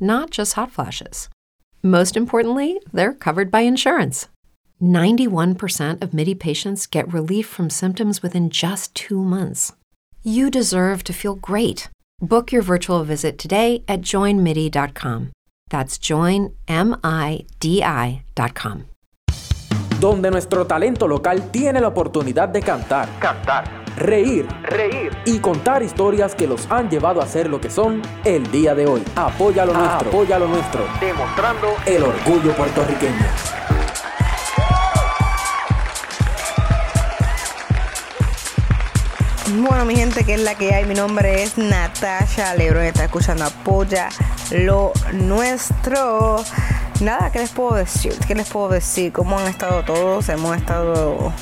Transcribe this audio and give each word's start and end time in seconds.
not 0.00 0.30
just 0.30 0.54
hot 0.54 0.70
flashes. 0.70 1.28
Most 1.82 2.16
importantly, 2.16 2.80
they're 2.92 3.12
covered 3.12 3.50
by 3.50 3.60
insurance. 3.60 4.28
91% 4.82 6.02
of 6.02 6.14
MIDI 6.14 6.34
patients 6.34 6.86
get 6.86 7.12
relief 7.12 7.46
from 7.46 7.70
symptoms 7.70 8.22
within 8.22 8.50
just 8.50 8.94
two 8.94 9.22
months. 9.22 9.72
You 10.22 10.50
deserve 10.50 11.04
to 11.04 11.12
feel 11.12 11.34
great. 11.34 11.88
Book 12.20 12.52
your 12.52 12.62
virtual 12.62 13.04
visit 13.04 13.38
today 13.38 13.84
at 13.86 14.00
joinmidi.com. 14.00 15.32
That's 15.68 15.98
joinmidi.com. 15.98 16.54
Donde 20.00 20.30
nuestro 20.30 20.66
talento 20.66 21.06
local 21.06 21.50
tiene 21.50 21.80
la 21.80 21.88
oportunidad 21.88 22.48
de 22.48 22.60
cantar, 22.60 23.08
cantar, 23.20 23.83
reír, 23.96 24.46
reír 24.62 25.16
y 25.24 25.38
contar 25.38 25.82
historias 25.82 26.34
que 26.34 26.46
los 26.46 26.70
han 26.70 26.90
llevado 26.90 27.20
a 27.20 27.26
ser 27.26 27.48
lo 27.48 27.60
que 27.60 27.70
son 27.70 28.02
el 28.24 28.50
día 28.50 28.74
de 28.74 28.86
hoy. 28.86 29.02
Apoya 29.16 29.64
lo 29.64 29.74
nuestro, 29.74 30.08
apoya 30.08 30.38
lo 30.38 30.48
nuestro, 30.48 30.84
demostrando 31.00 31.74
el 31.86 32.02
orgullo 32.02 32.52
puertorriqueño. 32.54 33.26
Bueno, 39.56 39.84
mi 39.84 39.94
gente, 39.94 40.24
que 40.24 40.34
es 40.34 40.40
la 40.40 40.56
que 40.56 40.74
hay. 40.74 40.84
Mi 40.84 40.94
nombre 40.94 41.42
es 41.42 41.56
Natasha 41.56 42.54
Lebron. 42.54 42.82
Está 42.84 43.04
escuchando 43.04 43.44
Apoya 43.44 44.08
lo 44.50 44.92
nuestro. 45.12 46.42
Nada, 47.00 47.30
¿qué 47.30 47.40
les 47.40 47.50
puedo 47.50 47.74
decir? 47.74 48.14
¿Qué 48.26 48.34
les 48.34 48.48
puedo 48.48 48.70
decir? 48.70 49.12
¿Cómo 49.12 49.38
han 49.38 49.46
estado 49.46 49.84
todos? 49.84 50.28
Hemos 50.28 50.56
estado 50.56 51.32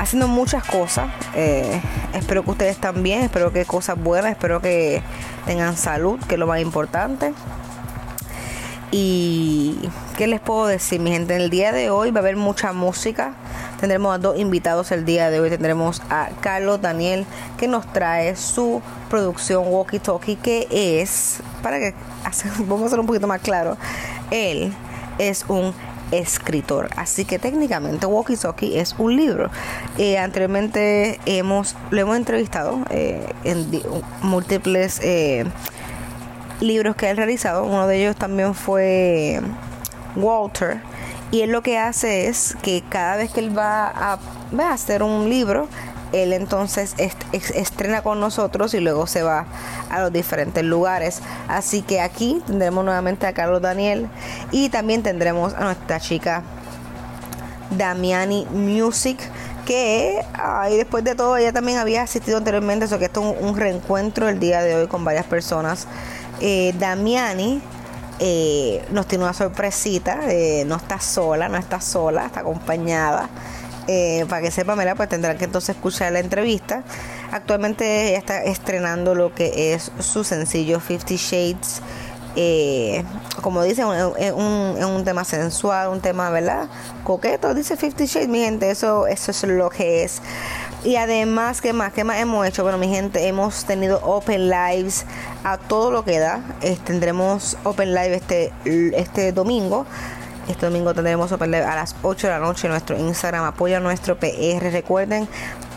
haciendo 0.00 0.28
muchas 0.28 0.64
cosas. 0.64 1.10
Eh, 1.34 1.80
espero 2.14 2.42
que 2.42 2.50
ustedes 2.50 2.78
también. 2.78 3.20
Espero 3.20 3.52
que 3.52 3.64
cosas 3.66 4.02
buenas. 4.02 4.32
Espero 4.32 4.60
que 4.60 5.02
tengan 5.44 5.76
salud, 5.76 6.18
que 6.26 6.34
es 6.34 6.38
lo 6.38 6.46
más 6.46 6.60
importante. 6.60 7.32
Y 8.90 9.78
qué 10.16 10.26
les 10.26 10.40
puedo 10.40 10.66
decir, 10.66 11.00
mi 11.00 11.12
gente. 11.12 11.36
En 11.36 11.42
el 11.42 11.50
día 11.50 11.70
de 11.72 11.90
hoy 11.90 12.10
va 12.10 12.20
a 12.20 12.22
haber 12.22 12.36
mucha 12.36 12.72
música. 12.72 13.34
Tendremos 13.78 14.14
a 14.14 14.18
dos 14.18 14.38
invitados 14.38 14.90
el 14.90 15.04
día 15.04 15.30
de 15.30 15.38
hoy. 15.38 15.50
Tendremos 15.50 16.02
a 16.10 16.30
Carlos 16.40 16.80
Daniel 16.80 17.26
que 17.58 17.68
nos 17.68 17.86
trae 17.92 18.34
su 18.36 18.82
producción 19.10 19.64
Walkie 19.66 19.98
Talkie 19.98 20.36
que 20.36 20.66
es, 20.70 21.40
para 21.62 21.78
que 21.78 21.94
vamos 22.60 22.84
a 22.84 22.86
hacer 22.86 23.00
un 23.00 23.06
poquito 23.06 23.26
más 23.26 23.40
claro, 23.40 23.76
él 24.30 24.72
es 25.18 25.44
un 25.48 25.74
escritor. 26.10 26.90
Así 26.96 27.24
que 27.24 27.38
técnicamente 27.38 28.06
Walkie 28.06 28.36
Talkie 28.36 28.78
es 28.78 28.94
un 28.98 29.16
libro. 29.16 29.50
Eh, 29.98 30.18
anteriormente 30.18 31.20
hemos, 31.26 31.76
lo 31.90 32.00
hemos 32.00 32.16
entrevistado 32.16 32.80
eh, 32.90 33.26
en 33.44 33.66
múltiples 34.22 35.00
eh, 35.02 35.44
libros 36.60 36.96
que 36.96 37.08
ha 37.08 37.14
realizado. 37.14 37.64
Uno 37.64 37.86
de 37.86 38.00
ellos 38.00 38.16
también 38.16 38.54
fue 38.54 39.40
Walter 40.16 40.80
y 41.32 41.42
él 41.42 41.50
lo 41.50 41.62
que 41.62 41.78
hace 41.78 42.26
es 42.26 42.56
que 42.62 42.82
cada 42.88 43.16
vez 43.16 43.30
que 43.30 43.40
él 43.40 43.56
va 43.56 43.86
a, 43.86 44.18
va 44.58 44.70
a 44.70 44.72
hacer 44.74 45.02
un 45.02 45.30
libro, 45.30 45.68
él 46.12 46.32
entonces 46.32 46.94
estrena 47.32 48.02
con 48.02 48.20
nosotros 48.20 48.74
y 48.74 48.80
luego 48.80 49.06
se 49.06 49.22
va 49.22 49.46
a 49.90 50.00
los 50.00 50.12
diferentes 50.12 50.64
lugares. 50.64 51.20
Así 51.48 51.82
que 51.82 52.00
aquí 52.00 52.42
tendremos 52.46 52.84
nuevamente 52.84 53.26
a 53.26 53.32
Carlos 53.32 53.62
Daniel 53.62 54.08
y 54.50 54.68
también 54.68 55.02
tendremos 55.02 55.54
a 55.54 55.64
nuestra 55.64 56.00
chica 56.00 56.42
Damiani 57.70 58.46
Music 58.46 59.18
que 59.64 60.20
ay, 60.34 60.76
después 60.76 61.04
de 61.04 61.14
todo 61.14 61.36
ella 61.36 61.52
también 61.52 61.78
había 61.78 62.02
asistido 62.02 62.38
anteriormente, 62.38 62.86
eso 62.86 62.98
que 62.98 63.04
esto 63.04 63.34
es 63.34 63.42
un, 63.42 63.56
reencuentro 63.56 64.28
el 64.28 64.40
día 64.40 64.62
de 64.62 64.74
hoy 64.74 64.86
con 64.88 65.04
varias 65.04 65.26
personas. 65.26 65.86
Eh, 66.40 66.74
Damiani 66.78 67.62
eh, 68.18 68.84
nos 68.90 69.06
tiene 69.06 69.24
una 69.24 69.32
sorpresita, 69.32 70.20
eh, 70.28 70.64
no 70.66 70.76
está 70.76 70.98
sola, 71.00 71.48
no 71.48 71.56
está 71.56 71.80
sola, 71.80 72.26
está 72.26 72.40
acompañada. 72.40 73.28
Eh, 73.88 74.24
para 74.28 74.42
que 74.42 74.50
sepa, 74.50 74.76
pues 74.96 75.08
tendrán 75.08 75.38
que 75.38 75.44
entonces 75.44 75.76
escuchar 75.76 76.12
la 76.12 76.20
entrevista. 76.20 76.84
Actualmente 77.32 78.08
ella 78.08 78.18
está 78.18 78.44
estrenando 78.44 79.14
lo 79.14 79.34
que 79.34 79.74
es 79.74 79.90
su 79.98 80.24
sencillo 80.24 80.80
Fifty 80.80 81.16
Shades. 81.16 81.82
como 83.42 83.62
dicen, 83.62 83.86
es 84.18 84.32
un, 84.32 84.84
un, 84.84 85.04
tema 85.04 85.24
sensual, 85.24 85.88
un 85.88 86.00
tema, 86.00 86.30
¿verdad? 86.30 86.68
Coqueto, 87.04 87.54
dice 87.54 87.76
Fifty 87.76 88.06
Shades, 88.06 88.28
mi 88.28 88.40
gente, 88.40 88.70
eso, 88.70 89.06
eso 89.06 89.30
es 89.30 89.42
lo 89.44 89.70
que 89.70 90.04
es. 90.04 90.22
Y 90.82 90.96
además, 90.96 91.60
¿qué 91.60 91.74
más? 91.74 91.92
¿Qué 91.92 92.04
más 92.04 92.18
hemos 92.20 92.46
hecho? 92.46 92.62
Bueno, 92.62 92.78
mi 92.78 92.88
gente, 92.88 93.26
hemos 93.28 93.64
tenido 93.64 94.00
Open 94.02 94.48
Lives 94.48 95.04
a 95.44 95.58
todo 95.58 95.90
lo 95.90 96.04
que 96.04 96.18
da. 96.18 96.40
tendremos 96.84 97.58
Open 97.64 97.94
Live 97.94 98.14
este, 98.14 98.52
este 98.94 99.32
domingo. 99.32 99.84
Este 100.50 100.66
domingo 100.66 100.92
tendremos 100.92 101.30
a 101.30 101.36
las 101.46 101.94
8 102.02 102.26
de 102.26 102.32
la 102.32 102.40
noche 102.40 102.68
nuestro 102.68 102.98
Instagram. 102.98 103.44
Apoya 103.44 103.78
nuestro 103.78 104.18
PR. 104.18 104.72
Recuerden 104.72 105.28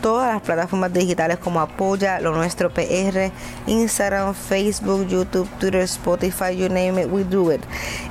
todas 0.01 0.33
las 0.33 0.41
plataformas 0.41 0.91
digitales 0.91 1.37
como 1.37 1.61
Apoya 1.61 2.19
lo 2.19 2.33
nuestro 2.33 2.71
PR, 2.71 3.31
Instagram, 3.67 4.33
Facebook, 4.33 5.07
YouTube, 5.07 5.47
Twitter, 5.59 5.81
Spotify, 5.81 6.57
you 6.57 6.69
name 6.69 6.99
it, 6.99 7.07
we 7.07 7.23
do 7.23 7.53
it. 7.53 7.61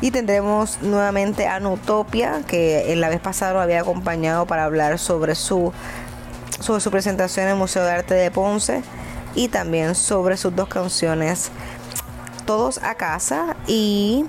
Y 0.00 0.12
tendremos 0.12 0.80
nuevamente 0.82 1.48
a 1.48 1.58
Nutopia, 1.58 2.42
que 2.46 2.92
en 2.92 3.00
la 3.00 3.08
vez 3.08 3.20
pasada 3.20 3.54
lo 3.54 3.60
había 3.60 3.80
acompañado 3.80 4.46
para 4.46 4.64
hablar 4.64 5.00
sobre 5.00 5.34
su 5.34 5.72
sobre 6.60 6.80
su 6.80 6.92
presentación 6.92 7.46
en 7.46 7.52
el 7.52 7.58
Museo 7.58 7.84
de 7.84 7.90
Arte 7.90 8.14
de 8.14 8.30
Ponce 8.30 8.82
y 9.34 9.48
también 9.48 9.96
sobre 9.96 10.36
sus 10.36 10.54
dos 10.54 10.68
canciones 10.68 11.50
Todos 12.46 12.78
a 12.84 12.94
casa 12.94 13.56
y 13.66 14.26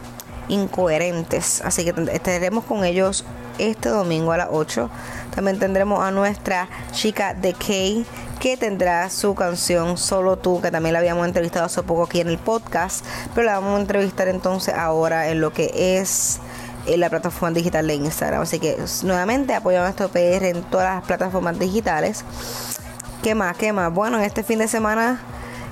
Incoherentes. 0.47 1.61
Así 1.61 1.83
que 1.83 1.93
estaremos 2.11 2.63
con 2.65 2.83
ellos 2.83 3.25
este 3.57 3.89
domingo 3.89 4.31
a 4.31 4.37
las 4.37 4.49
8. 4.51 4.89
También 5.35 5.59
tendremos 5.59 6.03
a 6.03 6.11
nuestra 6.11 6.67
chica 6.91 7.33
de 7.33 7.53
Kay 7.53 8.05
que 8.39 8.57
tendrá 8.57 9.09
su 9.09 9.35
canción 9.35 9.97
Solo 9.97 10.37
tú, 10.37 10.61
que 10.61 10.69
también 10.69 10.93
la 10.93 10.99
habíamos 10.99 11.25
entrevistado 11.25 11.65
hace 11.65 11.81
poco 11.83 12.03
aquí 12.03 12.19
en 12.19 12.27
el 12.27 12.37
podcast, 12.37 13.05
pero 13.33 13.45
la 13.45 13.59
vamos 13.59 13.77
a 13.77 13.81
entrevistar 13.81 14.27
entonces 14.27 14.73
ahora 14.75 15.29
en 15.29 15.39
lo 15.39 15.53
que 15.53 15.97
es 15.97 16.39
en 16.85 16.99
la 16.99 17.09
plataforma 17.09 17.55
digital 17.55 17.87
de 17.87 17.95
Instagram. 17.95 18.41
Así 18.41 18.59
que 18.59 18.77
nuevamente 19.03 19.53
apoyamos 19.53 19.85
nuestro 19.85 20.09
PR 20.09 20.45
en 20.47 20.63
todas 20.63 20.95
las 20.95 21.05
plataformas 21.05 21.57
digitales. 21.57 22.25
¿Qué 23.21 23.35
más? 23.35 23.55
¿Qué 23.55 23.71
más? 23.71 23.93
Bueno, 23.93 24.19
este 24.19 24.43
fin 24.43 24.59
de 24.59 24.67
semana, 24.67 25.21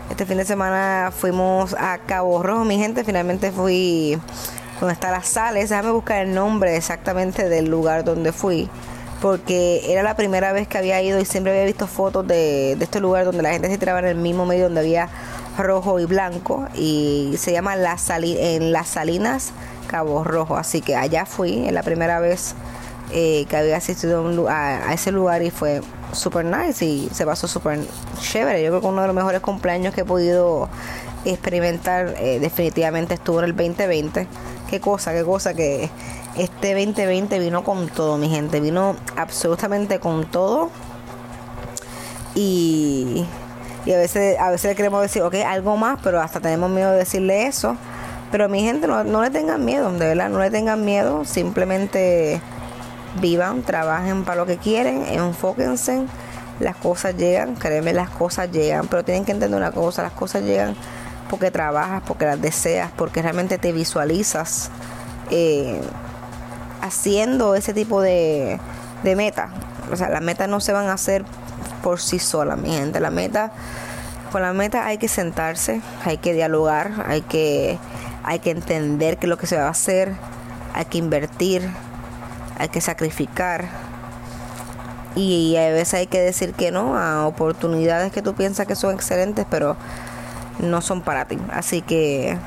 este 0.10 0.26
fin 0.26 0.38
de 0.38 0.46
semana 0.46 1.12
fuimos 1.14 1.76
a 1.78 1.98
Cabo 1.98 2.42
Rojo, 2.42 2.64
mi 2.64 2.78
gente. 2.78 3.04
Finalmente 3.04 3.52
fui 3.52 4.18
donde 4.82 4.94
está 4.94 5.12
las 5.12 5.28
sales. 5.28 5.70
Déjame 5.70 5.92
buscar 5.92 6.26
el 6.26 6.34
nombre 6.34 6.76
exactamente 6.76 7.48
del 7.48 7.70
lugar 7.70 8.04
donde 8.04 8.34
fui. 8.34 8.70
Porque 9.22 9.94
era 9.94 10.04
la 10.04 10.16
primera 10.16 10.52
vez 10.52 10.68
que 10.68 10.78
había 10.80 11.02
ido 11.02 11.20
y 11.20 11.26
siempre 11.26 11.54
había 11.54 11.66
visto 11.66 11.88
fotos 11.88 12.28
de, 12.28 12.76
de 12.76 12.84
este 12.84 13.00
lugar 13.00 13.24
donde 13.24 13.44
la 13.44 13.52
gente 13.52 13.70
se 13.70 13.78
tiraba 13.78 14.00
en 14.00 14.08
el 14.08 14.16
mismo 14.16 14.46
medio 14.46 14.64
donde 14.66 14.82
había 14.82 15.10
rojo 15.58 16.00
y 16.00 16.06
blanco. 16.06 16.68
Y 16.76 17.36
se 17.38 17.54
llama 17.54 17.76
las 17.78 18.10
en 18.10 18.74
Las 18.74 18.90
Salinas 18.90 19.52
Cabo 19.88 20.24
Rojo. 20.24 20.58
Así 20.58 20.82
que 20.82 20.96
allá 20.96 21.26
fui, 21.26 21.68
es 21.68 21.72
la 21.72 21.84
primera 21.84 22.20
vez 22.20 22.56
eh, 23.14 23.46
que 23.50 23.58
había 23.58 23.76
asistido 23.76 24.48
a, 24.48 24.94
ese 24.94 25.12
lugar 25.12 25.42
y 25.44 25.52
fue 25.52 25.82
super 26.14 26.46
nice 26.46 26.86
y 26.86 27.10
se 27.14 27.26
pasó 27.26 27.48
súper 27.48 27.80
chévere. 28.20 28.64
Yo 28.64 28.70
creo 28.70 28.82
que 28.82 28.88
uno 28.88 29.02
de 29.02 29.08
los 29.08 29.16
mejores 29.16 29.42
cumpleaños 29.42 29.94
que 29.94 30.02
he 30.02 30.06
podido 30.06 30.70
experimentar 31.26 32.16
eh, 32.18 32.40
definitivamente 32.40 33.16
estuvo 33.16 33.40
en 33.40 33.46
el 33.46 33.56
2020. 33.56 34.28
Qué 34.70 34.80
cosa, 34.80 35.14
qué 35.14 35.24
cosa 35.24 35.54
que 35.54 35.90
este 36.38 36.74
2020 36.74 37.40
vino 37.40 37.64
con 37.64 37.90
todo, 37.90 38.18
mi 38.18 38.30
gente. 38.30 38.60
Vino 38.60 38.96
absolutamente 39.18 40.00
con 40.00 40.26
todo. 40.26 40.70
Y, 42.36 43.26
y 43.86 43.92
a 43.92 43.98
veces 43.98 44.40
a 44.40 44.50
veces 44.50 44.76
queremos 44.76 45.02
decir, 45.02 45.22
ok, 45.22 45.36
algo 45.46 45.76
más, 45.78 46.00
pero 46.02 46.22
hasta 46.22 46.40
tenemos 46.40 46.70
miedo 46.70 46.92
de 46.92 47.00
decirle 47.00 47.48
eso. 47.48 47.76
Pero 48.32 48.48
mi 48.48 48.62
gente, 48.62 48.88
no, 48.88 49.04
no 49.04 49.22
le 49.22 49.30
tengan 49.30 49.66
miedo, 49.66 49.92
de 49.92 50.08
verdad, 50.08 50.30
no 50.30 50.40
le 50.40 50.50
tengan 50.50 50.86
miedo. 50.86 51.26
Simplemente 51.26 52.42
vivan, 53.20 53.62
trabajen 53.64 54.24
para 54.24 54.38
lo 54.38 54.46
que 54.46 54.58
quieren, 54.58 55.04
enfóquense. 55.06 56.06
Las 56.62 56.78
cosas 56.78 57.18
llegan, 57.18 57.56
créeme, 57.56 57.92
las 57.92 58.10
cosas 58.10 58.50
llegan. 58.52 58.88
Pero 58.88 59.04
tienen 59.04 59.26
que 59.26 59.34
entender 59.34 59.58
una 59.58 59.72
cosa, 59.72 60.04
las 60.04 60.14
cosas 60.14 60.44
llegan 60.44 60.76
porque 61.32 61.50
trabajas, 61.50 62.04
porque 62.06 62.26
las 62.26 62.42
deseas, 62.42 62.92
porque 62.98 63.22
realmente 63.22 63.58
te 63.58 63.72
visualizas 63.72 64.70
eh, 65.32 65.82
haciendo 66.82 67.56
ese 67.56 67.74
tipo 67.74 68.02
de, 68.02 68.60
de 69.02 69.16
meta. 69.16 69.50
O 69.92 69.96
sea, 69.96 70.10
las 70.10 70.22
metas 70.22 70.50
no 70.50 70.60
se 70.60 70.74
van 70.74 70.88
a 70.88 70.94
hacer 70.94 71.24
por 71.82 72.02
sí 72.02 72.20
solas, 72.20 72.58
mi 72.58 72.70
gente. 72.70 73.00
La 73.00 73.12
meta, 73.12 73.54
con 74.34 74.42
la 74.42 74.52
meta 74.52 74.86
hay 74.86 74.98
que 74.98 75.08
sentarse, 75.08 75.82
hay 76.04 76.18
que 76.18 76.34
dialogar, 76.34 77.06
hay 77.08 77.22
que, 77.22 77.80
hay 78.24 78.40
que 78.40 78.52
entender 78.52 79.18
qué 79.18 79.28
es 79.28 79.30
lo 79.30 79.38
que 79.38 79.48
se 79.48 79.56
va 79.56 79.68
a 79.68 79.72
hacer, 79.72 80.12
hay 80.74 80.84
que 80.84 80.98
invertir, 80.98 81.68
hay 82.58 82.68
que 82.68 82.82
sacrificar. 82.82 83.70
Y, 85.16 85.56
a 85.56 85.70
veces 85.72 85.94
hay 85.94 86.08
que 86.08 86.20
decir 86.20 86.54
que 86.54 86.72
no 86.72 86.98
a 86.98 87.26
oportunidades 87.26 88.12
que 88.12 88.22
tú 88.22 88.34
piensas 88.34 88.68
que 88.68 88.76
son 88.76 88.94
excelentes, 88.94 89.46
pero 89.50 89.78
no 90.62 90.82
son 90.82 91.02
para 91.02 91.26
ti. 91.26 91.38
Así 91.52 91.82
que, 91.82 92.38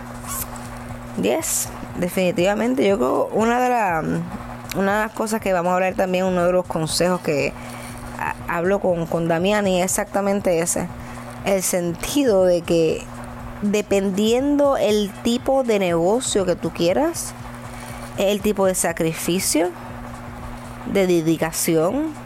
yes, 1.20 1.68
definitivamente 1.98 2.86
yo 2.86 2.96
creo 2.96 3.28
una 3.32 3.60
de, 3.60 3.68
las 3.68 4.04
una 4.76 5.00
de 5.00 5.06
las 5.06 5.12
cosas 5.12 5.40
que 5.40 5.52
vamos 5.52 5.70
a 5.70 5.74
hablar 5.74 5.94
también, 5.94 6.24
uno 6.24 6.46
de 6.46 6.52
los 6.52 6.66
consejos 6.66 7.20
que 7.20 7.52
hablo 8.48 8.80
con, 8.80 9.06
con 9.06 9.28
Damián 9.28 9.66
y 9.66 9.80
es 9.80 9.84
exactamente 9.84 10.60
ese. 10.60 10.88
El 11.44 11.62
sentido 11.62 12.44
de 12.44 12.62
que 12.62 13.02
dependiendo 13.62 14.76
el 14.76 15.10
tipo 15.22 15.62
de 15.64 15.78
negocio 15.78 16.44
que 16.46 16.56
tú 16.56 16.70
quieras, 16.70 17.34
el 18.18 18.40
tipo 18.40 18.66
de 18.66 18.74
sacrificio, 18.74 19.70
de 20.92 21.06
dedicación. 21.06 22.23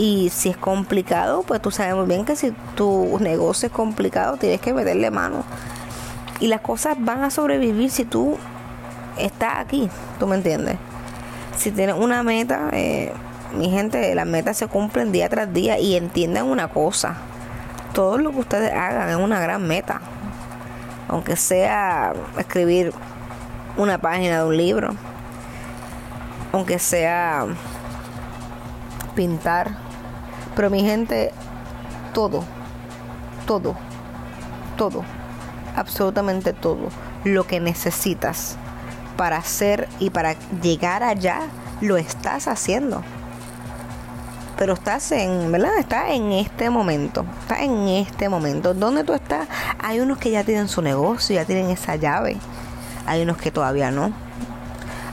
Y 0.00 0.30
si 0.30 0.48
es 0.48 0.56
complicado, 0.56 1.42
pues 1.42 1.60
tú 1.60 1.70
sabes 1.70 1.94
muy 1.94 2.06
bien 2.06 2.24
que 2.24 2.34
si 2.34 2.52
tu 2.74 3.18
negocio 3.20 3.66
es 3.66 3.72
complicado, 3.72 4.38
tienes 4.38 4.58
que 4.58 4.72
meterle 4.72 5.10
mano. 5.10 5.44
Y 6.40 6.46
las 6.46 6.62
cosas 6.62 6.96
van 6.98 7.22
a 7.22 7.28
sobrevivir 7.28 7.90
si 7.90 8.06
tú 8.06 8.38
estás 9.18 9.58
aquí, 9.58 9.90
¿tú 10.18 10.26
me 10.26 10.36
entiendes? 10.36 10.78
Si 11.58 11.70
tienes 11.70 11.96
una 11.96 12.22
meta, 12.22 12.70
eh, 12.72 13.12
mi 13.54 13.68
gente, 13.68 14.14
las 14.14 14.26
metas 14.26 14.56
se 14.56 14.68
cumplen 14.68 15.12
día 15.12 15.28
tras 15.28 15.52
día 15.52 15.78
y 15.78 15.96
entiendan 15.96 16.46
una 16.46 16.68
cosa. 16.68 17.16
Todo 17.92 18.16
lo 18.16 18.30
que 18.30 18.38
ustedes 18.38 18.72
hagan 18.72 19.10
es 19.10 19.16
una 19.16 19.38
gran 19.38 19.68
meta. 19.68 20.00
Aunque 21.08 21.36
sea 21.36 22.14
escribir 22.38 22.94
una 23.76 23.98
página 23.98 24.38
de 24.38 24.48
un 24.48 24.56
libro. 24.56 24.94
Aunque 26.52 26.78
sea 26.78 27.44
pintar. 29.14 29.89
Pero 30.54 30.70
mi 30.70 30.82
gente, 30.82 31.32
todo, 32.12 32.44
todo, 33.46 33.76
todo, 34.76 35.04
absolutamente 35.76 36.52
todo 36.52 36.88
lo 37.24 37.46
que 37.46 37.60
necesitas 37.60 38.56
para 39.16 39.36
hacer 39.36 39.88
y 39.98 40.10
para 40.10 40.34
llegar 40.62 41.02
allá, 41.02 41.42
lo 41.80 41.96
estás 41.96 42.48
haciendo. 42.48 43.02
Pero 44.58 44.74
estás 44.74 45.10
en, 45.12 45.50
¿verdad? 45.52 45.78
Estás 45.78 46.10
en 46.10 46.32
este 46.32 46.68
momento. 46.68 47.24
Estás 47.42 47.60
en 47.60 47.88
este 47.88 48.28
momento. 48.28 48.74
¿Dónde 48.74 49.04
tú 49.04 49.14
estás? 49.14 49.48
Hay 49.78 50.00
unos 50.00 50.18
que 50.18 50.30
ya 50.30 50.44
tienen 50.44 50.68
su 50.68 50.82
negocio, 50.82 51.34
ya 51.34 51.44
tienen 51.44 51.70
esa 51.70 51.96
llave. 51.96 52.36
Hay 53.06 53.22
unos 53.22 53.38
que 53.38 53.50
todavía 53.50 53.90
no. 53.90 54.12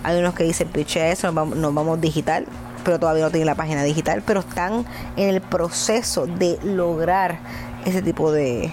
Hay 0.04 0.20
unos 0.20 0.34
que 0.34 0.44
dicen, 0.44 0.68
piche 0.68 1.12
eso, 1.12 1.28
nos 1.28 1.36
vamos, 1.36 1.58
nos 1.58 1.74
vamos 1.74 2.02
digital 2.02 2.46
pero 2.88 3.02
todavía 3.02 3.26
no 3.26 3.32
tienen 3.32 3.48
la 3.48 3.56
página 3.56 3.84
digital, 3.84 4.24
pero 4.26 4.40
están 4.40 4.86
en 5.18 5.28
el 5.28 5.42
proceso 5.42 6.26
de 6.26 6.58
lograr 6.64 7.38
ese 7.84 8.02
tipo 8.02 8.32
de, 8.32 8.72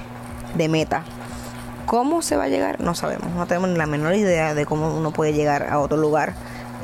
meta. 0.54 1.02
¿Cómo 1.86 2.22
se 2.22 2.36
va 2.36 2.44
a 2.44 2.48
llegar? 2.48 2.80
No 2.80 2.94
sabemos, 2.94 3.34
no 3.34 3.44
tenemos 3.46 3.70
ni 3.70 3.76
la 3.76 3.86
menor 3.86 4.14
idea 4.14 4.54
de 4.54 4.66
cómo 4.66 4.96
uno 4.96 5.12
puede 5.12 5.32
llegar 5.32 5.64
a 5.64 5.80
otro 5.80 5.96
lugar, 5.96 6.34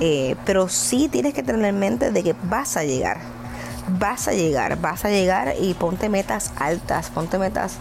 eh, 0.00 0.34
pero 0.44 0.68
sí 0.68 1.08
tienes 1.08 1.32
que 1.32 1.44
tener 1.44 1.64
en 1.66 1.78
mente 1.78 2.10
de 2.10 2.24
que 2.24 2.34
vas 2.42 2.76
a 2.76 2.82
llegar, 2.82 3.18
vas 3.86 4.26
a 4.26 4.32
llegar, 4.32 4.80
vas 4.80 5.04
a 5.04 5.10
llegar 5.10 5.54
y 5.56 5.74
ponte 5.74 6.08
metas 6.08 6.52
altas, 6.56 7.10
ponte 7.10 7.38
metas 7.38 7.76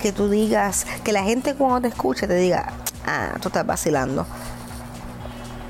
que 0.00 0.12
tú 0.12 0.30
digas, 0.30 0.86
que 1.04 1.12
la 1.12 1.24
gente 1.24 1.54
cuando 1.54 1.82
te 1.82 1.88
escuche 1.88 2.26
te 2.26 2.36
diga, 2.36 2.72
ah, 3.06 3.34
tú 3.38 3.48
estás 3.48 3.66
vacilando, 3.66 4.26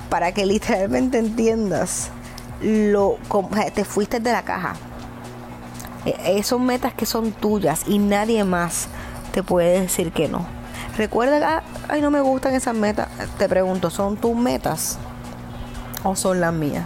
para 0.08 0.30
que 0.30 0.46
literalmente 0.46 1.19
entiendas 1.19 2.12
lo 2.64 3.19
te 3.75 3.84
fuiste 3.84 4.20
de 4.20 4.32
la 4.32 4.43
caja. 4.43 4.75
E, 6.06 6.43
son 6.43 6.66
metas 6.66 6.94
que 6.94 7.06
son 7.06 7.32
tuyas 7.32 7.82
y 7.87 7.99
nadie 7.99 8.44
más 8.44 8.88
te 9.32 9.43
puede 9.43 9.81
decir 9.81 10.12
que 10.12 10.28
no. 10.28 10.46
Recuerda 10.96 11.58
ah, 11.58 11.62
ay, 11.88 12.00
no 12.00 12.11
me 12.11 12.20
gustan 12.20 12.55
esas 12.55 12.75
metas. 12.75 13.08
Te 13.38 13.49
pregunto, 13.49 13.90
¿son 13.90 14.16
tus 14.16 14.34
metas 14.34 14.99
o 16.02 16.16
son 16.16 16.40
las 16.40 16.52
mías? 16.52 16.84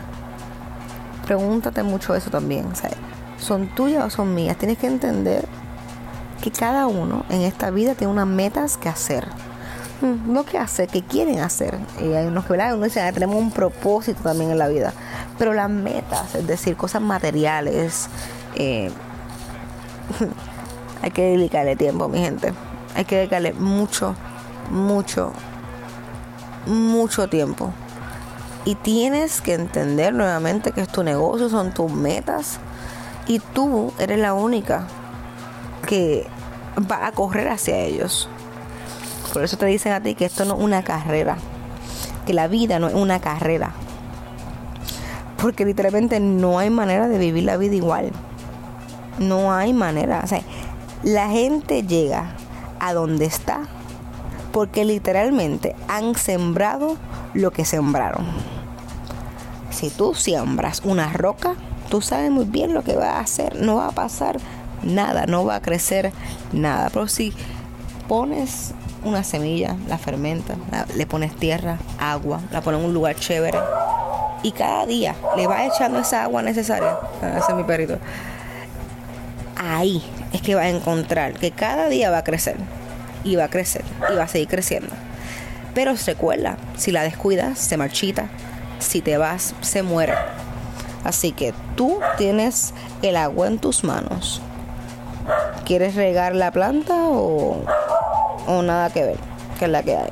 Pregúntate 1.27 1.83
mucho 1.83 2.15
eso 2.15 2.31
también. 2.31 2.67
¿Son 3.39 3.69
tuyas 3.75 4.05
o 4.05 4.11
son 4.11 4.35
mías? 4.35 4.57
Tienes 4.57 4.79
que 4.79 4.87
entender 4.87 5.47
que 6.43 6.51
cada 6.51 6.87
uno 6.87 7.25
en 7.29 7.43
esta 7.43 7.71
vida 7.71 7.95
tiene 7.95 8.13
unas 8.13 8.27
metas 8.27 8.79
que 8.79 8.89
hacer. 8.89 9.27
Mm, 10.01 10.33
no 10.33 10.45
que 10.45 10.59
hacer, 10.59 10.89
que 10.89 11.03
quieren 11.03 11.41
hacer. 11.41 11.77
Y 12.01 12.13
hay 12.13 12.27
unos 12.27 12.47
que, 12.47 12.53
Uno 12.53 12.85
dice, 12.85 13.01
ah, 13.01 13.13
tenemos 13.13 13.37
un 13.37 13.51
propósito 13.51 14.23
también 14.23 14.51
en 14.51 14.59
la 14.59 14.69
vida. 14.69 14.93
Pero 15.39 15.55
las 15.55 15.71
metas, 15.71 16.35
es 16.35 16.47
decir, 16.47 16.77
cosas 16.77 17.01
materiales, 17.01 18.09
eh, 18.57 18.91
hay 21.03 21.11
que 21.11 21.23
dedicarle 21.23 21.77
tiempo, 21.77 22.09
mi 22.09 22.19
gente. 22.19 22.53
Hay 22.95 23.05
que 23.05 23.17
dedicarle 23.17 23.53
mucho, 23.53 24.15
mucho, 24.71 25.33
mucho 26.67 27.29
tiempo. 27.29 27.73
Y 28.65 28.75
tienes 28.75 29.41
que 29.41 29.55
entender 29.55 30.13
nuevamente 30.13 30.73
que 30.73 30.83
es 30.83 30.89
tu 30.89 31.03
negocio, 31.03 31.49
son 31.49 31.73
tus 31.73 31.91
metas. 31.91 32.59
Y 33.27 33.39
tú 33.39 33.93
eres 33.99 34.19
la 34.19 34.35
única 34.35 34.87
que 35.87 36.27
va 36.91 37.07
a 37.07 37.13
correr 37.13 37.49
hacia 37.49 37.77
ellos. 37.77 38.29
Por 39.33 39.45
eso 39.45 39.57
te 39.57 39.67
dicen 39.67 39.93
a 39.93 40.03
ti 40.03 40.15
que 40.15 40.25
esto 40.25 40.45
no 40.45 40.55
es 40.57 40.61
una 40.61 40.83
carrera. 40.83 41.37
Que 42.27 42.35
la 42.35 42.49
vida 42.49 42.79
no 42.79 42.89
es 42.89 42.95
una 42.95 43.21
carrera. 43.21 43.73
Porque 45.41 45.65
literalmente 45.65 46.21
no 46.21 46.59
hay 46.59 46.69
manera 46.71 47.09
de 47.09 47.19
vivir 47.19 47.45
la 47.45 47.57
vida 47.57 47.75
igual. 47.75 48.11
No 49.19 49.53
hay 49.53 49.73
manera. 49.73 50.21
O 50.23 50.27
sea, 50.27 50.43
la 51.03 51.29
gente 51.29 51.85
llega 51.85 52.33
a 52.81 52.93
donde 52.93 53.25
está 53.25 53.63
porque 54.53 54.85
literalmente 54.85 55.77
han 55.87 56.15
sembrado 56.17 56.97
lo 57.35 57.53
que 57.53 57.65
sembraron. 57.65 58.27
Si 59.71 59.91
tú 59.91 60.15
siembras 60.15 60.83
una 60.85 61.13
roca, 61.13 61.55
tú 61.89 62.01
sabes 62.01 62.31
muy 62.31 62.45
bien 62.45 62.75
lo 62.75 62.83
que 62.83 62.97
va 62.97 63.19
a 63.19 63.21
hacer. 63.21 63.61
No 63.61 63.77
va 63.77 63.89
a 63.89 63.93
pasar 63.93 64.39
nada, 64.83 65.27
no 65.27 65.45
va 65.45 65.57
a 65.57 65.63
crecer 65.63 66.13
nada. 66.53 66.91
Pero 66.91 67.07
si 67.07 67.33
pones 68.09 68.75
una 69.05 69.23
semilla, 69.23 69.77
la 69.87 69.99
fermentas, 69.99 70.57
le 70.97 71.07
pones 71.07 71.35
tierra, 71.37 71.79
agua, 71.99 72.41
la 72.51 72.61
pones 72.61 72.81
en 72.81 72.87
un 72.87 72.95
lugar 72.95 73.15
chévere, 73.17 73.59
y 74.43 74.53
cada 74.53 74.87
día 74.87 75.15
le 75.37 75.47
va 75.47 75.67
echando 75.67 75.99
esa 75.99 76.23
agua 76.25 76.43
necesaria, 76.43 76.97
ese 77.23 77.51
es 77.53 77.55
mi 77.55 77.65
perrito, 77.65 77.99
ahí 79.57 80.03
es 80.33 80.43
que 80.43 80.55
va 80.55 80.63
a 80.63 80.69
encontrar 80.69 81.35
que 81.35 81.51
cada 81.51 81.89
día 81.89 82.11
va 82.11 82.19
a 82.19 82.25
crecer 82.25 82.57
y 83.25 83.37
va 83.37 83.45
a 83.45 83.49
crecer 83.49 83.83
y 84.13 84.17
va 84.17 84.25
a 84.25 84.29
seguir 84.29 84.49
creciendo. 84.49 84.95
Pero 85.75 85.95
recuerda, 86.07 86.57
si 86.77 86.91
la 86.91 87.03
descuidas, 87.03 87.59
se 87.59 87.77
marchita, 87.77 88.29
si 88.79 89.01
te 89.01 89.17
vas, 89.17 89.55
se 89.61 89.83
muere. 89.83 90.15
Así 91.05 91.33
que 91.33 91.55
tú 91.77 92.01
tienes 92.17 92.75
el 93.03 93.17
agua 93.17 93.47
en 93.47 93.59
tus 93.59 93.85
manos. 93.85 94.43
¿Quieres 95.65 95.95
regar 95.95 96.35
la 96.35 96.51
planta 96.51 96.95
o, 96.95 97.63
o 98.47 98.63
nada 98.63 98.91
que 98.91 99.05
ver? 99.05 99.19
Que 99.59 99.67
es 99.67 99.71
la 99.71 99.83
que 99.83 99.97
hay. 99.97 100.11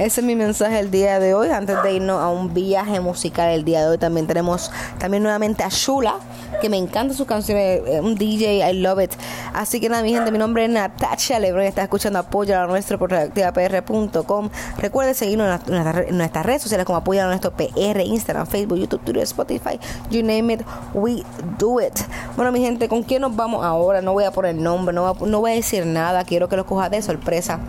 Ese 0.00 0.22
es 0.22 0.26
mi 0.26 0.34
mensaje 0.34 0.78
el 0.78 0.90
día 0.90 1.20
de 1.20 1.34
hoy. 1.34 1.50
Antes 1.50 1.82
de 1.82 1.92
irnos 1.92 2.22
a 2.22 2.30
un 2.30 2.54
viaje 2.54 3.00
musical 3.00 3.50
el 3.50 3.66
día 3.66 3.82
de 3.82 3.88
hoy, 3.88 3.98
también 3.98 4.26
tenemos 4.26 4.72
también 4.98 5.22
nuevamente 5.22 5.62
a 5.62 5.68
Shula, 5.68 6.14
que 6.62 6.70
me 6.70 6.78
encanta 6.78 7.12
sus 7.12 7.26
canciones, 7.26 7.82
eh, 7.86 8.00
un 8.00 8.14
DJ, 8.14 8.66
I 8.66 8.80
love 8.80 9.02
it. 9.02 9.12
Así 9.52 9.78
que 9.78 9.90
nada, 9.90 10.02
mi 10.02 10.10
gente, 10.14 10.32
mi 10.32 10.38
nombre 10.38 10.64
es 10.64 10.70
Natasha 10.70 11.38
Lebron, 11.38 11.66
está 11.66 11.82
escuchando 11.82 12.18
Apoya 12.18 12.62
a 12.62 12.66
nuestro 12.66 12.98
por 12.98 13.10
reactivapr.com. 13.10 14.48
Recuerde 14.78 15.12
seguirnos 15.12 15.60
en, 15.68 16.16
nuestras 16.16 16.46
redes 16.46 16.62
sociales 16.62 16.86
como 16.86 16.96
Apoya 16.96 17.24
a 17.24 17.28
nuestro 17.28 17.50
PR, 17.50 18.00
Instagram, 18.02 18.46
Facebook, 18.46 18.78
YouTube, 18.78 19.02
Twitter, 19.04 19.24
Spotify, 19.24 19.78
you 20.10 20.22
name 20.22 20.54
it, 20.54 20.62
we 20.94 21.22
do 21.58 21.78
it. 21.78 21.92
Bueno, 22.36 22.52
mi 22.52 22.60
gente, 22.60 22.88
¿con 22.88 23.02
quién 23.02 23.20
nos 23.20 23.36
vamos 23.36 23.62
ahora? 23.62 24.00
No 24.00 24.14
voy 24.14 24.24
a 24.24 24.30
poner 24.30 24.54
nombre, 24.54 24.94
no 24.94 25.12
voy 25.12 25.14
a, 25.14 25.26
no 25.26 25.40
voy 25.40 25.50
a 25.50 25.54
decir 25.56 25.84
nada, 25.84 26.24
quiero 26.24 26.48
que 26.48 26.56
lo 26.56 26.64
coja 26.64 26.88
de 26.88 27.02
sorpresa. 27.02 27.60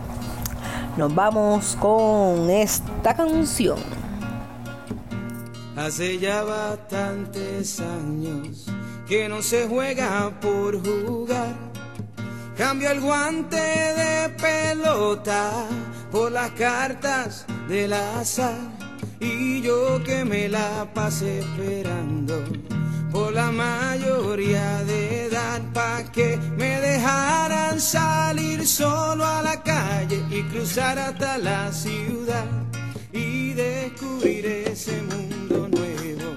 Nos 0.96 1.14
vamos 1.14 1.76
con 1.80 2.50
esta 2.50 3.14
canción. 3.16 3.78
Hace 5.74 6.18
ya 6.18 6.42
bastantes 6.42 7.80
años 7.80 8.66
que 9.08 9.26
no 9.26 9.40
se 9.40 9.66
juega 9.66 10.30
por 10.40 10.82
jugar. 10.84 11.54
Cambio 12.58 12.90
el 12.90 13.00
guante 13.00 13.56
de 13.56 14.28
pelota 14.28 15.50
por 16.10 16.30
las 16.30 16.50
cartas 16.50 17.46
del 17.68 17.94
azar. 17.94 18.58
Y 19.18 19.62
yo 19.62 20.02
que 20.04 20.26
me 20.26 20.46
la 20.48 20.86
pasé 20.92 21.38
esperando 21.38 22.44
por 23.12 23.32
la 23.32 23.50
mayoría 23.50 24.82
de 24.84 25.26
edad 25.26 25.60
pa' 25.74 26.02
que 26.10 26.38
me 26.56 26.80
dejaran 26.80 27.78
salir 27.78 28.66
solo 28.66 29.24
a 29.24 29.42
la 29.42 29.62
calle 29.62 30.24
y 30.30 30.42
cruzar 30.44 30.98
hasta 30.98 31.36
la 31.36 31.70
ciudad 31.72 32.46
y 33.12 33.52
descubrir 33.52 34.46
ese 34.46 35.02
mundo 35.02 35.68
nuevo. 35.68 36.34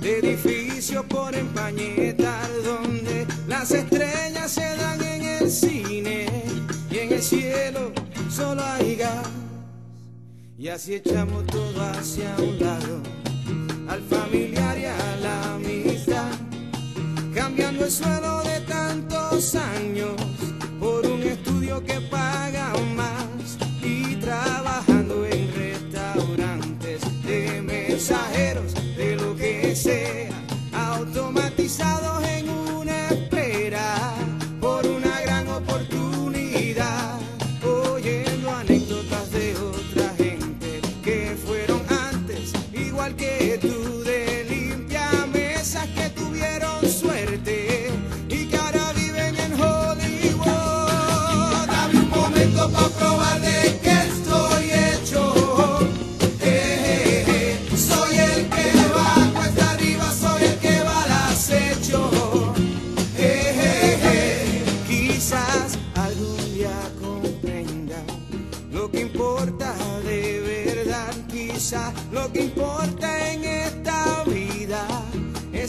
De 0.00 0.18
edificios 0.18 1.04
por 1.06 1.34
empañetar 1.34 2.48
donde 2.64 3.26
las 3.46 3.70
estrellas 3.70 4.50
se 4.50 4.76
dan 4.76 5.00
en 5.02 5.22
el 5.22 5.50
cine 5.50 6.26
y 6.90 6.98
en 6.98 7.12
el 7.12 7.22
cielo 7.22 7.92
solo 8.28 8.62
hay 8.64 8.96
gas. 8.96 9.28
Y 10.58 10.68
así 10.68 10.94
echamos 10.94 11.46
todo 11.46 11.80
hacia 11.82 12.34
un 12.38 12.58
lado 12.58 13.20
al 13.90 14.02
familiar 14.02 14.78
y 14.78 14.84
a 14.84 15.16
la 15.16 15.54
amistad, 15.54 15.89
cambiando 17.50 17.84
el 17.84 17.90
suelo 17.90 18.42
de 18.42 18.60
tantos 18.60 19.56
años 19.56 20.12
por 20.78 21.04
un 21.04 21.20
estudio 21.22 21.82
que 21.84 22.00
paga 22.02 22.72
más 22.94 23.58
y 23.82 24.14
trabajando 24.16 25.26
en 25.26 25.52
restaurantes 25.52 27.00
de 27.24 27.60
mensajeros 27.60 28.72
de 28.96 29.16
lo 29.16 29.34
que 29.34 29.74
sea, 29.74 30.29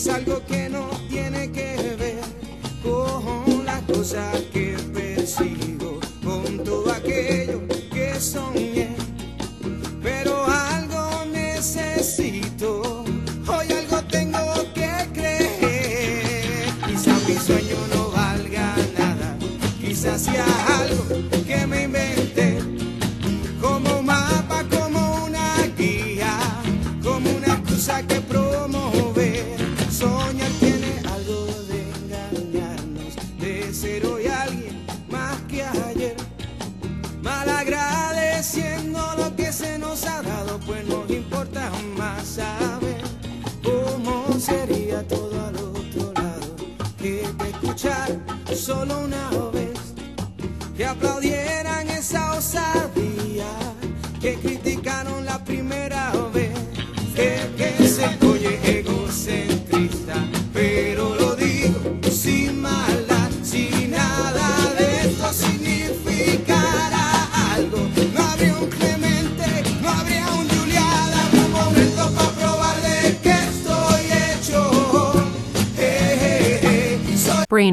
es 0.01 0.07
algo 0.07 0.43
que 0.47 0.67
no 0.67 0.89
tiene 1.09 1.51
que 1.51 1.95
ver 1.95 2.21
con 2.81 3.63
las 3.63 3.81
cosas 3.83 4.35
que 4.51 4.75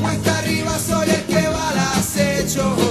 cuesta 0.00 0.38
arriba, 0.38 0.78
soy 0.78 1.10
el 1.10 1.22
que 1.24 1.48
va 1.48 1.70
al 1.70 1.78
acecho. 1.98 2.83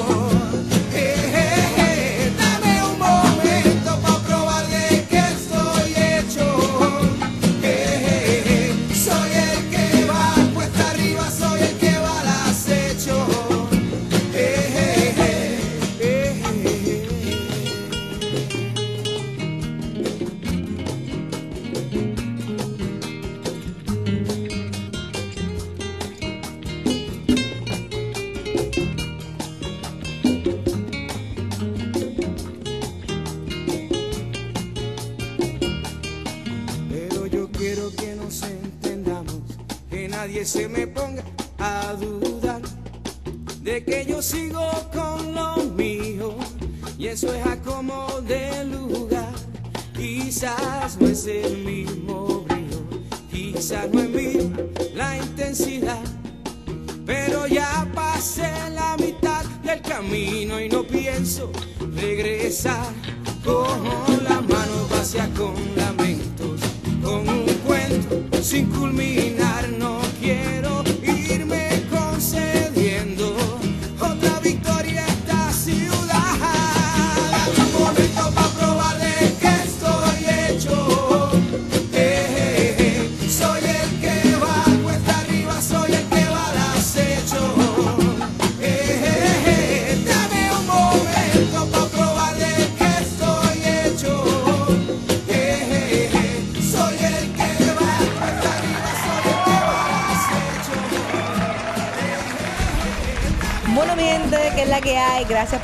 Se 40.46 40.68
me 40.68 40.83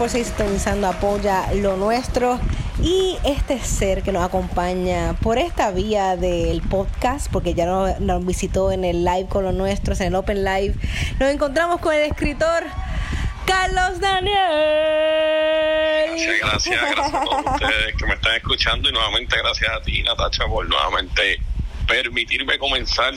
sintonizando. 0.09 0.87
Apoya 0.87 1.53
lo 1.53 1.77
nuestro. 1.77 2.39
Y 2.81 3.17
este 3.25 3.59
ser 3.59 4.03
que 4.03 4.13
nos 4.13 4.23
acompaña 4.23 5.13
por 5.21 5.37
esta 5.37 5.71
vía 5.71 6.15
del 6.15 6.61
podcast, 6.61 7.29
porque 7.29 7.53
ya 7.53 7.65
nos, 7.65 7.99
nos 7.99 8.25
visitó 8.25 8.71
en 8.71 8.85
el 8.85 9.03
live 9.03 9.27
con 9.27 9.43
los 9.43 9.53
nuestros, 9.53 9.99
en 9.99 10.07
el 10.07 10.15
Open 10.15 10.45
Live, 10.45 10.75
nos 11.19 11.29
encontramos 11.29 11.81
con 11.81 11.93
el 11.93 12.03
escritor 12.03 12.63
Carlos 13.45 13.99
Daniel. 13.99 14.35
Gracias, 16.07 16.39
gracias, 16.39 16.81
gracias 16.91 17.13
a 17.13 17.23
todos 17.23 17.45
ustedes 17.53 17.95
que 17.97 18.05
me 18.05 18.13
están 18.13 18.35
escuchando 18.35 18.89
y 18.89 18.93
nuevamente 18.93 19.35
gracias 19.37 19.71
a 19.71 19.81
ti, 19.81 20.01
Natacha, 20.03 20.45
por 20.45 20.65
nuevamente 20.69 21.41
permitirme 21.87 22.57
comenzar 22.59 23.13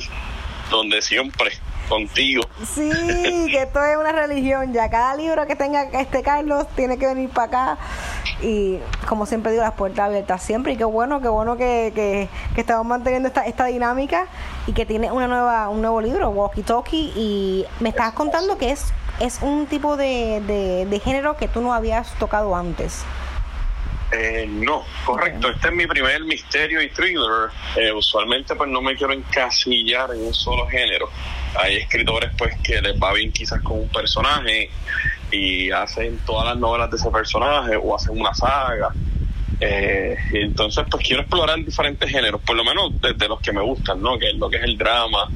donde 0.70 1.02
siempre, 1.02 1.52
contigo. 1.92 2.42
Sí, 2.74 2.90
que 3.50 3.62
esto 3.62 3.84
es 3.84 3.98
una 3.98 4.12
religión 4.12 4.72
ya. 4.72 4.88
Cada 4.88 5.14
libro 5.14 5.46
que 5.46 5.56
tenga 5.56 5.82
este 6.00 6.22
Carlos 6.22 6.66
tiene 6.74 6.98
que 6.98 7.06
venir 7.06 7.28
para 7.28 7.46
acá. 7.46 7.78
Y 8.40 8.78
como 9.06 9.26
siempre 9.26 9.52
digo, 9.52 9.62
las 9.62 9.74
puertas 9.74 10.06
abiertas 10.06 10.42
siempre. 10.42 10.72
Y 10.72 10.76
qué 10.76 10.84
bueno, 10.84 11.20
qué 11.20 11.28
bueno 11.28 11.56
que, 11.58 11.92
que, 11.94 12.28
que 12.54 12.60
estamos 12.62 12.86
manteniendo 12.86 13.28
esta, 13.28 13.44
esta 13.44 13.66
dinámica 13.66 14.26
y 14.66 14.72
que 14.72 14.86
tiene 14.86 15.12
una 15.12 15.26
nueva, 15.26 15.68
un 15.68 15.82
nuevo 15.82 16.00
libro, 16.00 16.30
Walkie 16.30 16.62
Talkie. 16.62 17.12
Y 17.14 17.66
me 17.80 17.90
estabas 17.90 18.14
contando 18.14 18.56
que 18.56 18.70
es, 18.70 18.92
es 19.20 19.40
un 19.42 19.66
tipo 19.66 19.98
de, 19.98 20.40
de, 20.46 20.86
de 20.86 20.98
género 20.98 21.36
que 21.36 21.46
tú 21.46 21.60
no 21.60 21.74
habías 21.74 22.14
tocado 22.14 22.56
antes. 22.56 23.04
Eh, 24.12 24.46
no, 24.46 24.84
correcto. 25.04 25.50
Este 25.50 25.68
es 25.68 25.74
mi 25.74 25.86
primer 25.86 26.22
misterio 26.24 26.82
y 26.82 26.90
thriller. 26.90 27.50
Eh, 27.76 27.92
usualmente 27.92 28.54
pues 28.54 28.68
no 28.70 28.80
me 28.80 28.94
quiero 28.94 29.12
encasillar 29.12 30.10
en 30.14 30.26
un 30.26 30.34
solo 30.34 30.66
género. 30.68 31.08
Hay 31.54 31.76
escritores 31.76 32.30
pues 32.36 32.56
que 32.62 32.80
les 32.80 33.00
va 33.00 33.12
bien 33.12 33.32
quizás 33.32 33.60
con 33.62 33.80
un 33.80 33.88
personaje 33.88 34.70
y 35.30 35.70
hacen 35.70 36.18
todas 36.26 36.46
las 36.46 36.58
novelas 36.58 36.90
de 36.90 36.96
ese 36.96 37.10
personaje 37.10 37.76
o 37.76 37.94
hacen 37.94 38.18
una 38.18 38.34
saga. 38.34 38.90
Eh, 39.60 40.16
entonces 40.32 40.84
pues 40.90 41.06
quiero 41.06 41.22
explorar 41.22 41.56
diferentes 41.64 42.10
géneros, 42.10 42.40
por 42.40 42.56
lo 42.56 42.64
menos 42.64 43.00
desde 43.00 43.28
los 43.28 43.40
que 43.40 43.52
me 43.52 43.62
gustan, 43.62 44.02
¿no? 44.02 44.18
Que 44.18 44.30
es 44.30 44.36
lo 44.36 44.50
que 44.50 44.56
es 44.56 44.64
el 44.64 44.76
drama, 44.76 45.28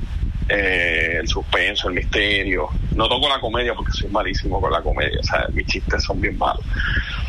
eh, 0.48 1.18
el 1.20 1.28
suspenso, 1.28 1.88
el 1.88 1.94
misterio. 1.94 2.68
No 2.94 3.08
toco 3.08 3.28
la 3.28 3.38
comedia 3.40 3.74
porque 3.74 3.92
soy 3.92 4.08
malísimo 4.10 4.60
con 4.60 4.70
la 4.72 4.80
comedia, 4.82 5.18
o 5.20 5.24
sea, 5.24 5.46
mis 5.52 5.66
chistes 5.66 6.02
son 6.02 6.20
bien 6.20 6.36
malos. 6.38 6.64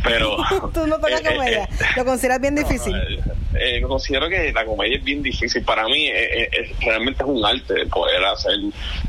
Pero 0.04 0.38
tú 0.74 0.86
no 0.88 0.96
tocas 0.98 1.22
eh, 1.22 1.24
eh, 1.30 1.36
comedia. 1.36 1.64
eh, 1.64 1.86
Lo 1.98 2.06
consideras 2.06 2.40
bien 2.42 2.56
difícil. 2.56 2.94
no, 2.94 3.00
eh, 3.00 3.78
eh, 3.78 3.82
considero 3.82 4.30
que 4.30 4.52
la 4.54 4.66
comedia 4.66 4.98
es 4.98 5.04
bien 5.04 5.22
difícil. 5.24 5.64
Para 5.64 5.86
mí, 5.86 6.08
eh, 6.08 6.44
eh, 6.44 6.50
eh, 6.52 6.76
realmente 6.82 7.24
es 7.24 7.30
un 7.30 7.44
arte 7.46 7.86
poder 7.88 8.24
hacer 8.26 8.54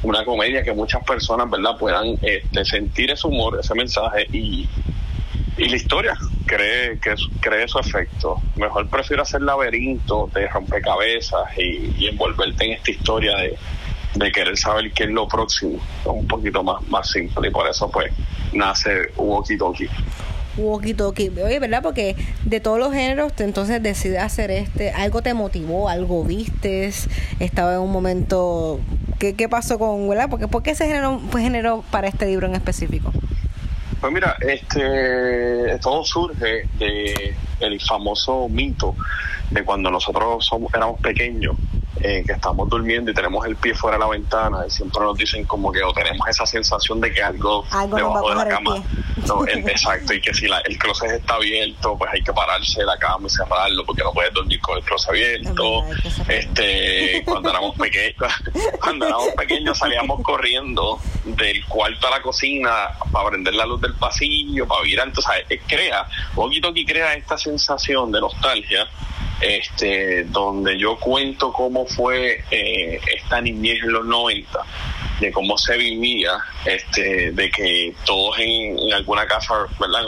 una 0.03 0.25
comedia 0.25 0.63
que 0.63 0.73
muchas 0.73 1.03
personas, 1.05 1.51
¿verdad?, 1.51 1.77
puedan 1.79 2.17
este, 2.23 2.65
sentir 2.65 3.11
ese 3.11 3.27
humor, 3.27 3.59
ese 3.61 3.75
mensaje 3.75 4.27
y, 4.33 4.67
y 5.59 5.69
la 5.69 5.77
historia 5.77 6.15
cree 6.47 6.99
que 6.99 7.15
cree 7.41 7.69
su 7.69 7.79
efecto. 7.79 8.41
Mejor 8.57 8.89
prefiero 8.89 9.23
hacer 9.23 9.43
laberinto 9.43 10.31
de 10.33 10.49
rompecabezas 10.49 11.43
y, 11.59 11.93
y 11.99 12.09
envolverte 12.09 12.65
en 12.65 12.73
esta 12.73 12.91
historia 12.91 13.37
de, 13.37 13.55
de 14.15 14.33
querer 14.33 14.57
saber 14.57 14.93
qué 14.93 15.05
es 15.05 15.11
lo 15.11 15.29
próximo. 15.29 15.79
Un 16.05 16.27
poquito 16.27 16.63
más, 16.63 16.87
más 16.89 17.11
simple 17.11 17.49
y 17.49 17.51
por 17.51 17.69
eso, 17.69 17.91
pues, 17.91 18.13
nace 18.53 19.13
Walkie 19.17 19.59
Talkie. 19.59 19.89
Walkie 20.57 20.95
Talkie. 20.95 21.31
Oye, 21.41 21.59
¿verdad? 21.59 21.83
Porque 21.83 22.17
de 22.45 22.61
todos 22.61 22.79
los 22.79 22.93
géneros, 22.93 23.33
entonces 23.39 23.83
decides 23.83 24.21
hacer 24.21 24.51
este. 24.51 24.91
¿Algo 24.91 25.23
te 25.23 25.35
motivó? 25.35 25.89
¿Algo 25.89 26.25
vistes? 26.25 27.09
¿Estaba 27.39 27.75
en 27.75 27.81
un 27.81 27.93
momento. 27.93 28.81
¿Qué, 29.19 29.35
qué 29.35 29.49
pasó 29.49 29.79
con, 29.79 30.09
verdad? 30.09 30.29
Porque, 30.31 30.49
¿Por 30.49 30.63
qué 30.63 30.71
ese 30.71 30.87
género 30.87 31.21
fue 31.31 31.43
género 31.43 31.85
para 31.91 32.09
este 32.09 32.27
libro 32.27 32.47
en 32.47 32.55
específico? 32.55 33.13
Pues 34.01 34.13
mira, 34.13 34.37
este 34.41 35.77
todo 35.81 36.05
surge 36.05 36.69
de 36.79 37.35
el 37.59 37.81
famoso 37.81 38.49
mito 38.49 38.95
de 39.51 39.65
cuando 39.65 39.91
nosotros 39.91 40.47
somos, 40.47 40.73
éramos 40.73 41.01
pequeños, 41.01 41.57
eh, 42.01 42.23
que 42.25 42.33
estamos 42.33 42.69
durmiendo 42.69 43.11
y 43.11 43.15
tenemos 43.15 43.45
el 43.47 43.57
pie 43.57 43.75
fuera 43.75 43.97
de 43.97 44.05
la 44.05 44.09
ventana 44.11 44.59
y 44.67 44.71
siempre 44.71 45.01
nos 45.03 45.17
dicen 45.19 45.45
como 45.47 45.73
que 45.73 45.83
o 45.83 45.93
tenemos 45.93 46.29
esa 46.29 46.47
sensación 46.47 47.01
de 47.01 47.13
que 47.13 47.23
algo, 47.23 47.65
debajo 47.97 48.29
de 48.31 48.35
la 48.37 48.49
cama. 48.49 48.85
No, 49.27 49.45
el- 49.47 49.69
exacto, 49.69 50.13
y 50.15 50.21
que 50.21 50.33
si 50.33 50.47
la- 50.47 50.61
el 50.61 50.79
closet 50.79 51.11
está 51.11 51.35
abierto, 51.35 51.97
pues 51.99 52.11
hay 52.13 52.23
que 52.23 52.33
pararse 52.33 52.81
de 52.81 52.87
la 52.87 52.97
cama 52.99 53.27
y 53.27 53.31
cerrarlo 53.31 53.85
porque 53.85 54.03
no 54.05 54.13
puedes 54.13 54.33
dormir 54.33 54.61
con 54.61 54.79
el 54.79 54.85
closet 54.85 55.09
abierto. 55.11 55.83
Verdad, 55.83 56.03
que. 56.27 56.39
Este, 56.39 57.23
cuando 57.25 57.51
éramos 57.51 57.75
pequeños, 57.77 58.33
cuando 58.81 59.07
éramos 59.07 59.29
pequeños 59.37 59.79
salíamos 59.79 60.23
corriendo 60.23 61.01
del 61.25 61.65
cuarto 61.67 62.07
a 62.07 62.11
la 62.11 62.23
cocina 62.23 62.91
para 63.11 63.31
prender 63.31 63.55
la 63.55 63.67
luz 63.67 63.81
del 63.81 63.95
pasillo, 63.95 64.67
para 64.69 64.83
virar, 64.83 65.09
entonces 65.09 65.33
eh, 65.51 65.61
crea, 65.67 66.07
Walkie 66.37 66.61
Talkie 66.61 66.87
crea 66.87 67.15
esta 67.15 67.37
sensación 67.37 68.13
de 68.13 68.21
nostalgia, 68.21 68.87
este, 69.41 70.25
donde 70.25 70.79
yo 70.79 70.97
cuento 70.99 71.53
cómo 71.53 71.87
fue 71.87 72.45
eh, 72.51 73.01
esta 73.17 73.41
niñez 73.41 73.83
en 73.83 73.93
los 73.93 74.07
90, 74.07 74.59
de 75.21 75.33
cómo 75.33 75.57
se 75.59 75.77
vivía, 75.77 76.33
este, 76.65 77.33
de 77.33 77.51
que 77.51 77.95
todos 78.05 78.39
en, 78.39 78.93
alguna 78.93 79.27
casa, 79.27 79.55
¿verdad? 79.79 80.03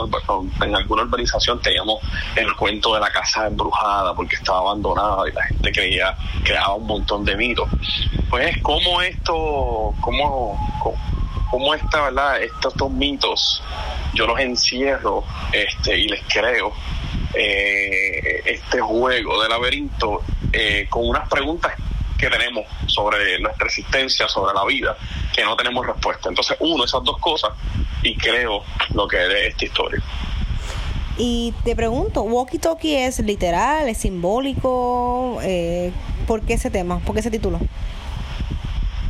En, 0.61 0.69
en 0.69 0.77
alguna 0.77 1.03
urbanización 1.03 1.61
teníamos 1.61 2.01
el 2.37 2.55
cuento 2.55 2.95
de 2.95 3.01
la 3.01 3.11
casa 3.11 3.47
embrujada 3.47 4.15
porque 4.15 4.37
estaba 4.37 4.61
abandonada 4.61 5.29
y 5.29 5.33
la 5.33 5.43
gente 5.45 5.73
creía, 5.73 6.17
creaba 6.45 6.75
un 6.75 6.87
montón 6.87 7.25
de 7.25 7.37
mitos. 7.37 7.69
Pues 8.29 8.57
cómo 8.63 9.03
esto, 9.03 9.95
cómo, 10.01 10.59
cómo, 10.81 11.10
cómo 11.51 11.75
esta, 11.75 12.03
¿verdad? 12.03 12.43
Estos 12.43 12.75
dos 12.75 12.91
mitos, 12.91 13.63
yo 14.15 14.27
los 14.27 14.39
encierro 14.39 15.25
este, 15.53 15.99
y 15.99 16.09
les 16.09 16.23
creo 16.33 16.73
eh, 17.35 18.43
este 18.45 18.81
juego 18.81 19.43
de 19.43 19.49
laberinto 19.49 20.23
eh, 20.53 20.87
con 20.89 21.09
unas 21.09 21.29
preguntas 21.29 21.73
que 22.19 22.29
tenemos 22.29 22.65
sobre 22.87 23.39
nuestra 23.41 23.67
existencia, 23.67 24.29
sobre 24.29 24.55
la 24.55 24.65
vida, 24.65 24.97
que 25.35 25.43
no 25.43 25.57
tenemos 25.57 25.87
respuesta. 25.87 26.29
Entonces, 26.29 26.57
uno, 26.61 26.85
esas 26.85 27.03
dos 27.03 27.19
cosas 27.19 27.51
y 28.03 28.17
creo 28.17 28.63
lo 28.95 29.09
que 29.09 29.17
es 29.27 29.53
esta 29.53 29.65
historia. 29.65 30.03
Y 31.17 31.53
te 31.65 31.75
pregunto, 31.77 32.23
¿Walkie 32.23 32.59
Talkie 32.59 33.05
es 33.05 33.19
literal, 33.21 33.89
es 33.89 33.99
simbólico? 33.99 35.39
Eh, 35.43 35.93
¿Por 36.27 36.43
qué 36.43 36.55
ese 36.55 36.71
tema? 36.71 36.99
¿Por 37.01 37.15
qué 37.15 37.21
ese 37.21 37.31
título? 37.31 37.61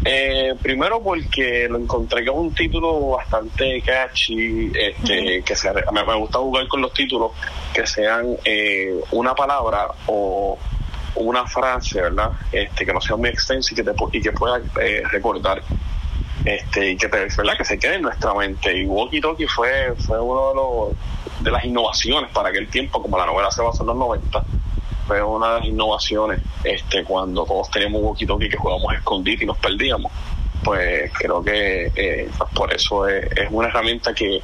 Eh, 0.03 0.55
primero 0.63 1.03
porque 1.03 1.69
lo 1.69 1.77
encontré 1.77 2.25
que 2.25 2.31
es 2.31 2.37
un 2.37 2.55
título 2.55 3.11
bastante 3.11 3.83
catchy, 3.83 4.73
este, 4.75 5.43
que 5.43 5.55
se, 5.55 5.71
me, 5.93 6.05
me 6.05 6.15
gusta 6.15 6.39
jugar 6.39 6.67
con 6.69 6.81
los 6.81 6.93
títulos 6.95 7.33
que 7.75 7.87
sean 7.87 8.35
eh, 8.45 8.99
una 9.11 9.35
palabra 9.35 9.89
o 10.07 10.59
una 11.17 11.47
frase, 11.47 12.01
¿verdad? 12.01 12.31
Este, 12.51 12.87
que 12.87 12.95
no 12.95 13.01
sea 13.01 13.17
muy 13.17 13.29
extensa 13.29 13.75
y 13.75 13.77
que 13.77 13.83
te 13.83 13.93
y 14.13 14.21
que 14.23 14.33
pueda 14.33 14.63
eh, 14.81 15.03
recordar. 15.11 15.63
Este, 16.47 16.93
y 16.93 16.97
que 16.97 17.09
te, 17.09 17.19
¿verdad? 17.37 17.59
que 17.59 17.65
se 17.67 17.79
quede 17.79 17.97
en 17.97 18.03
nuestra 18.03 18.33
mente. 18.33 18.75
Y 18.75 18.87
Walkie 18.87 19.21
Talkie 19.21 19.47
fue, 19.47 19.95
fue 19.99 20.19
uno 20.19 20.49
de 20.49 20.55
los 20.55 21.45
de 21.45 21.51
las 21.51 21.65
innovaciones 21.65 22.31
para 22.31 22.49
aquel 22.49 22.69
tiempo, 22.69 23.03
como 23.03 23.19
la 23.19 23.27
novela 23.27 23.51
se 23.51 23.61
basó 23.61 23.83
en 23.83 23.89
los 23.89 23.97
90 23.97 24.45
fue 25.11 25.21
una 25.25 25.55
de 25.55 25.59
las 25.59 25.69
innovaciones 25.69 26.41
este 26.63 27.03
cuando 27.03 27.45
todos 27.45 27.69
teníamos 27.69 28.01
walkie 28.01 28.27
talkie 28.27 28.49
que 28.49 28.57
jugábamos 28.57 28.93
a 28.93 28.97
escondite 28.97 29.43
y 29.43 29.47
nos 29.49 29.59
perdíamos 29.59 30.13
pues 30.63 31.11
creo 31.19 31.43
que 31.43 31.91
eh, 31.97 32.31
pues 32.39 32.51
por 32.55 32.73
eso 32.73 33.09
es, 33.09 33.25
es 33.33 33.49
una 33.51 33.67
herramienta 33.67 34.15
que 34.15 34.41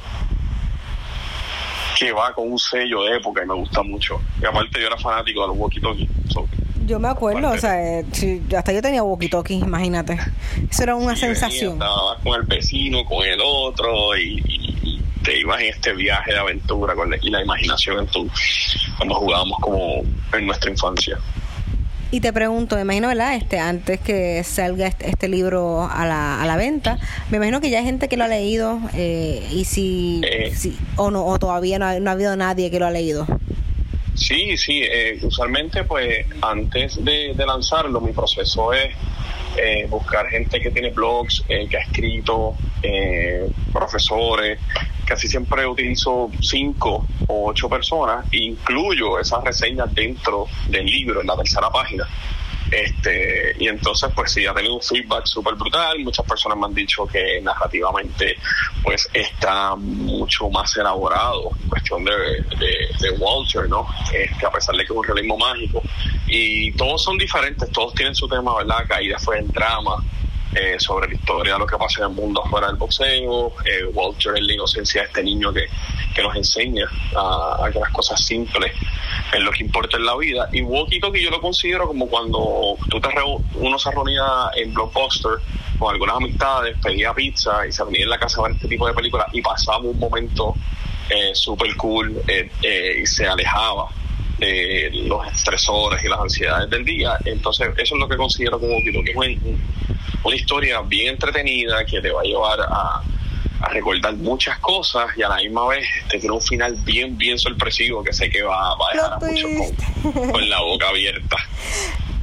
que 1.97 2.11
va 2.11 2.33
con 2.33 2.51
un 2.51 2.59
sello 2.59 3.03
de 3.03 3.15
época 3.15 3.43
y 3.43 3.47
me 3.47 3.55
gusta 3.55 3.81
mucho. 3.81 4.21
Y 4.39 4.45
aparte 4.45 4.79
yo 4.79 4.85
era 4.85 4.97
fanático 4.97 5.41
de 5.41 5.47
los 5.47 5.57
walkie-talkie. 5.57 6.07
yo 6.85 6.99
me 6.99 7.07
acuerdo, 7.07 7.49
o 7.49 7.57
sea, 7.57 7.99
eh, 7.99 8.05
hasta 8.55 8.71
yo 8.71 8.83
tenía 8.83 9.01
walkie-talkie, 9.01 9.63
imagínate. 9.63 10.19
Eso 10.69 10.83
era 10.83 10.95
una 10.95 11.15
sensación. 11.15 11.73
Estaba 11.73 12.19
con 12.19 12.39
el 12.39 12.43
vecino, 12.45 13.03
con 13.03 13.25
el 13.25 13.39
otro 13.43 14.15
y, 14.15 14.43
te 15.27 15.37
ibas 15.37 15.59
en 15.59 15.67
este 15.67 15.93
viaje 15.93 16.31
de 16.31 16.39
aventura 16.39 16.95
con 16.95 17.13
y 17.21 17.29
la 17.29 17.41
imaginación 17.41 17.99
en 17.99 18.07
tu, 18.07 18.29
cuando 18.95 19.15
jugábamos 19.15 19.59
como 19.59 20.03
en 20.31 20.45
nuestra 20.45 20.71
infancia. 20.71 21.19
Y 22.11 22.21
te 22.21 22.31
pregunto, 22.31 22.77
me 22.77 22.83
imagino, 22.83 23.09
¿verdad? 23.09 23.35
Este, 23.35 23.59
antes 23.59 23.99
que 23.99 24.41
salga 24.45 24.87
este, 24.87 25.09
este, 25.09 25.27
libro 25.27 25.83
a 25.83 26.05
la, 26.05 26.41
a 26.41 26.45
la 26.45 26.55
venta, 26.55 26.97
me 27.29 27.35
imagino 27.35 27.59
que 27.59 27.69
ya 27.69 27.79
hay 27.79 27.83
gente 27.83 28.07
que 28.07 28.15
lo 28.15 28.23
ha 28.23 28.29
leído 28.29 28.79
eh, 28.93 29.45
y 29.51 29.65
si, 29.65 30.21
eh. 30.23 30.53
si, 30.55 30.77
o 30.95 31.11
no, 31.11 31.25
o 31.25 31.37
todavía 31.37 31.77
no 31.77 31.85
ha, 31.87 31.99
no 31.99 32.09
ha, 32.09 32.13
habido 32.13 32.37
nadie 32.37 32.71
que 32.71 32.79
lo 32.79 32.85
ha 32.85 32.91
leído. 32.91 33.27
Sí, 34.17 34.57
sí, 34.57 34.81
eh, 34.83 35.19
usualmente 35.21 35.83
pues 35.83 36.25
antes 36.41 37.03
de, 37.03 37.33
lanzarlo 37.37 38.01
mi 38.01 38.11
proceso 38.11 38.73
es 38.73 38.93
buscar 39.89 40.27
gente 40.29 40.59
que 40.59 40.69
tiene 40.69 40.91
blogs, 40.91 41.43
que 41.47 41.77
ha 41.77 41.81
escrito, 41.81 42.55
profesores, 43.73 44.59
casi 45.07 45.27
siempre 45.27 45.65
utilizo 45.65 46.29
cinco 46.41 47.07
o 47.27 47.49
ocho 47.49 47.69
personas, 47.69 48.25
incluyo 48.33 49.19
esas 49.19 49.43
reseñas 49.43 49.93
dentro 49.95 50.47
del 50.67 50.85
libro, 50.85 51.21
en 51.21 51.27
la 51.27 51.37
tercera 51.37 51.69
página. 51.69 52.05
Este, 52.71 53.55
y 53.59 53.67
entonces, 53.67 54.09
pues 54.15 54.31
sí, 54.31 54.45
ha 54.45 54.53
tenido 54.53 54.75
un 54.75 54.81
feedback 54.81 55.25
súper 55.25 55.55
brutal. 55.55 55.99
Muchas 55.99 56.25
personas 56.25 56.57
me 56.57 56.65
han 56.65 56.73
dicho 56.73 57.05
que 57.07 57.41
narrativamente, 57.41 58.37
pues 58.83 59.09
está 59.13 59.75
mucho 59.75 60.49
más 60.49 60.75
elaborado 60.77 61.51
en 61.61 61.69
cuestión 61.69 62.03
de, 62.03 62.11
de, 62.11 63.11
Walter, 63.19 63.67
¿no? 63.69 63.87
Este, 64.13 64.45
a 64.45 64.51
pesar 64.51 64.75
de 64.75 64.85
que 64.85 64.93
es 64.93 64.97
un 64.97 65.03
realismo 65.03 65.37
mágico. 65.37 65.81
Y 66.27 66.71
todos 66.73 67.03
son 67.03 67.17
diferentes, 67.17 67.71
todos 67.71 67.93
tienen 67.93 68.13
su 68.13 68.27
tema, 68.27 68.55
¿verdad? 68.57 68.85
Caída 68.87 69.17
fue 69.17 69.39
en 69.39 69.47
drama, 69.47 70.03
eh, 70.59 70.79
sobre 70.79 71.07
la 71.07 71.13
historia 71.13 71.53
de 71.53 71.59
lo 71.59 71.67
que 71.67 71.77
pasa 71.77 72.01
en 72.01 72.09
el 72.09 72.15
mundo 72.15 72.43
afuera 72.43 72.65
del 72.67 72.77
boxeo, 72.77 73.53
eh, 73.63 73.85
Walter 73.93 74.35
en 74.37 74.47
la 74.47 74.53
inocencia 74.53 75.01
de 75.01 75.07
este 75.07 75.23
niño 75.23 75.53
que, 75.53 75.67
que 76.15 76.23
nos 76.23 76.35
enseña 76.35 76.89
a, 77.15 77.69
que 77.71 77.79
las 77.79 77.91
cosas 77.91 78.19
simples 78.25 78.71
es 79.31 79.39
lo 79.39 79.51
que 79.51 79.63
importa 79.63 79.97
en 79.97 80.05
la 80.05 80.17
vida. 80.17 80.49
Y 80.51 80.63
Walkie 80.63 80.99
Talkie 80.99 81.21
yo 81.21 81.29
lo 81.29 81.41
considero 81.41 81.87
como 81.87 82.07
cuando 82.07 82.75
tú 82.89 82.99
te 82.99 83.09
uno 83.53 83.77
se 83.77 83.91
reunía 83.91 84.23
en 84.55 84.73
Blockbuster 84.73 85.33
con 85.77 85.93
algunas 85.93 86.15
amistades, 86.15 86.75
pedía 86.81 87.13
pizza 87.13 87.67
y 87.67 87.71
se 87.71 87.83
reunía 87.83 88.05
en 88.05 88.09
la 88.09 88.17
casa 88.17 88.39
a 88.39 88.43
ver 88.45 88.53
este 88.53 88.67
tipo 88.67 88.87
de 88.87 88.93
películas 88.95 89.27
y 89.33 89.41
pasaba 89.43 89.77
un 89.77 89.99
momento 89.99 90.55
eh, 91.09 91.35
súper 91.35 91.75
cool 91.75 92.19
y 92.27 93.05
se 93.05 93.27
alejaba 93.27 93.89
de 94.37 94.89
los 94.93 95.27
estresores 95.27 96.03
y 96.03 96.07
las 96.07 96.19
ansiedades 96.19 96.69
del 96.69 96.85
día. 96.85 97.17
Entonces, 97.25 97.69
eso 97.77 97.95
es 97.95 97.99
lo 97.99 98.07
que 98.07 98.17
considero 98.17 98.59
como 98.59 98.73
Walkie 98.73 98.93
Talkie 98.93 99.39
una 100.23 100.35
historia 100.35 100.81
bien 100.81 101.13
entretenida 101.13 101.85
que 101.85 102.01
te 102.01 102.11
va 102.11 102.21
a 102.21 102.23
llevar 102.23 102.59
a, 102.61 103.01
recordar 103.71 104.15
muchas 104.15 104.59
cosas 104.59 105.07
y 105.17 105.23
a 105.23 105.29
la 105.29 105.37
misma 105.37 105.67
vez 105.67 105.83
te 106.09 106.19
tiene 106.19 106.35
un 106.35 106.41
final 106.41 106.75
bien, 106.83 107.17
bien 107.17 107.39
sorpresivo 107.39 108.03
que 108.03 108.13
sé 108.13 108.29
que 108.29 108.43
va, 108.43 108.73
a 108.73 108.75
dejar 108.93 109.13
a 109.13 109.19
muchos 109.19 110.31
con, 110.31 110.49
la 110.49 110.61
boca 110.61 110.89
abierta. 110.89 111.37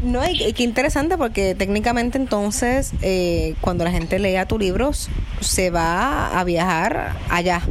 No, 0.02 0.20
y 0.28 0.52
qué 0.52 0.64
interesante 0.64 1.16
porque 1.16 1.54
técnicamente 1.54 2.18
entonces 2.18 2.92
eh, 3.00 3.54
cuando 3.62 3.84
la 3.84 3.90
gente 3.90 4.18
lea 4.18 4.46
tu 4.46 4.58
libro 4.58 4.90
se 5.40 5.70
va 5.70 6.38
a 6.38 6.44
viajar 6.44 7.16
allá 7.30 7.62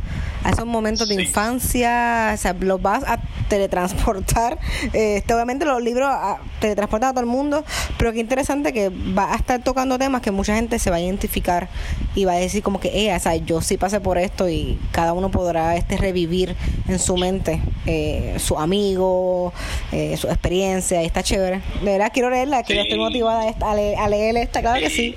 a 0.43 0.51
esos 0.51 0.65
momentos 0.65 1.08
de 1.08 1.21
infancia, 1.21 2.32
o 2.34 2.38
sea, 2.38 2.53
los 2.60 2.82
vas 2.82 3.03
a 3.06 3.19
teletransportar. 3.49 4.60
Este, 4.93 5.34
obviamente 5.34 5.65
los 5.65 5.82
libros 5.82 6.08
a, 6.10 6.39
teletransportan 6.60 7.10
a 7.10 7.13
todo 7.13 7.21
el 7.21 7.29
mundo, 7.29 7.63
pero 7.97 8.12
qué 8.12 8.19
interesante 8.19 8.73
que 8.73 8.89
va 8.89 9.34
a 9.34 9.36
estar 9.36 9.62
tocando 9.63 9.97
temas 9.97 10.21
que 10.21 10.32
mucha 10.32 10.56
gente 10.56 10.77
se 10.77 10.89
va 10.89 10.97
a 10.97 11.01
identificar 11.01 11.69
y 12.15 12.25
va 12.25 12.34
a 12.34 12.36
decir 12.36 12.62
como 12.62 12.79
que, 12.79 13.08
eh, 13.08 13.15
o 13.15 13.19
sea, 13.19 13.36
yo 13.36 13.62
sí 13.62 13.77
pasé 13.77 14.01
por 14.01 14.17
esto 14.17 14.49
y 14.49 14.77
cada 14.91 15.13
uno 15.13 15.32
podrá 15.32 15.75
este 15.75 15.97
revivir 15.97 16.56
en 16.88 16.99
su 16.99 17.17
mente 17.17 17.62
eh, 17.86 18.36
su 18.39 18.58
amigo, 18.58 19.53
eh, 19.91 20.15
su 20.17 20.27
experiencia, 20.27 21.01
y 21.01 21.06
está 21.06 21.23
chévere. 21.23 21.62
De 21.82 21.91
verdad 21.91 22.12
quiero 22.13 22.29
leerla, 22.29 22.63
que 22.63 22.75
yo 22.75 22.82
estoy 22.82 22.99
motivada 22.99 23.53
a, 23.62 23.75
leer, 23.75 23.97
a 23.97 24.08
leer 24.08 24.38
esta, 24.38 24.62
claro 24.62 24.79
que 24.79 24.89
sí. 24.89 25.15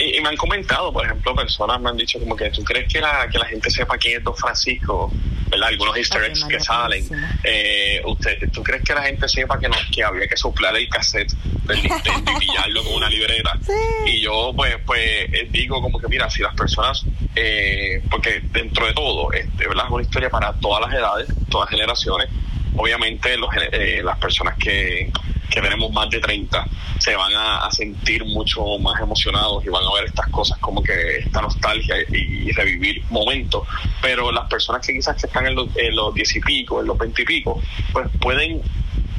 Y, 0.00 0.18
me 0.20 0.30
han 0.30 0.36
comentado, 0.36 0.92
por 0.92 1.04
ejemplo, 1.04 1.34
personas 1.34 1.78
me 1.80 1.90
han 1.90 1.96
dicho 1.96 2.18
como 2.18 2.34
que 2.34 2.50
tú 2.50 2.64
crees 2.64 2.90
que 2.90 3.00
la, 3.00 3.28
que 3.28 3.38
la 3.38 3.44
gente 3.44 3.70
sepa 3.70 3.98
quién 3.98 4.16
es 4.18 4.24
Don 4.24 4.34
Francisco, 4.34 5.12
¿verdad? 5.50 5.68
Algunos 5.68 5.96
easter 5.96 6.24
eggs 6.24 6.42
que 6.44 6.58
salen. 6.58 7.04
Eh, 7.44 8.00
usted, 8.06 8.50
¿Tú 8.50 8.62
crees 8.62 8.82
que 8.82 8.94
la 8.94 9.02
gente 9.02 9.28
sepa 9.28 9.58
que, 9.58 9.68
no, 9.68 9.76
que 9.94 10.02
había 10.02 10.26
que 10.26 10.38
soplar 10.38 10.74
el 10.74 10.88
cassette 10.88 11.30
del 11.66 11.82
Nintendo 11.82 12.32
y 12.32 12.46
pillarlo 12.46 12.82
con 12.82 12.94
una 12.94 13.10
libreta? 13.10 13.58
Y 14.06 14.22
yo, 14.22 14.52
pues, 14.56 14.76
pues 14.86 15.00
eh, 15.02 15.48
digo 15.50 15.82
como 15.82 16.00
que, 16.00 16.08
mira, 16.08 16.30
si 16.30 16.42
las 16.42 16.54
personas, 16.54 17.04
eh, 17.36 18.02
porque 18.10 18.40
dentro 18.52 18.86
de 18.86 18.94
todo, 18.94 19.30
este, 19.32 19.68
¿verdad? 19.68 19.84
Es 19.84 19.90
una 19.90 20.02
historia 20.02 20.30
para 20.30 20.54
todas 20.54 20.80
las 20.80 20.98
edades, 20.98 21.28
todas 21.50 21.70
las 21.70 21.78
generaciones. 21.78 22.28
Obviamente, 22.74 23.36
los, 23.36 23.50
eh, 23.72 24.00
las 24.02 24.16
personas 24.16 24.56
que 24.56 25.12
que 25.50 25.60
tenemos 25.60 25.92
más 25.92 26.08
de 26.08 26.20
30 26.20 26.64
se 26.98 27.16
van 27.16 27.32
a, 27.34 27.70
sentir 27.70 28.24
mucho 28.24 28.78
más 28.78 29.00
emocionados 29.00 29.64
y 29.64 29.68
van 29.68 29.82
a 29.84 29.94
ver 29.94 30.04
estas 30.06 30.28
cosas 30.28 30.58
como 30.58 30.82
que 30.82 31.18
esta 31.18 31.40
nostalgia 31.40 31.96
y, 32.08 32.52
revivir 32.52 33.02
momentos. 33.10 33.66
Pero 34.02 34.30
las 34.30 34.48
personas 34.48 34.86
que 34.86 34.92
quizás 34.92 35.16
que 35.16 35.26
están 35.26 35.46
en 35.46 35.54
los, 35.54 35.68
en 35.76 35.94
los 35.94 36.14
10 36.14 36.36
y 36.36 36.40
pico, 36.40 36.80
en 36.80 36.86
los 36.86 36.98
20 36.98 37.22
y 37.22 37.24
pico, 37.24 37.60
pues 37.92 38.08
pueden 38.20 38.60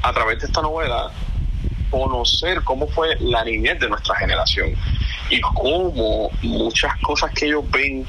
a 0.04 0.14
través 0.14 0.40
de 0.40 0.48
esta 0.48 0.62
novela 0.62 1.12
conocer 1.90 2.62
cómo 2.64 2.88
fue 2.88 3.16
la 3.20 3.44
niñez 3.44 3.80
de 3.80 3.90
nuestra 3.90 4.16
generación 4.16 4.74
y 5.30 5.42
cómo 5.42 6.30
muchas 6.42 6.96
cosas 7.02 7.32
que 7.32 7.48
ellos 7.48 7.64
ven 7.72 8.06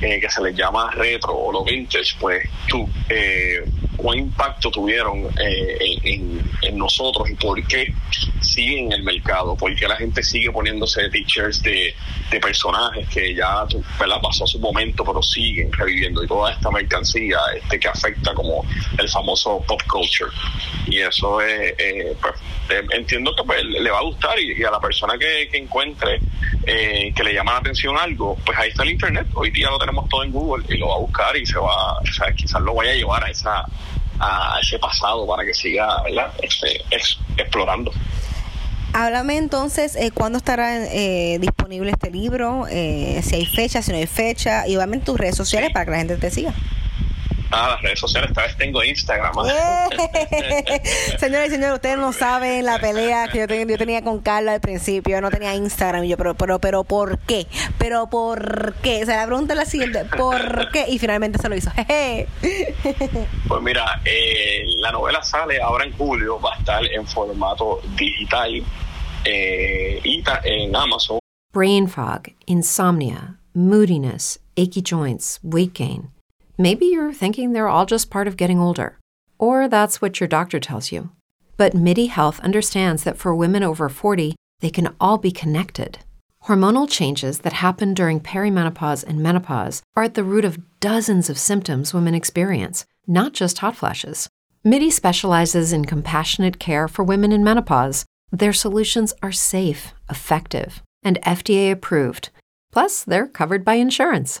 eh, 0.00 0.20
que 0.20 0.28
se 0.28 0.42
les 0.42 0.54
llama 0.54 0.90
retro 0.90 1.34
o 1.34 1.52
lo 1.52 1.64
vintage, 1.64 2.16
pues 2.20 2.48
tú, 2.68 2.88
eh, 3.08 3.64
cuán 3.96 4.18
impacto 4.18 4.70
tuvieron 4.70 5.26
eh, 5.38 5.98
en, 6.02 6.78
nosotros 6.78 7.30
y 7.30 7.34
por 7.34 7.62
qué 7.66 7.94
siguen 8.40 8.86
en 8.86 8.92
el 8.92 9.02
mercado, 9.02 9.56
por 9.56 9.74
qué 9.76 9.86
la 9.86 9.96
gente 9.96 10.22
sigue 10.22 10.50
poniéndose 10.50 11.08
t-shirts 11.08 11.62
de, 11.62 11.94
personajes 12.40 13.08
que 13.10 13.32
ya 13.32 13.64
pasó 14.20 14.44
su 14.44 14.58
momento, 14.58 15.04
pero 15.04 15.22
siguen 15.22 15.72
reviviendo 15.72 16.24
y 16.24 16.26
toda 16.26 16.52
esta 16.52 16.68
mercancía 16.68 17.38
este 17.54 17.78
que 17.78 17.86
afecta 17.86 18.34
como 18.34 18.64
el 18.98 19.08
famoso 19.08 19.62
pop 19.68 19.80
culture. 19.88 20.32
Y 20.88 20.98
eso 20.98 21.40
es, 21.40 21.74
pues, 22.20 22.34
entiendo 22.90 23.36
que 23.36 23.44
pues, 23.44 23.62
le 23.64 23.88
va 23.88 23.98
a 23.98 24.02
gustar 24.02 24.36
y, 24.40 24.64
a 24.64 24.70
la 24.72 24.80
persona 24.80 25.16
que, 25.16 25.48
que 25.48 25.58
encuentre 25.58 26.20
que 26.64 27.22
le 27.22 27.34
llama 27.34 27.52
la 27.52 27.58
atención 27.58 27.96
algo, 27.96 28.36
pues 28.44 28.58
ahí 28.58 28.70
está 28.70 28.82
el 28.82 28.90
internet. 28.90 29.28
Hoy 29.34 29.50
día 29.50 29.70
lo 29.70 29.78
tenemos 29.78 30.08
todo 30.08 30.24
en 30.24 30.32
Google 30.32 30.64
y 30.68 30.76
lo 30.78 30.88
va 30.88 30.94
a 30.96 30.98
buscar 30.98 31.36
y 31.36 31.46
se 31.46 31.58
va, 31.58 31.98
o 31.98 32.06
sea, 32.06 32.32
quizás 32.32 32.60
lo 32.62 32.74
vaya 32.74 32.92
a 32.92 32.94
llevar 32.94 33.24
a 33.24 33.30
esa 33.30 33.64
a 34.20 34.58
ese 34.60 34.78
pasado 34.78 35.26
para 35.26 35.44
que 35.44 35.54
siga 35.54 36.02
este, 36.42 36.84
explorando. 37.36 37.92
Háblame 38.92 39.38
entonces, 39.38 39.96
eh, 39.96 40.12
¿cuándo 40.12 40.38
estará 40.38 40.86
eh, 40.86 41.38
disponible 41.40 41.90
este 41.90 42.12
libro? 42.12 42.66
Eh, 42.70 43.20
si 43.24 43.34
hay 43.34 43.46
fecha, 43.46 43.82
si 43.82 43.90
no 43.90 43.96
hay 43.98 44.06
fecha, 44.06 44.68
y 44.68 44.76
obviamente 44.76 45.06
tus 45.06 45.18
redes 45.18 45.36
sociales 45.36 45.70
para 45.72 45.84
que 45.84 45.90
la 45.90 45.96
gente 45.98 46.16
te 46.16 46.30
siga. 46.30 46.54
Ah, 47.56 47.68
las 47.70 47.82
redes 47.82 48.00
sociales, 48.00 48.30
esta 48.30 48.42
vez 48.42 48.56
tengo 48.56 48.82
Instagram. 48.82 49.32
Señores 51.18 51.48
y 51.48 51.50
señores, 51.52 51.74
ustedes 51.74 51.98
no 51.98 52.12
saben 52.12 52.64
la 52.64 52.80
pelea 52.80 53.28
que 53.28 53.38
yo, 53.38 53.46
tenía 53.46 54.02
con 54.02 54.20
Carla 54.20 54.54
al 54.54 54.60
principio. 54.60 55.16
Yo 55.16 55.20
no 55.20 55.30
tenía 55.30 55.54
Instagram. 55.54 56.04
Y 56.04 56.08
yo, 56.08 56.16
pero, 56.16 56.34
pero, 56.34 56.58
pero, 56.58 56.82
¿por 56.82 57.18
qué? 57.18 57.46
¿Pero 57.78 58.10
por 58.10 58.74
qué? 58.82 59.02
O 59.02 59.06
sea, 59.06 59.18
la 59.18 59.26
pregunta 59.26 59.52
es 59.52 59.58
la 59.58 59.66
siguiente: 59.66 60.04
¿por 60.04 60.70
qué? 60.72 60.86
Y 60.88 60.98
finalmente 60.98 61.38
se 61.38 61.48
lo 61.48 61.54
hizo. 61.54 61.70
pues 63.48 63.62
mira, 63.62 64.00
eh, 64.04 64.64
la 64.78 64.90
novela 64.90 65.22
sale 65.22 65.60
ahora 65.62 65.84
en 65.84 65.92
julio, 65.96 66.40
va 66.40 66.54
a 66.54 66.58
estar 66.58 66.84
en 66.84 67.06
formato 67.06 67.80
digital 67.96 68.62
eh, 69.24 70.00
y 70.02 70.24
en 70.44 70.74
Amazon. 70.74 71.18
Brain 71.52 71.86
fog, 71.88 72.22
insomnia, 72.46 73.38
moodiness, 73.54 74.40
achy 74.56 74.82
joints, 74.82 75.38
weight 75.44 75.72
gain. 75.78 76.13
Maybe 76.56 76.86
you're 76.86 77.12
thinking 77.12 77.52
they're 77.52 77.68
all 77.68 77.84
just 77.84 78.10
part 78.10 78.28
of 78.28 78.36
getting 78.36 78.60
older, 78.60 79.00
or 79.38 79.66
that's 79.66 80.00
what 80.00 80.20
your 80.20 80.28
doctor 80.28 80.60
tells 80.60 80.92
you. 80.92 81.10
But 81.56 81.74
MIDI 81.74 82.06
Health 82.06 82.38
understands 82.40 83.02
that 83.02 83.16
for 83.16 83.34
women 83.34 83.64
over 83.64 83.88
40, 83.88 84.36
they 84.60 84.70
can 84.70 84.94
all 85.00 85.18
be 85.18 85.32
connected. 85.32 85.98
Hormonal 86.44 86.88
changes 86.88 87.40
that 87.40 87.54
happen 87.54 87.92
during 87.92 88.20
perimenopause 88.20 89.02
and 89.02 89.20
menopause 89.20 89.82
are 89.96 90.04
at 90.04 90.14
the 90.14 90.22
root 90.22 90.44
of 90.44 90.60
dozens 90.78 91.28
of 91.28 91.38
symptoms 91.38 91.92
women 91.92 92.14
experience, 92.14 92.84
not 93.04 93.32
just 93.32 93.58
hot 93.58 93.74
flashes. 93.74 94.28
MIDI 94.62 94.90
specializes 94.90 95.72
in 95.72 95.84
compassionate 95.84 96.60
care 96.60 96.86
for 96.86 97.02
women 97.02 97.32
in 97.32 97.42
menopause. 97.42 98.04
Their 98.30 98.52
solutions 98.52 99.12
are 99.24 99.32
safe, 99.32 99.92
effective, 100.08 100.82
and 101.02 101.20
FDA 101.22 101.72
approved. 101.72 102.30
Plus, 102.70 103.02
they're 103.02 103.26
covered 103.26 103.64
by 103.64 103.74
insurance. 103.74 104.40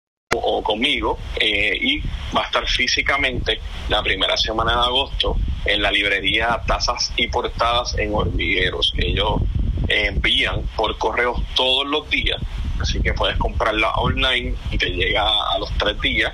o 0.33 0.63
conmigo 0.63 1.17
eh, 1.39 1.77
y 1.79 1.99
va 2.35 2.43
a 2.43 2.45
estar 2.45 2.67
físicamente 2.67 3.59
la 3.89 4.01
primera 4.01 4.37
semana 4.37 4.71
de 4.73 4.85
agosto 4.85 5.37
en 5.65 5.81
la 5.81 5.91
librería 5.91 6.61
Tazas 6.65 7.11
y 7.17 7.27
Portadas 7.27 7.97
en 7.97 8.13
Hormigueros. 8.13 8.93
Ellos 8.97 9.41
eh, 9.87 10.07
envían 10.07 10.61
por 10.75 10.97
correo 10.97 11.35
todos 11.55 11.85
los 11.87 12.09
días, 12.09 12.41
así 12.79 13.01
que 13.01 13.13
puedes 13.13 13.37
comprarla 13.37 13.91
online 13.91 14.55
y 14.71 14.77
te 14.77 14.89
llega 14.89 15.23
a 15.23 15.59
los 15.59 15.69
tres 15.77 15.99
días. 15.99 16.33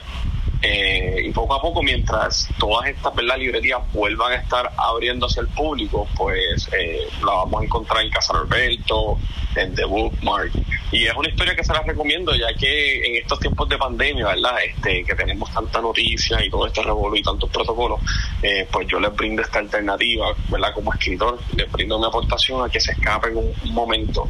Eh, 0.61 1.21
y 1.25 1.31
poco 1.31 1.53
a 1.53 1.61
poco, 1.61 1.83
mientras 1.83 2.49
todas 2.57 2.89
estas 2.89 3.13
¿verdad? 3.15 3.37
librerías 3.37 3.81
vuelvan 3.93 4.31
a 4.31 4.35
estar 4.35 4.71
abriéndose 4.77 5.39
al 5.39 5.47
público, 5.49 6.07
pues 6.15 6.67
eh, 6.77 7.07
la 7.21 7.33
vamos 7.33 7.61
a 7.61 7.65
encontrar 7.65 8.03
en 8.03 8.09
Casa 8.09 8.33
Alberto, 8.33 9.17
en 9.55 9.75
The 9.75 9.85
Bookmark. 9.85 10.51
Y 10.91 11.05
es 11.05 11.13
una 11.15 11.29
historia 11.29 11.55
que 11.55 11.63
se 11.63 11.73
la 11.73 11.81
recomiendo, 11.81 12.33
ya 12.35 12.53
que 12.53 12.99
en 13.05 13.15
estos 13.17 13.39
tiempos 13.39 13.67
de 13.69 13.77
pandemia, 13.77 14.27
¿verdad? 14.27 14.55
Este, 14.63 15.03
que 15.03 15.15
tenemos 15.15 15.51
tanta 15.53 15.81
noticia 15.81 16.43
y 16.43 16.49
todo 16.49 16.67
este 16.67 16.81
revuelo 16.81 17.15
y 17.15 17.23
tantos 17.23 17.49
protocolos, 17.49 17.99
eh, 18.41 18.67
pues 18.71 18.87
yo 18.87 18.99
les 18.99 19.13
brindo 19.15 19.41
esta 19.41 19.59
alternativa, 19.59 20.27
¿verdad? 20.49 20.73
Como 20.73 20.93
escritor, 20.93 21.39
les 21.55 21.71
brindo 21.71 21.99
mi 21.99 22.05
aportación 22.05 22.63
a 22.63 22.69
que 22.69 22.79
se 22.79 22.93
escapen 22.93 23.35
un, 23.35 23.53
momento 23.73 24.27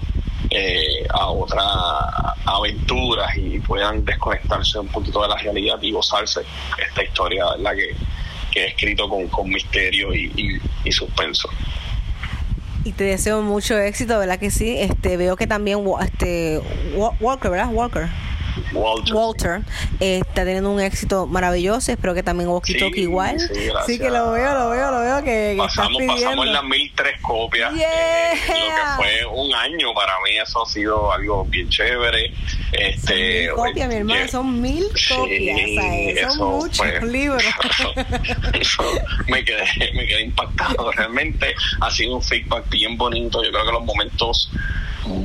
eh, 0.49 1.05
a 1.09 1.27
otras 1.29 1.65
aventuras 2.45 3.29
y 3.37 3.59
puedan 3.59 4.03
desconectarse 4.03 4.79
un 4.79 4.87
poquito 4.87 5.21
de 5.21 5.27
la 5.27 5.37
realidad 5.37 5.77
y 5.81 5.91
esta 6.23 7.03
historia 7.03 7.45
la 7.58 7.75
que, 7.75 7.95
que 8.51 8.63
he 8.63 8.67
escrito 8.67 9.08
con, 9.10 9.27
con 9.27 9.49
misterio 9.49 10.13
y, 10.13 10.32
y, 10.36 10.62
y 10.88 10.91
suspenso. 10.91 11.49
Y 12.84 12.93
te 12.93 13.03
deseo 13.03 13.41
mucho 13.41 13.77
éxito, 13.77 14.17
¿verdad 14.17 14.39
que 14.39 14.49
sí? 14.49 14.77
Este, 14.80 15.17
veo 15.17 15.36
que 15.36 15.45
también 15.45 15.80
este 16.01 16.62
Walker, 17.19 17.51
¿verdad? 17.51 17.69
Walker. 17.71 18.08
Walter. 18.74 19.13
Walter 19.13 19.62
eh, 20.00 20.20
está 20.20 20.43
teniendo 20.46 20.72
un 20.72 20.80
éxito 20.82 21.28
maravilloso. 21.28 21.91
Espero 21.91 22.13
que 22.13 22.24
también 22.24 22.50
Walkie 22.50 22.74
Sí, 22.80 22.91
igual. 22.98 23.39
sí, 23.39 23.48
gracias. 23.65 23.86
Sí, 23.86 24.00
que 24.00 24.10
lo 24.10 24.32
veo, 24.32 24.54
lo 24.54 24.70
veo, 24.70 24.91
lo 24.91 25.00
veo 25.00 25.17
que, 25.20 25.26
que 25.26 25.52
estás 25.54 25.76
Pasamos, 25.76 26.02
pasamos 26.08 26.48
las 26.48 26.63
mil 26.63 26.91
tres 26.96 27.20
copias, 27.22 27.74
Yeah. 27.74 28.34
eh, 28.34 28.36
lo 28.48 28.56
que 28.76 28.82
fue 28.98 29.26
un 29.26 29.54
año 29.54 29.93
para 29.93 30.13
mí, 30.24 30.38
eso 30.41 30.63
ha 30.63 30.70
sido 30.70 31.12
algo 31.12 31.46
bien 31.46 31.70
chévere. 31.70 32.34
Este, 32.72 33.41
Mil 33.48 33.52
copias, 33.52 33.88
mi 33.88 33.96
hermano, 33.96 34.20
oye, 34.22 34.28
son 34.30 34.62
mil 34.62 34.86
sí, 34.96 35.13
copias, 35.13 35.60
¿sabes? 35.76 36.20
Son 36.22 36.30
eso 36.32 36.50
muchos 36.50 36.78
fue- 36.78 37.02
libros. 37.08 37.43
eso 38.60 38.84
me 39.28 39.43
quedé, 39.43 39.63
me 39.93 40.06
quedé 40.08 40.22
impactado. 40.24 40.91
Realmente 40.91 41.54
ha 41.82 41.91
sido 41.91 42.15
un 42.15 42.22
feedback 42.24 42.70
bien 42.70 42.98
bonito. 42.98 43.43
Yo 43.43 43.52
creo 43.52 43.65
que 43.65 43.72
los 43.72 43.86
momentos 43.86 44.52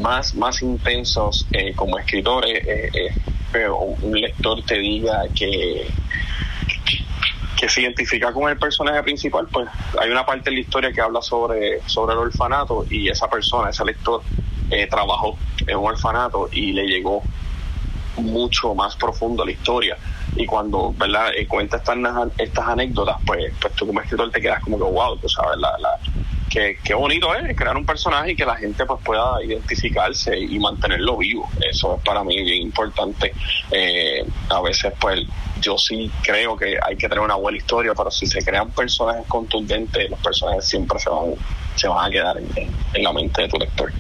más, 0.01 0.35
más 0.35 0.63
intensos 0.63 1.47
eh, 1.53 1.73
como 1.75 1.99
escritores, 1.99 2.65
eh, 2.67 2.91
eh, 2.95 3.15
que 3.53 3.69
un 3.69 4.21
lector 4.21 4.63
te 4.63 4.79
diga 4.79 5.23
que, 5.35 5.91
que 7.59 7.69
se 7.69 7.83
identifica 7.83 8.33
con 8.33 8.49
el 8.49 8.59
personaje 8.59 9.03
principal, 9.03 9.49
pues 9.53 9.69
hay 10.01 10.11
una 10.11 10.25
parte 10.25 10.51
de 10.51 10.57
la 10.57 10.61
historia 10.61 10.93
que 10.93 11.01
habla 11.01 11.21
sobre, 11.21 11.81
sobre 11.87 12.15
el 12.15 12.19
orfanato 12.19 12.87
y 12.89 13.09
esa 13.09 13.29
persona, 13.29 13.71
ese 13.71 13.85
lector, 13.85 14.23
eh, 14.71 14.87
trabajó 14.87 15.37
en 15.67 15.77
un 15.77 15.87
orfanato 15.87 16.49
y 16.51 16.73
le 16.73 16.87
llegó 16.87 17.23
mucho 18.17 18.75
más 18.75 18.97
profundo 18.97 19.45
la 19.45 19.53
historia 19.53 19.97
y 20.37 20.47
cuando 20.47 20.93
verdad 20.95 21.33
Eh, 21.35 21.47
cuenta 21.47 21.77
estas 21.77 21.97
estas 22.39 22.67
anécdotas 22.69 23.17
pues 23.27 23.53
pues 23.61 23.75
tú 23.75 23.87
como 23.87 24.01
escritor 24.01 24.31
te 24.31 24.41
quedas 24.41 24.61
como 24.61 24.77
que 24.79 24.85
wow 24.85 25.17
tú 25.19 25.29
sabes 25.29 25.57
la, 25.59 25.73
la 25.79 25.99
que, 26.49 26.77
qué 26.85 26.93
bonito 26.93 27.35
es 27.35 27.57
crear 27.57 27.75
un 27.75 27.87
personaje 27.87 28.33
y 28.33 28.37
que 28.37 28.45
la 28.45 28.57
gente 28.57 28.85
pues 28.85 29.01
pueda 29.03 29.43
identificarse 29.43 30.39
y 30.39 30.59
mantenerlo 30.59 31.17
vivo. 31.17 31.49
Eso 31.59 31.95
es 31.95 32.03
para 32.03 32.23
mí 32.25 32.37
bien 32.43 32.61
importante. 32.61 33.35
Eh, 33.71 34.23
a 34.51 34.61
veces 34.61 34.93
pues 35.01 35.21
yo 35.57 35.79
sí 35.79 36.11
creo 36.23 36.55
que 36.57 36.79
hay 36.83 36.97
que 36.97 37.09
tener 37.09 37.21
una 37.25 37.37
buena 37.37 37.57
historia 37.57 37.95
pero 37.95 38.11
si 38.11 38.27
se 38.27 38.45
crean 38.45 38.71
personajes 38.71 39.27
contundentes 39.29 40.11
los 40.11 40.21
personajes 40.21 40.67
siempre 40.69 40.99
se 40.99 41.09
van 41.09 41.35
se 41.75 41.89
van 41.89 42.07
a 42.07 42.11
quedar 42.11 42.37
en- 42.37 42.75
en 42.93 43.03
la 43.03 43.13
mente 43.15 43.43
de 43.43 43.49
tu 43.49 43.59
lector 43.59 43.91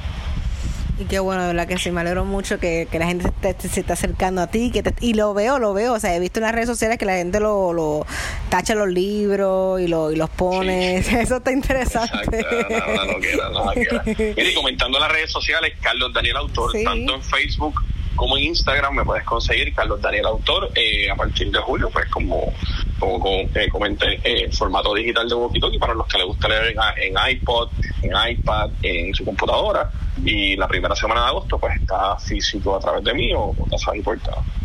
Y 0.98 1.05
qué 1.05 1.18
bueno, 1.20 1.40
de 1.42 1.48
verdad 1.48 1.66
que 1.66 1.78
sí, 1.78 1.90
me 1.90 2.02
alegro 2.02 2.24
mucho 2.24 2.59
que, 2.61 2.87
que 2.90 2.98
la 2.98 3.07
gente 3.07 3.31
te- 3.40 3.55
te- 3.55 3.68
se 3.68 3.81
está 3.81 3.94
acercando 3.94 4.40
a 4.42 4.46
ti. 4.46 4.70
Que 4.70 4.83
te- 4.83 4.94
y 5.00 5.14
lo 5.14 5.33
veo, 5.35 5.59
lo 5.59 5.72
veo. 5.74 5.94
O 5.94 5.98
sea, 6.00 6.14
he 6.14 6.20
visto 6.20 6.38
en 6.38 6.44
las 6.44 6.52
redes 6.55 6.68
sociales 6.68 6.98
que 6.98 7.07
la 7.07 7.14
gente 7.16 7.40
lo, 7.40 7.72
lo 7.72 8.07
tacha 8.50 8.74
los 8.74 8.88
libros 8.88 9.81
y, 9.81 9.88
lo, 9.88 10.12
y 10.12 10.16
los 10.16 10.28
pone. 10.31 10.98
Eso 11.20 11.37
está 11.37 11.50
interesante. 11.50 12.38
Exacto, 12.40 12.68
nada, 12.70 13.07
no 13.52 13.72
y 14.42 14.55
comentando 14.55 14.98
en 14.98 15.02
las 15.02 15.12
redes 15.12 15.33
sociales, 15.33 15.72
Carlos 15.81 16.12
Daniel 16.12 16.37
Autor, 16.37 16.72
Sí. 16.72 16.85
tanto 16.85 17.14
en 17.16 17.22
Facebook 17.22 17.83
como 18.16 18.37
en 18.37 18.44
Instagram 18.44 18.94
me 18.94 19.05
puedes 19.05 19.25
conseguir 19.25 19.75
Carlos 19.75 20.01
Daniel 20.01 20.27
Autor 20.27 20.70
eh, 20.75 21.11
a 21.11 21.14
partir 21.14 21.51
de 21.51 21.59
julio, 21.59 21.90
pues 21.90 22.09
como, 22.11 22.53
como, 22.98 23.40
eh, 23.55 23.68
comenté, 23.70 24.20
eh, 24.25 24.51
formato 24.53 24.94
digital 24.94 25.29
de 25.29 25.35
walkie 25.35 25.61
talkie 25.61 25.79
para 25.79 25.94
los 25.94 26.07
que 26.07 26.18
les 26.18 26.27
gusta 26.27 26.48
leer 26.48 26.75
en, 26.77 27.14
en 27.14 27.31
iPod, 27.31 27.70
en 28.03 28.12
iPad, 28.31 28.70
en 28.83 29.14
su 29.14 29.25
computadora. 29.25 29.90
Y 30.25 30.57
la 30.57 30.68
primera 30.68 30.94
semana 30.94 31.22
de 31.22 31.27
agosto, 31.29 31.59
pues 31.59 31.81
está 31.81 32.16
físico 32.18 32.77
a 32.77 32.81
través 32.81 33.03
de 33.05 33.14
mí 33.14 33.33
o, 33.33 33.55
o 33.55 34.03
portadas. 34.05 34.38
O 34.38 34.62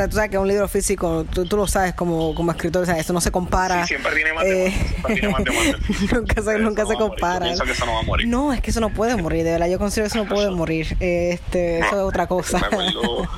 sea, 0.00 0.08
tú 0.08 0.14
sabes 0.16 0.30
que 0.30 0.38
un 0.38 0.48
libro 0.48 0.68
físico, 0.68 1.24
tú, 1.32 1.44
tú 1.46 1.56
lo 1.56 1.66
sabes 1.66 1.94
como, 1.94 2.34
como 2.34 2.50
escritor, 2.52 2.82
o 2.82 2.86
sea, 2.86 2.98
eso 2.98 3.12
no 3.12 3.20
se 3.20 3.30
compara. 3.30 3.82
Sí, 3.86 3.88
siempre 3.88 4.14
tiene 4.14 4.32
más 4.32 4.44
Eh, 4.44 4.74
nunca 6.12 6.42
se, 6.42 6.58
nunca 6.58 6.82
se 6.86 6.94
morir. 6.94 6.98
Compara. 6.98 7.46
que 7.46 7.72
eso 7.72 7.86
no 7.86 7.92
va 7.94 8.00
a 8.00 8.02
morir. 8.02 8.28
No, 8.28 8.52
es 8.52 8.60
que 8.60 8.70
eso 8.70 8.80
no 8.80 8.90
puede 8.90 9.16
morir, 9.16 9.44
de 9.44 9.52
verdad. 9.52 9.68
Yo 9.68 9.78
considero 9.78 10.04
que 10.10 10.18
eso 10.18 10.24
no 10.24 10.28
puede 10.34 10.50
morir. 10.50 10.96
Este, 11.00 11.78
eso 11.80 11.88
es 11.88 12.02
otra 12.02 12.26
cosa. 12.26 12.58
Me 12.60 12.66
acuerdo, 12.66 13.28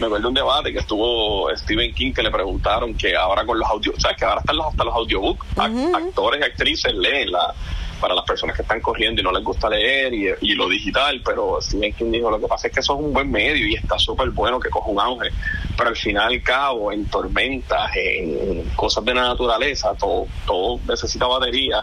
me 0.00 0.06
acuerdo 0.06 0.28
un 0.28 0.34
debate 0.34 0.72
que 0.72 0.78
estuvo 0.78 1.48
Stephen 1.56 1.94
King 1.94 2.12
que 2.12 2.22
le 2.22 2.30
preguntaron 2.30 2.94
que 2.94 3.16
ahora 3.16 3.44
con 3.44 3.58
los 3.58 3.68
audio, 3.68 3.92
sabes 3.98 4.16
que 4.16 4.24
ahora 4.24 4.40
están 4.40 4.56
los, 4.56 4.66
hasta 4.66 4.84
los 4.84 4.94
audiobooks, 4.94 5.46
Ac- 5.56 5.94
actores 6.08 6.40
y 6.40 6.44
actrices 6.44 6.94
leen 6.94 7.30
la 7.32 7.54
para 8.00 8.14
las 8.14 8.24
personas 8.24 8.56
que 8.56 8.62
están 8.62 8.80
corriendo 8.80 9.20
y 9.20 9.24
no 9.24 9.32
les 9.32 9.44
gusta 9.44 9.68
leer 9.68 10.12
y, 10.14 10.26
y 10.40 10.54
lo 10.54 10.68
digital, 10.68 11.20
pero 11.24 11.58
Stephen 11.60 11.92
King 11.92 12.10
dijo 12.12 12.30
lo 12.30 12.40
que 12.40 12.46
pasa 12.46 12.68
es 12.68 12.72
que 12.74 12.80
eso 12.80 12.94
es 12.98 13.00
un 13.04 13.12
buen 13.12 13.30
medio 13.30 13.66
y 13.66 13.74
está 13.74 13.98
súper 13.98 14.30
bueno 14.30 14.58
que 14.58 14.70
coja 14.70 14.88
un 14.90 15.00
auge, 15.00 15.28
pero 15.76 15.90
al 15.90 15.96
final 15.96 16.32
al 16.32 16.42
cabo 16.42 16.92
en 16.92 17.04
tormentas, 17.06 17.90
en 17.94 18.64
cosas 18.76 19.04
de 19.04 19.14
la 19.14 19.22
naturaleza, 19.28 19.94
todo, 19.98 20.26
todo 20.46 20.80
necesita 20.88 21.26
batería 21.26 21.82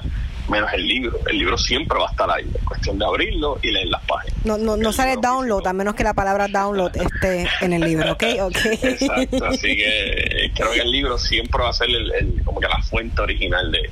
menos 0.50 0.72
el 0.74 0.88
libro. 0.88 1.20
El 1.28 1.40
libro 1.40 1.58
siempre 1.58 2.00
va 2.00 2.08
a 2.08 2.12
estar 2.12 2.32
ahí. 2.32 2.46
Es 2.56 2.64
cuestión 2.64 2.98
de 2.98 3.04
abrirlo 3.06 3.60
y 3.62 3.70
leer 3.70 3.88
las 3.88 4.02
páginas. 4.06 4.46
No, 4.46 4.58
no, 4.58 4.78
no 4.78 4.94
sale 4.94 5.18
download, 5.18 5.68
a 5.68 5.74
menos 5.74 5.94
que 5.94 6.06
la 6.06 6.14
palabra 6.14 6.48
download 6.48 6.96
esté 6.96 7.46
en 7.60 7.74
el 7.74 7.82
libro, 7.82 8.14
¿ok? 8.14 8.24
Ok. 8.44 8.56
Exacto, 8.82 9.44
así 9.46 9.76
que 9.76 10.46
eh, 10.46 10.52
creo 10.56 10.72
que 10.72 10.80
el 10.80 10.90
libro 10.92 11.18
siempre 11.18 11.62
va 11.62 11.70
a 11.70 11.74
ser 11.74 11.90
el, 11.90 12.12
el- 12.14 12.44
como 12.46 12.62
que 12.62 12.68
la 12.70 12.82
fuente 12.82 13.22
original 13.22 13.70
de, 13.74 13.90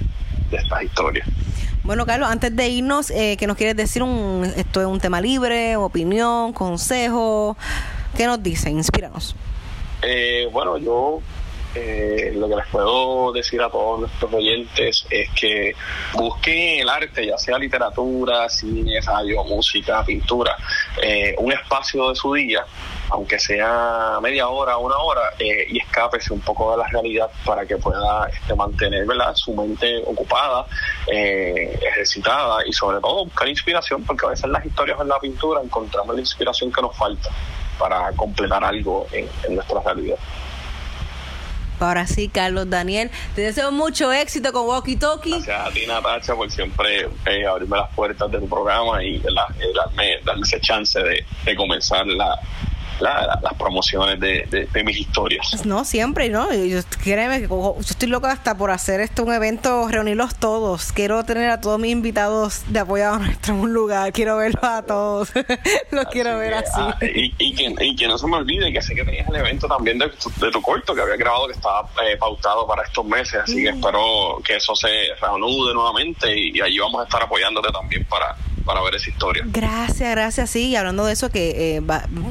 de 0.51 0.57
estas 0.57 0.83
historias. 0.83 1.27
Bueno, 1.86 2.08
Carlos, 2.08 2.28
antes 2.32 2.56
de 2.56 2.67
irnos, 2.67 3.12
eh, 3.12 3.38
¿qué 3.38 3.45
nos 3.45 3.58
quieres 3.58 3.76
decir? 3.76 4.02
Un, 4.02 4.43
esto 4.58 4.82
es 4.82 4.88
un 4.88 5.00
tema 5.00 5.21
libre, 5.21 5.76
opinión, 5.76 6.52
consejo. 6.52 7.56
¿Qué 8.17 8.26
nos 8.26 8.41
dice? 8.41 8.71
Inspíranos. 8.71 9.36
Eh, 10.02 10.50
bueno, 10.52 10.80
yo 10.80 11.21
eh, 11.76 12.34
lo 12.36 12.50
que 12.50 12.56
les 12.56 12.65
puedo 12.67 13.34
decir 13.34 13.62
a 13.62 13.69
todos 13.69 14.00
nuestros 14.00 14.34
oyentes 14.34 15.06
es 15.12 15.30
que 15.32 15.76
busquen 16.13 16.80
el 16.80 16.89
arte, 16.89 17.28
ya 17.28 17.38
sea 17.38 17.60
literatura, 17.60 18.50
cine, 18.50 19.00
radio, 19.02 19.43
música, 19.43 20.04
pintura, 20.04 20.56
eh, 21.04 21.36
un 21.38 21.52
espacio 21.52 22.10
de 22.10 22.15
su 22.15 22.34
día, 22.34 22.65
aunque 23.10 23.39
sea 23.39 24.20
media 24.22 24.48
hora, 24.48 24.78
una 24.78 24.98
hora, 24.98 25.22
eh, 25.39 25.65
y 25.70 25.80
escápese 25.80 26.34
un 26.34 26.41
poco 26.41 26.72
de 26.72 26.78
la 26.78 26.88
realidad 26.88 27.30
para 27.46 27.65
que 27.65 27.78
pueda 27.78 28.28
este, 28.28 28.56
mantener 28.56 29.06
¿verdad? 29.06 29.34
su 29.36 29.54
mente 29.54 30.02
ocupada, 30.06 30.65
eh, 31.08 31.78
ejercitada 31.82 32.65
y 32.65 32.74
sobre 32.74 33.00
todo 33.00 33.26
buscar 33.26 33.48
inspiración, 33.48 34.04
porque 34.04 34.26
a 34.26 34.30
veces 34.30 34.46
en 34.46 34.52
las 34.52 34.65
historias 34.65 35.00
en 35.00 35.08
la 35.08 35.20
pintura 35.20 35.62
encontramos 35.62 36.15
la 36.15 36.22
inspiración 36.22 36.72
que 36.72 36.82
nos 36.82 36.96
falta 36.96 37.30
para 37.78 38.12
completar 38.13 38.63
algo 38.63 39.06
en, 39.12 39.28
en 39.44 39.56
nuestra 39.56 39.82
realidad. 39.82 40.18
Ahora 41.80 42.08
sí, 42.08 42.30
Carlos 42.30 42.70
Daniel, 42.70 43.12
te 43.36 43.41
deseo 43.41 43.70
mucho 43.72 44.12
éxito 44.13 44.54
con 44.54 44.65
Walkie 44.65 44.96
Talkie. 44.96 45.32
Gracias 45.32 45.68
a 45.68 45.70
ti, 45.72 45.86
Natacha, 45.86 46.34
por 46.34 46.50
siempre 46.50 47.10
eh, 47.26 47.46
abrirme 47.46 47.78
las 47.78 47.94
puertas 47.94 48.32
de 48.32 48.39
tu 48.39 48.48
programa 48.48 49.04
y 49.04 49.18
¿verdad? 49.18 49.48
Eh, 49.60 49.74
darme, 49.76 50.20
darme 50.24 50.41
ese 50.44 50.62
chance 50.62 50.98
de, 50.98 51.26
de 51.44 51.56
comenzar 51.56 52.08
la, 52.08 52.39
las 52.99 53.53
promociones 53.58 54.19
de, 54.19 54.67
de, 54.71 54.84
mis 54.84 54.97
historias. 54.97 55.65
No, 55.65 55.86
siempre, 55.86 56.29
¿no? 56.29 56.53
Yo, 56.53 56.79
créeme 57.03 57.41
que 57.41 57.47
yo 57.47 57.75
estoy 57.79 58.10
loca 58.10 58.31
hasta 58.31 58.55
por 58.55 58.71
hacer 58.71 58.99
esto 58.99 59.23
un 59.23 59.34
evento, 59.34 59.88
reunirlos 59.89 60.36
todos. 60.36 60.91
Quiero 60.91 61.23
tener 61.23 61.49
a 61.49 61.62
todos 61.62 61.79
mis 61.79 61.91
invitados 61.91 62.63
de 62.67 62.79
apoyado 62.79 63.19
nuestro 63.19 63.53
en 63.53 63.60
un 63.62 63.73
lugar. 63.73 64.12
Quiero 64.13 64.38
verlos 64.38 64.63
a 64.63 64.84
todos. 64.84 65.31
Los 65.91 66.05
quiero 66.05 66.38
ver 66.38 66.53
así. 66.55 66.71
Ah, 66.75 66.97
y, 67.01 67.34
y, 67.38 67.55
que, 67.55 67.86
y, 67.86 67.95
que, 67.95 68.08
no 68.08 68.17
se 68.17 68.27
me 68.27 68.38
olvide 68.38 68.71
que 68.71 68.81
sé 68.81 68.95
que 68.95 69.03
tenías 69.03 69.27
el 69.29 69.36
evento 69.36 69.67
también 69.67 69.97
de, 69.97 70.05
de 70.05 70.51
tu 70.51 70.62
corto 70.62 70.93
que 70.93 71.01
había 71.01 71.15
grabado 71.15 71.47
que 71.47 71.53
estaba 71.53 71.89
eh, 72.05 72.17
pautado 72.17 72.67
para 72.67 72.84
estos 72.84 73.05
meses. 73.05 73.41
Así 73.43 73.63
que 73.63 73.69
espero 73.69 74.41
que 74.43 74.55
eso 74.55 74.75
se 74.75 74.88
reanude 75.19 75.73
nuevamente 75.73 76.38
y, 76.38 76.58
y 76.58 76.62
allí 76.62 76.79
vamos 76.79 77.01
a 77.01 77.03
estar 77.05 77.21
apoyándote 77.23 77.71
también 77.71 78.05
para 78.05 78.36
para 78.65 78.81
ver 78.81 78.95
esa 78.95 79.10
historia. 79.10 79.43
Gracias, 79.45 80.12
gracias. 80.12 80.49
Sí, 80.49 80.69
y 80.69 80.75
hablando 80.75 81.05
de 81.05 81.13
eso, 81.13 81.29
que 81.29 81.77
eh, 81.77 81.81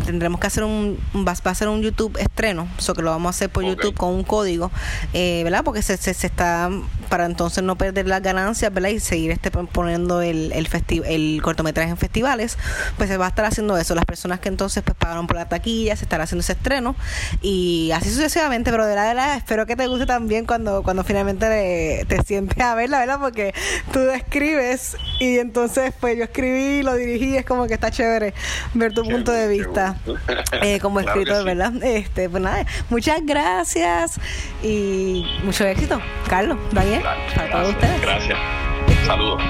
tendremos 0.05 0.41
que 0.41 0.49
hacer 0.49 0.54
un, 0.63 0.99
va, 1.27 1.33
a 1.33 1.55
ser 1.55 1.69
un 1.69 1.83
YouTube 1.83 2.17
estreno, 2.19 2.69
eso 2.79 2.95
que 2.95 3.03
lo 3.03 3.11
vamos 3.11 3.27
a 3.27 3.31
hacer 3.31 3.51
por 3.51 3.65
YouTube 3.65 3.95
con 3.95 4.11
un 4.11 4.23
código, 4.23 4.71
eh, 5.13 5.43
¿verdad? 5.43 5.65
Porque 5.65 5.83
se, 5.83 5.97
se, 5.97 6.11
está, 6.11 6.71
para 7.09 7.27
entonces 7.27 7.65
no 7.65 7.77
perder 7.77 8.07
las 8.07 8.23
ganancias, 8.23 8.73
¿verdad? 8.73 8.91
Y 8.91 9.01
seguir 9.01 9.31
este 9.31 9.51
poniendo 9.51 10.23
el, 10.23 10.53
el, 10.53 10.69
el 11.07 11.43
cortometraje 11.43 11.91
en 11.91 11.97
festivales, 11.97 12.59
pues 12.97 13.09
se 13.09 13.17
va 13.17 13.27
a 13.27 13.29
estar 13.29 13.45
haciendo 13.45 13.77
eso. 13.77 13.95
Las 13.95 14.05
personas 14.05 14.41
que 14.41 14.49
entonces 14.49 14.83
pues 14.83 14.97
pagaron 14.97 15.27
por 15.27 15.37
la 15.37 15.49
taquilla, 15.49 15.97
se 15.97 16.05
estará 16.05 16.25
haciendo 16.25 16.41
ese 16.41 16.53
estreno 16.53 16.95
y 17.43 17.91
así 17.93 18.11
sucesivamente, 18.11 18.71
pero 18.71 18.87
de 18.87 18.95
la 18.95 19.07
verdad 19.07 19.37
espero 19.37 19.67
que 19.67 19.77
te 19.77 19.87
guste 19.87 20.07
también 20.07 20.47
cuando, 20.47 20.83
cuando 20.83 21.05
finalmente 21.05 22.05
te 22.07 22.23
sientes 22.23 22.59
a 22.63 22.75
verla, 22.75 23.01
¿verdad? 23.01 23.19
Porque 23.21 23.55
tú 23.93 24.01
escribes 24.11 24.97
y 25.21 25.39
entonces 25.39 25.95
pues 26.01 26.17
yo 26.19 26.25
escribí, 26.25 26.83
lo 26.83 26.95
dirigí, 26.95 27.37
es 27.37 27.45
como 27.45 27.67
que 27.67 27.75
está 27.75 27.91
chévere 27.91 28.35
ver 28.75 28.93
tu 28.93 29.03
punto 29.03 29.33
de 29.33 29.49
vista 29.49 29.97
eh, 30.53 30.79
como 30.81 31.01
escritor, 31.01 31.45
¿verdad? 31.45 31.73
Este, 31.83 32.29
pues 32.29 32.43
nada, 32.43 32.65
muchas 32.91 33.25
gracias 33.25 34.21
y 34.63 35.27
mucho 35.45 35.65
éxito, 35.65 36.01
Carlos, 36.29 36.59
Daniel, 36.73 37.03
para 37.35 37.51
todos 37.51 37.69
ustedes. 37.71 38.01
Gracias. 38.01 38.39
Saludos. 39.07 39.43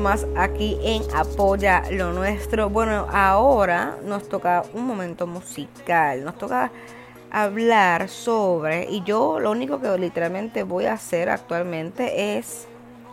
Más 0.00 0.26
aquí 0.36 0.78
en 0.82 1.02
Apoya 1.14 1.82
lo 1.90 2.12
Nuestro. 2.12 2.70
Bueno, 2.70 3.06
ahora 3.12 3.96
nos 4.04 4.28
toca 4.28 4.64
un 4.72 4.86
momento 4.86 5.26
musical. 5.26 6.24
Nos 6.24 6.36
toca 6.38 6.70
hablar 7.30 8.08
sobre, 8.08 8.88
y 8.90 9.02
yo 9.02 9.40
lo 9.40 9.50
único 9.50 9.80
que 9.80 9.98
literalmente 9.98 10.62
voy 10.62 10.86
a 10.86 10.92
hacer 10.92 11.28
actualmente 11.28 12.38
es, 12.38 12.68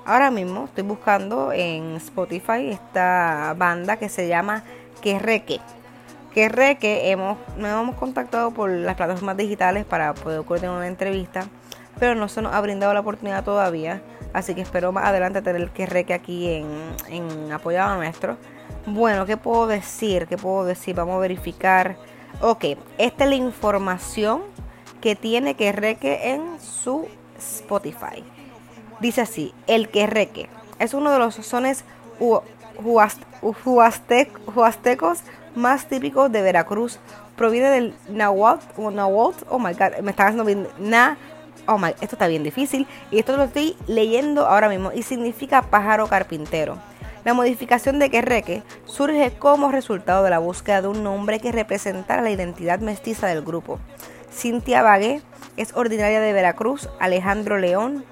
ahora 0.06 0.30
mismo 0.30 0.66
estoy 0.66 0.84
buscando 0.84 1.52
en 1.52 1.96
Spotify 1.96 2.70
esta 2.70 3.56
banda 3.58 3.98
que 3.98 4.10
se 4.10 4.28
llama 4.28 4.64
Querreque. 5.02 5.60
Querreque, 6.34 7.10
hemos, 7.12 7.38
nos 7.58 7.72
hemos 7.82 7.96
contactado 7.96 8.52
por 8.52 8.70
las 8.70 8.96
plataformas 8.96 9.38
digitales 9.38 9.86
para 9.86 10.14
poder 10.14 10.44
coordinar 10.46 10.78
una 10.78 10.88
entrevista, 10.88 11.48
pero 12.00 12.14
no 12.14 12.28
se 12.28 12.42
nos 12.42 12.54
ha 12.54 12.62
brindado 12.62 12.94
la 12.94 13.00
oportunidad 13.00 13.44
todavía, 13.44 14.02
así 14.34 14.56
que 14.56 14.62
espero 14.62 14.92
más 14.92 15.06
adelante 15.06 15.42
tener 15.42 15.62
el 15.62 15.72
Querreque 15.72 16.14
aquí 16.14 16.50
en, 16.50 16.68
en 17.08 17.52
apoyado 17.52 17.96
nuestro. 17.96 18.38
Bueno, 18.86 19.26
¿qué 19.26 19.38
puedo 19.38 19.68
decir? 19.68 20.28
¿Qué 20.28 20.38
puedo 20.38 20.66
decir? 20.66 20.96
Vamos 20.96 21.16
a 21.16 21.20
verificar 21.20 21.98
Ok, 22.40 22.66
esta 22.98 23.26
es 23.26 23.30
la 23.30 23.36
información 23.36 24.42
que 25.00 25.16
tiene 25.16 25.56
Querreque 25.56 26.32
en 26.32 26.60
su 26.60 27.08
Spotify. 27.38 28.24
Dice 29.00 29.22
así, 29.22 29.54
el 29.68 29.90
Querreque 29.90 30.50
es 30.80 30.96
uno 30.96 31.12
de 31.12 31.20
los 31.20 31.36
sones 31.36 31.84
huastecos 34.56 35.20
más 35.54 35.86
típicos 35.88 36.32
de 36.32 36.42
Veracruz. 36.42 37.00
Proviene 37.36 37.70
del 37.70 37.94
Nahuatl, 38.10 38.66
oh 39.50 39.60
my 39.60 39.74
god, 39.74 40.00
me 40.02 40.12
está 40.12 40.24
haciendo 40.24 40.46
bien, 40.46 40.68
oh 41.68 41.78
my, 41.78 41.90
esto 42.02 42.16
está 42.16 42.28
bien 42.28 42.44
difícil 42.44 42.88
y 43.12 43.20
esto 43.20 43.38
lo 43.38 43.44
estoy 43.44 43.76
leyendo 43.88 44.48
ahora 44.48 44.70
mismo 44.70 44.92
y 44.94 45.04
significa 45.04 45.62
pájaro 45.62 46.08
carpintero. 46.08 46.78
La 47.24 47.34
modificación 47.34 48.00
de 48.00 48.10
Querreque 48.10 48.64
surge 48.86 49.32
como 49.38 49.72
resultado 49.72 50.24
de 50.24 50.32
la 50.32 50.40
búsqueda 50.40 50.82
de 50.82 50.88
un 50.88 51.04
nombre 51.04 51.40
que 51.40 51.52
representara 51.52 52.22
la 52.22 52.32
identidad 52.32 52.80
mestiza 52.80 53.28
del 53.28 53.44
grupo. 53.44 53.80
Cintia 54.32 54.82
Bagué 54.82 55.22
es 55.56 55.76
originaria 55.76 56.20
de 56.20 56.34
Veracruz, 56.34 56.90
Alejandro 57.00 57.60
León, 57.60 58.06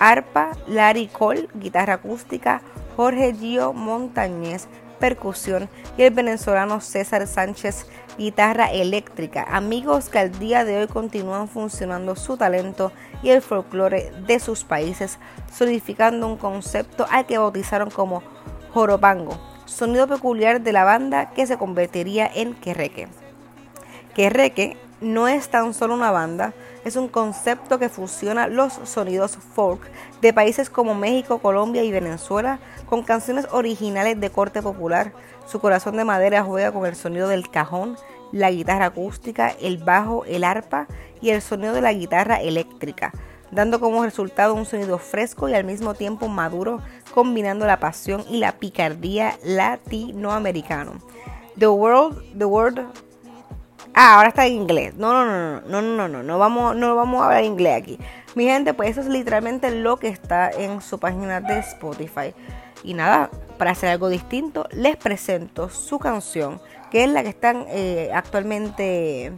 arpa, 0.00 0.50
Larry 0.66 1.06
Cole, 1.06 1.48
guitarra 1.54 1.94
acústica, 1.94 2.60
Jorge 2.96 3.34
Gio 3.34 3.72
Montañez, 3.72 4.66
percusión 4.98 5.68
y 5.96 6.02
el 6.02 6.14
venezolano 6.14 6.80
César 6.80 7.26
Sánchez, 7.26 7.86
guitarra 8.18 8.66
eléctrica, 8.66 9.46
amigos 9.48 10.08
que 10.08 10.18
al 10.18 10.38
día 10.38 10.64
de 10.64 10.78
hoy 10.78 10.86
continúan 10.86 11.48
funcionando 11.48 12.16
su 12.16 12.36
talento 12.36 12.92
y 13.22 13.30
el 13.30 13.42
folclore 13.42 14.12
de 14.26 14.40
sus 14.40 14.64
países, 14.64 15.18
solidificando 15.52 16.26
un 16.26 16.36
concepto 16.36 17.06
al 17.10 17.26
que 17.26 17.38
bautizaron 17.38 17.90
como 17.90 18.22
joropango, 18.72 19.38
sonido 19.64 20.06
peculiar 20.06 20.60
de 20.60 20.72
la 20.72 20.84
banda 20.84 21.30
que 21.30 21.46
se 21.46 21.58
convertiría 21.58 22.30
en 22.32 22.54
querreque. 22.54 23.08
Querreque 24.14 24.76
no 25.00 25.28
es 25.28 25.48
tan 25.50 25.74
solo 25.74 25.94
una 25.94 26.10
banda, 26.10 26.54
es 26.84 26.96
un 26.96 27.08
concepto 27.08 27.78
que 27.78 27.88
fusiona 27.88 28.46
los 28.46 28.72
sonidos 28.84 29.36
folk 29.54 29.80
de 30.20 30.32
países 30.32 30.70
como 30.70 30.94
México, 30.94 31.38
Colombia 31.38 31.82
y 31.82 31.90
Venezuela 31.90 32.60
con 32.88 33.02
canciones 33.02 33.46
originales 33.50 34.18
de 34.20 34.30
corte 34.30 34.62
popular. 34.62 35.12
Su 35.46 35.60
corazón 35.60 35.96
de 35.96 36.04
madera 36.04 36.42
juega 36.42 36.72
con 36.72 36.86
el 36.86 36.96
sonido 36.96 37.28
del 37.28 37.48
cajón, 37.48 37.96
la 38.32 38.50
guitarra 38.50 38.86
acústica, 38.86 39.54
el 39.60 39.78
bajo, 39.78 40.24
el 40.24 40.44
arpa 40.44 40.86
y 41.20 41.30
el 41.30 41.40
sonido 41.40 41.72
de 41.72 41.80
la 41.80 41.92
guitarra 41.92 42.40
eléctrica, 42.40 43.12
dando 43.50 43.78
como 43.78 44.04
resultado 44.04 44.54
un 44.54 44.66
sonido 44.66 44.98
fresco 44.98 45.48
y 45.48 45.54
al 45.54 45.64
mismo 45.64 45.94
tiempo 45.94 46.28
maduro, 46.28 46.80
combinando 47.14 47.64
la 47.66 47.78
pasión 47.78 48.24
y 48.28 48.38
la 48.38 48.52
picardía 48.58 49.38
latinoamericano. 49.44 50.94
The 51.58 51.68
World, 51.68 52.38
The 52.38 52.44
World. 52.44 52.86
Ah, 53.94 54.16
ahora 54.16 54.28
está 54.28 54.46
en 54.46 54.54
inglés. 54.54 54.94
No, 54.94 55.12
no, 55.12 55.24
no, 55.24 55.60
no, 55.60 55.80
no, 55.80 55.96
no, 55.96 56.08
no, 56.08 56.22
no 56.22 56.38
vamos, 56.38 56.76
no 56.76 56.94
vamos 56.96 57.22
a 57.22 57.26
hablar 57.26 57.44
inglés 57.44 57.80
aquí. 57.80 57.98
Mi 58.34 58.44
gente, 58.44 58.74
pues 58.74 58.90
eso 58.90 59.00
es 59.00 59.06
literalmente 59.06 59.70
lo 59.70 59.96
que 59.96 60.08
está 60.08 60.50
en 60.50 60.82
su 60.82 60.98
página 60.98 61.40
de 61.40 61.60
Spotify. 61.60 62.34
Y 62.86 62.94
nada, 62.94 63.30
para 63.58 63.72
hacer 63.72 63.88
algo 63.88 64.08
distinto, 64.08 64.68
les 64.70 64.96
presento 64.96 65.68
su 65.68 65.98
canción, 65.98 66.60
que 66.90 67.02
es 67.02 67.10
la 67.10 67.24
que 67.24 67.30
están 67.30 67.66
eh, 67.68 68.10
actualmente 68.14 69.32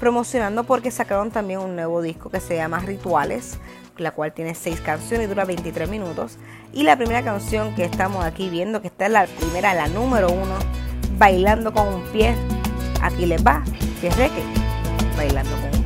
promocionando 0.00 0.64
porque 0.64 0.90
sacaron 0.90 1.30
también 1.30 1.60
un 1.60 1.76
nuevo 1.76 2.00
disco 2.00 2.30
que 2.30 2.40
se 2.40 2.56
llama 2.56 2.78
Rituales, 2.78 3.58
la 3.98 4.12
cual 4.12 4.32
tiene 4.32 4.54
seis 4.54 4.80
canciones 4.80 5.26
y 5.26 5.28
dura 5.28 5.44
23 5.44 5.86
minutos. 5.90 6.38
Y 6.72 6.84
la 6.84 6.96
primera 6.96 7.22
canción 7.22 7.74
que 7.74 7.84
estamos 7.84 8.24
aquí 8.24 8.48
viendo, 8.48 8.80
que 8.80 8.88
está 8.88 9.04
en 9.04 9.12
la 9.12 9.26
primera, 9.26 9.74
la 9.74 9.88
número 9.88 10.32
uno, 10.32 10.56
Bailando 11.18 11.74
con 11.74 11.86
un 11.86 12.02
pie. 12.04 12.34
Aquí 13.02 13.26
les 13.26 13.46
va, 13.46 13.62
que 14.00 14.08
es 14.08 14.16
Reque, 14.16 14.42
Bailando 15.16 15.54
con 15.56 15.64
un 15.64 15.70
pie. 15.70 15.81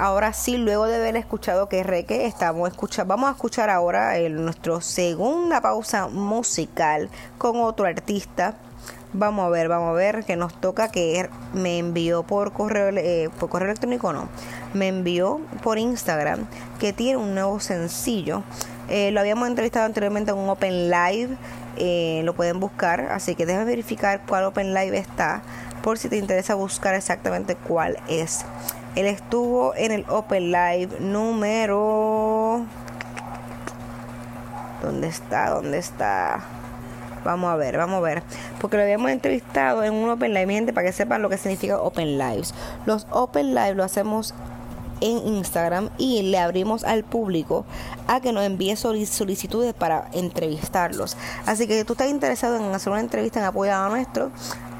Ahora 0.00 0.32
sí, 0.32 0.56
luego 0.56 0.86
de 0.86 0.96
haber 0.96 1.16
escuchado 1.16 1.68
que 1.68 1.82
Reque, 1.82 2.26
estamos 2.26 2.68
escuchando, 2.68 3.08
vamos 3.08 3.28
a 3.28 3.32
escuchar 3.32 3.68
ahora 3.68 4.16
en 4.16 4.44
nuestra 4.44 4.80
segunda 4.80 5.60
pausa 5.60 6.08
musical 6.08 7.10
con 7.38 7.60
otro 7.60 7.86
artista. 7.86 8.54
Vamos 9.12 9.44
a 9.44 9.48
ver, 9.50 9.68
vamos 9.68 9.90
a 9.90 9.92
ver, 9.92 10.24
que 10.24 10.36
nos 10.36 10.58
toca 10.58 10.90
que 10.90 11.28
me 11.52 11.78
envió 11.78 12.22
por 12.22 12.52
correo, 12.52 12.96
eh, 12.96 13.28
por 13.38 13.50
correo 13.50 13.68
electrónico, 13.68 14.12
no, 14.12 14.28
me 14.72 14.88
envió 14.88 15.40
por 15.62 15.78
Instagram 15.78 16.46
que 16.78 16.92
tiene 16.92 17.18
un 17.18 17.34
nuevo 17.34 17.60
sencillo. 17.60 18.42
Eh, 18.88 19.10
lo 19.10 19.20
habíamos 19.20 19.48
entrevistado 19.48 19.84
anteriormente 19.84 20.30
en 20.30 20.38
un 20.38 20.48
Open 20.48 20.90
Live, 20.90 21.36
eh, 21.76 22.22
lo 22.24 22.34
pueden 22.34 22.58
buscar, 22.58 23.00
así 23.10 23.34
que 23.34 23.46
déjame 23.46 23.66
verificar 23.66 24.22
cuál 24.26 24.44
Open 24.44 24.72
Live 24.72 24.96
está 24.96 25.42
por 25.82 25.98
si 25.98 26.08
te 26.08 26.16
interesa 26.16 26.54
buscar 26.54 26.94
exactamente 26.94 27.56
cuál 27.56 27.98
es. 28.08 28.44
Él 28.96 29.06
estuvo 29.06 29.74
en 29.76 29.92
el 29.92 30.04
Open 30.08 30.52
Live 30.52 31.00
número... 31.00 32.64
¿Dónde 34.82 35.08
está? 35.08 35.50
¿Dónde 35.50 35.78
está? 35.78 36.40
Vamos 37.24 37.50
a 37.50 37.56
ver, 37.56 37.76
vamos 37.76 37.98
a 37.98 38.00
ver. 38.00 38.22
Porque 38.60 38.76
lo 38.76 38.82
habíamos 38.82 39.10
entrevistado 39.10 39.84
en 39.84 39.92
un 39.92 40.08
Open 40.08 40.32
Live, 40.32 40.52
gente, 40.52 40.72
para 40.72 40.86
que 40.86 40.92
sepan 40.92 41.22
lo 41.22 41.28
que 41.28 41.36
significa 41.36 41.80
Open 41.80 42.18
Lives. 42.18 42.54
Los 42.86 43.06
Open 43.10 43.54
Live 43.54 43.74
lo 43.74 43.84
hacemos 43.84 44.34
en 45.00 45.18
Instagram 45.26 45.90
y 45.98 46.22
le 46.22 46.38
abrimos 46.38 46.84
al 46.84 47.04
público 47.04 47.64
a 48.06 48.20
que 48.20 48.32
nos 48.32 48.44
envíe 48.44 48.76
solicitudes 48.76 49.74
para 49.74 50.08
entrevistarlos. 50.12 51.16
Así 51.46 51.66
que 51.66 51.78
si 51.78 51.84
tú 51.84 51.92
estás 51.92 52.08
interesado 52.08 52.56
en 52.56 52.74
hacer 52.74 52.92
una 52.92 53.00
entrevista 53.00 53.40
en 53.40 53.46
apoyo 53.46 53.74
a 53.74 53.88
nuestro, 53.88 54.30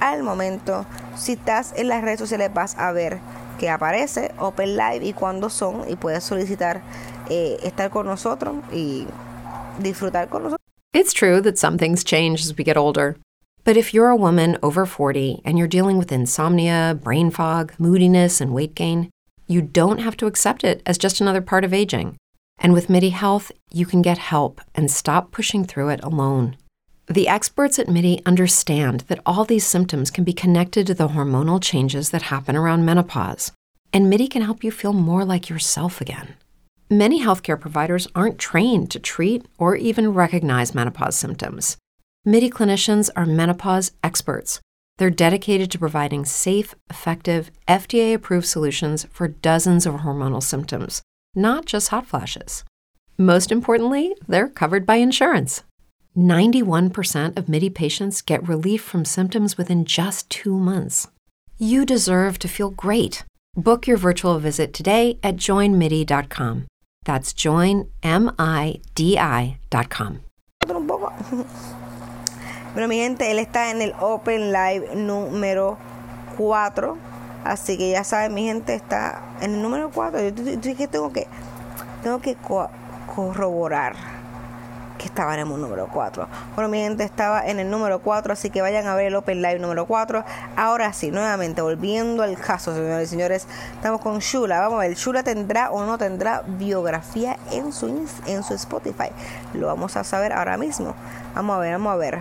al 0.01 0.23
momento, 0.23 0.87
si 1.17 1.33
estás 1.33 1.73
en 1.77 1.89
las 1.89 2.03
redes 2.03 2.19
sociales 2.19 2.53
vas 2.53 2.77
a 2.79 2.93
ver 2.93 3.21
que 3.61 3.69
aparece 3.69 4.33
Open 4.39 4.75
Live 4.75 5.05
y 5.07 5.13
cuándo 5.13 5.51
son 5.51 5.85
y 5.87 5.95
puedes 5.95 6.25
solicitar 6.25 6.81
eh, 7.29 7.59
estar 7.63 7.91
con 7.91 8.07
nosotros 8.07 8.57
y 8.73 9.07
disfrutar 9.79 10.31
con 10.31 10.45
nosotros. 10.45 10.67
It's 10.95 11.13
true 11.13 11.43
that 11.43 11.59
some 11.59 11.77
things 11.77 12.03
change 12.03 12.41
as 12.41 12.57
we 12.57 12.65
get 12.65 12.79
older. 12.79 13.17
But 13.63 13.77
if 13.77 13.93
you're 13.93 14.09
a 14.09 14.17
woman 14.17 14.57
over 14.63 14.87
40 14.87 15.43
and 15.45 15.59
you're 15.59 15.69
dealing 15.69 15.99
with 15.99 16.11
insomnia, 16.11 16.99
brain 17.01 17.31
fog, 17.31 17.75
moodiness, 17.79 18.41
and 18.41 18.55
weight 18.55 18.75
gain, 18.75 19.11
you 19.47 19.61
don't 19.61 20.01
have 20.01 20.17
to 20.17 20.27
accept 20.27 20.65
it 20.65 20.83
as 20.87 20.97
just 20.97 21.21
another 21.21 21.43
part 21.43 21.63
of 21.63 21.75
aging. 21.75 22.17
And 22.59 22.73
with 22.73 22.89
MIDI 22.89 23.11
Health, 23.11 23.53
you 23.71 23.85
can 23.85 24.01
get 24.01 24.17
help 24.17 24.63
and 24.75 24.91
stop 24.91 25.33
pushing 25.33 25.65
through 25.65 25.91
it 25.91 26.01
alone. 26.03 26.57
The 27.11 27.29
experts 27.29 27.79
at 27.79 27.89
MIDI 27.89 28.23
understand 28.25 29.01
that 29.09 29.21
all 29.27 29.45
these 29.45 29.67
symptoms 29.67 30.11
can 30.11 30.25
be 30.25 30.33
connected 30.33 30.87
to 30.87 30.95
the 30.95 31.09
hormonal 31.09 31.63
changes 31.63 32.11
that 32.11 32.23
happen 32.23 32.57
around 32.57 32.85
menopause, 32.85 33.53
and 33.93 34.09
MIDI 34.09 34.29
can 34.29 34.43
help 34.43 34.65
you 34.65 34.71
feel 34.71 34.93
more 34.93 35.25
like 35.25 35.51
yourself 35.51 36.01
again. 36.01 36.35
Many 36.89 37.21
healthcare 37.21 37.61
providers 37.61 38.09
aren't 38.15 38.39
trained 38.39 38.91
to 38.93 38.99
treat 38.99 39.45
or 39.59 39.77
even 39.77 40.15
recognize 40.15 40.75
menopause 40.75 41.17
symptoms. 41.17 41.77
MIDI 42.25 42.49
clinicians 42.49 43.11
are 43.17 43.27
menopause 43.27 43.93
experts 44.03 44.61
they're 45.01 45.09
dedicated 45.09 45.71
to 45.71 45.79
providing 45.79 46.27
safe, 46.27 46.75
effective, 46.91 47.51
FDA 47.67 48.13
approved 48.13 48.47
solutions 48.47 49.07
for 49.11 49.29
dozens 49.29 49.87
of 49.87 49.95
hormonal 49.95 50.43
symptoms, 50.43 51.01
not 51.35 51.65
just 51.65 51.89
hot 51.89 52.07
flashes. 52.07 52.65
Most 53.17 53.51
importantly, 53.51 54.15
they're 54.29 54.47
covered 54.47 54.85
by 54.85 54.97
insurance. 54.97 55.63
91% 56.17 57.37
of 57.37 57.49
MIDI 57.49 57.71
patients 57.71 58.21
get 58.23 58.47
relief 58.49 58.83
from 58.83 59.05
symptoms 59.05 59.57
within 59.57 59.85
just 59.85 60.29
two 60.29 60.59
months. 60.59 61.09
You 61.59 61.85
deserve 61.87 62.39
to 62.41 62.49
feel 62.49 62.71
great. 62.71 63.25
Book 63.57 63.87
your 63.87 63.97
virtual 63.97 64.39
visit 64.39 64.73
today 64.73 65.19
at 65.23 65.37
joinmidi.com. 65.37 66.67
That's 67.05 67.33
joinmidi.com. 67.33 67.81
Bueno, 72.73 72.87
mi 72.87 72.99
gente, 72.99 73.29
él 73.29 73.41
está 73.41 73.71
en 73.71 73.83
el 73.83 73.93
Open 74.01 74.53
Live 74.53 74.95
número 74.95 75.77
4. 76.37 76.97
Así 77.45 77.77
que 77.77 77.91
ya 77.91 78.05
saben, 78.05 78.33
mi 78.33 78.45
gente 78.45 78.75
está 78.75 79.37
en 79.41 79.55
el 79.55 79.63
número 79.63 79.91
4. 79.91 80.29
Yo, 80.29 80.77
que 80.77 80.87
tengo 80.87 81.13
que, 81.13 81.27
tengo 82.03 82.21
que 82.21 82.37
corroborar 83.15 84.20
que 85.01 85.07
estaba 85.07 85.33
en 85.33 85.41
el 85.41 85.49
número 85.49 85.89
4. 85.91 86.29
Bueno, 86.55 86.69
mi 86.69 86.79
gente 86.79 87.05
estaba 87.05 87.47
en 87.47 87.59
el 87.59 87.71
número 87.71 88.01
4, 88.01 88.35
así 88.35 88.51
que 88.51 88.61
vayan 88.61 88.87
a 88.87 88.95
ver 88.95 89.07
el 89.07 89.17
Open 89.17 89.41
Live 89.41 89.59
número 89.59 89.87
4. 89.87 90.23
Ahora 90.57 90.93
sí, 90.93 91.11
nuevamente, 91.11 91.63
volviendo 91.63 92.23
al 92.23 92.37
caso, 92.37 92.75
señores 92.75 93.09
y 93.09 93.11
señores, 93.11 93.47
estamos 93.73 94.03
con 94.03 94.19
Shula. 94.19 94.61
Vamos 94.61 94.77
a 94.77 94.81
ver, 94.87 94.95
Shula 94.95 95.23
tendrá 95.23 95.71
o 95.71 95.87
no 95.87 95.97
tendrá 95.97 96.43
biografía 96.47 97.39
en 97.51 97.73
su, 97.73 98.07
en 98.27 98.43
su 98.43 98.53
Spotify. 98.55 99.09
Lo 99.55 99.69
vamos 99.69 99.97
a 99.97 100.05
saber 100.05 100.35
ahora 100.35 100.59
mismo. 100.59 100.95
Vamos 101.35 101.57
a 101.57 101.61
ver, 101.61 101.73
vamos 101.73 101.93
a 101.95 101.97
ver. 101.97 102.19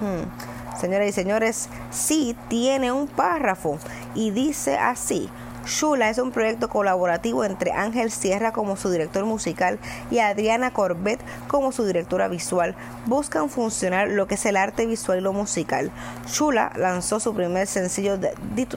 Hmm. 0.00 0.80
Señoras 0.80 1.08
y 1.08 1.12
señores, 1.12 1.68
sí 1.90 2.34
tiene 2.48 2.92
un 2.92 3.08
párrafo 3.08 3.78
y 4.14 4.30
dice 4.30 4.78
así. 4.78 5.28
Shula 5.66 6.10
es 6.10 6.18
un 6.18 6.30
proyecto 6.30 6.68
colaborativo 6.68 7.44
entre 7.44 7.72
Ángel 7.72 8.12
Sierra 8.12 8.52
como 8.52 8.76
su 8.76 8.88
director 8.88 9.24
musical 9.24 9.78
y 10.10 10.20
Adriana 10.20 10.72
Corbett 10.72 11.20
como 11.48 11.72
su 11.72 11.84
directora 11.84 12.28
visual. 12.28 12.76
Buscan 13.06 13.50
funcionar 13.50 14.08
lo 14.08 14.28
que 14.28 14.36
es 14.36 14.46
el 14.46 14.56
arte 14.56 14.86
visual 14.86 15.18
y 15.18 15.22
lo 15.22 15.32
musical. 15.32 15.90
Shula 16.28 16.72
lanzó 16.76 17.18
su 17.18 17.34
primer 17.34 17.66
sencillo 17.66 18.18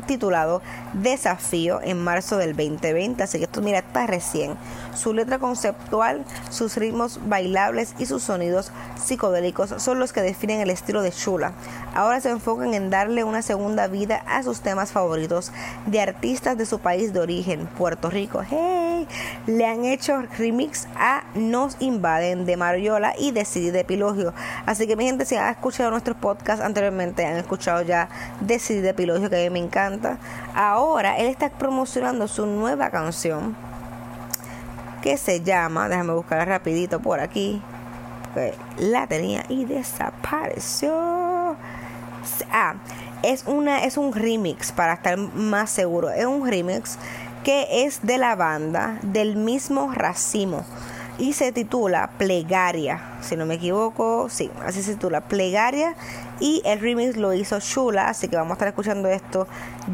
titulado 0.08 0.64
Desafío 0.94 1.80
en 1.84 2.04
marzo 2.04 2.38
del 2.38 2.56
2020, 2.56 3.22
así 3.22 3.38
que 3.38 3.44
esto 3.44 3.62
mira, 3.62 3.80
está 3.80 4.08
recién. 4.08 4.56
Su 4.96 5.14
letra 5.14 5.40
conceptual, 5.40 6.26
sus 6.50 6.76
ritmos 6.78 7.20
bailables 7.26 7.94
y 8.00 8.06
sus 8.06 8.24
sonidos 8.24 8.72
psicodélicos 9.02 9.76
son 9.78 10.00
los 10.00 10.14
que 10.14 10.22
definen 10.22 10.62
el 10.62 10.70
estilo 10.70 11.02
de 11.02 11.12
Shula. 11.12 11.54
Ahora 11.94 12.22
se 12.22 12.30
enfocan 12.30 12.74
en 12.74 12.90
darle 12.90 13.24
una 13.24 13.42
segunda 13.42 13.88
vida 13.88 14.24
a 14.28 14.44
sus 14.44 14.62
temas 14.62 14.92
favoritos 14.92 15.52
de 15.86 16.02
artistas 16.02 16.58
de 16.58 16.66
su 16.66 16.80
país 16.80 17.14
de 17.14 17.20
origen, 17.20 17.68
Puerto 17.78 18.10
Rico. 18.10 18.42
Hey, 18.48 19.08
le 19.48 19.66
han 19.66 19.86
hecho 19.86 20.24
remix 20.38 20.88
a 20.96 21.24
Nos 21.34 21.78
Invaden 21.80 22.46
de 22.46 22.58
Mariola 22.58 23.14
y 23.18 23.32
de 23.32 23.46
CD 23.46 23.72
de 23.72 23.84
Pilogio. 23.84 24.34
Así 24.66 24.88
que 24.88 24.96
mi 24.96 25.06
gente, 25.06 25.26
si 25.26 25.36
han 25.36 25.50
escuchado 25.50 25.92
nuestros 25.92 26.18
podcasts 26.18 26.64
anteriormente, 26.64 27.26
han 27.26 27.38
escuchado 27.38 27.82
ya 27.82 28.10
de 28.42 28.60
CD 28.60 28.82
de 28.82 28.94
Pilogio, 28.94 29.30
que 29.30 29.38
a 29.38 29.50
mí 29.50 29.50
me 29.50 29.66
encanta. 29.66 30.18
Ahora 30.54 31.18
él 31.18 31.28
está 31.28 31.50
promocionando 31.50 32.28
su 32.28 32.46
nueva 32.46 32.90
canción 32.90 33.69
que 35.02 35.18
se 35.18 35.42
llama, 35.42 35.90
déjame 35.90 36.14
buscarla 36.14 36.46
rapidito 36.46 37.00
por 37.00 37.20
aquí, 37.20 37.62
la 38.78 39.08
tenía 39.08 39.46
y 39.50 39.66
desapareció. 39.66 41.56
Ah, 42.52 42.76
es, 43.24 43.44
una, 43.48 43.84
es 43.84 43.98
un 43.98 44.14
remix 44.14 44.72
para 44.72 44.94
estar 44.94 45.18
más 45.18 45.70
seguro. 45.70 46.10
Es 46.10 46.26
un 46.26 46.48
remix 46.48 46.98
que 47.44 47.86
es 47.86 48.02
de 48.04 48.18
la 48.18 48.36
banda 48.36 49.00
del 49.02 49.36
mismo 49.36 49.92
racimo 49.94 50.64
y 51.20 51.34
se 51.34 51.52
titula 51.52 52.12
Plegaria, 52.18 53.02
si 53.22 53.36
no 53.36 53.46
me 53.46 53.56
equivoco, 53.56 54.30
sí, 54.30 54.50
así 54.66 54.82
se 54.82 54.94
titula 54.94 55.22
Plegaria 55.22 55.96
y 56.40 56.62
el 56.64 56.80
remix 56.80 57.18
lo 57.18 57.34
hizo 57.34 57.60
Chula, 57.60 58.08
así 58.08 58.30
que 58.30 58.38
vamos 58.38 58.52
a 58.52 58.54
estar 58.54 58.68
escuchando 58.70 59.10
esto 59.10 59.46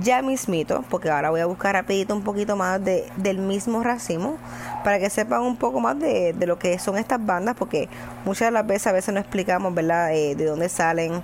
ya 0.01 0.22
mismito, 0.22 0.84
porque 0.89 1.10
ahora 1.10 1.32
voy 1.32 1.41
a 1.41 1.47
buscar 1.47 1.74
rapidito 1.74 2.16
un 2.16 2.22
poquito 2.22 2.56
más 2.56 2.84
de, 2.84 3.10
del 3.18 3.39
mismo 3.39 3.82
racimo 3.82 4.38
para 4.86 5.00
que 5.00 5.10
sepan 5.10 5.42
un 5.42 5.58
poco 5.58 5.82
más 5.82 6.00
de, 6.00 6.32
de, 6.32 6.48
lo 6.48 6.58
que 6.58 6.80
son 6.80 6.98
estas 6.98 7.26
bandas, 7.26 7.56
porque 7.58 7.90
muchas 8.24 8.48
de 8.48 8.52
las 8.52 8.66
veces 8.66 8.88
a 8.88 8.94
veces 8.94 9.14
no 9.14 9.20
explicamos, 9.20 9.74
¿verdad?, 9.74 10.14
eh, 10.14 10.36
de 10.36 10.46
dónde 10.46 10.70
salen 10.70 11.22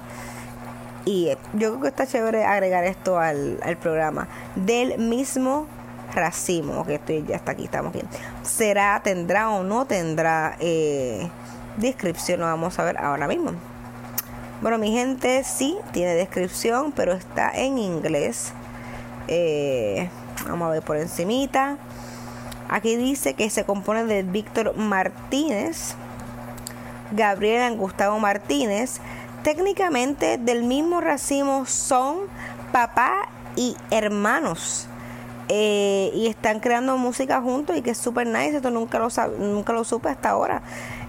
y 1.06 1.30
yo 1.54 1.70
creo 1.70 1.82
que 1.82 1.88
está 1.88 2.06
chévere 2.06 2.46
agregar 2.46 2.84
esto 2.84 3.18
al, 3.18 3.58
programa. 3.82 4.28
Del 4.56 4.98
mismo 5.00 5.68
racimo, 6.14 6.86
que 6.86 6.96
estoy 6.96 7.26
ya 7.28 7.38
está 7.38 7.54
aquí, 7.54 7.66
estamos 7.66 7.94
bien. 7.94 8.08
¿Será, 8.44 9.02
tendrá 9.04 9.50
o 9.50 9.64
no 9.64 9.86
tendrá 9.86 10.56
eh, 10.60 11.30
descripción? 11.78 12.42
Lo 12.42 12.46
vamos 12.46 12.78
a 12.78 12.84
ver 12.84 12.98
ahora 12.98 13.28
mismo. 13.28 13.52
Bueno, 14.62 14.78
mi 14.78 14.92
gente 14.92 15.44
sí 15.44 15.76
tiene 15.92 16.14
descripción, 16.14 16.92
pero 16.92 17.14
está 17.14 17.52
en 17.56 17.80
inglés. 17.80 18.54
Eh, 19.28 20.08
vamos 20.48 20.68
a 20.68 20.72
ver 20.72 20.84
por 20.84 20.98
encimita. 20.98 21.78
Aquí 22.72 22.96
dice 22.96 23.34
que 23.34 23.50
se 23.50 23.66
compone 23.66 24.06
de 24.06 24.24
Víctor 24.24 24.78
Martínez, 24.78 25.96
Gabriela 27.12 27.70
Gustavo 27.72 28.18
Martínez, 28.18 29.02
técnicamente 29.44 30.38
del 30.38 30.64
mismo 30.64 31.02
racimo 31.02 31.66
son 31.66 32.20
papá 32.72 33.28
y 33.58 33.76
hermanos. 33.92 34.88
Eh, 35.50 36.12
y 36.14 36.28
están 36.28 36.62
creando 36.62 36.96
música 36.96 37.42
juntos 37.42 37.76
y 37.76 37.82
que 37.82 37.92
es 37.92 37.98
súper 37.98 38.26
nice. 38.26 38.56
Esto 38.56 38.72
nunca 38.72 39.00
lo, 39.00 39.10
nunca 39.38 39.74
lo 39.74 39.84
supe 39.84 40.08
hasta 40.08 40.30
ahora. 40.30 40.62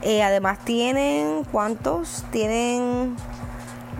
Eh, 0.03 0.21
además 0.25 0.59
tienen, 0.65 1.45
¿cuántos? 1.53 2.25
Tienen, 2.33 3.15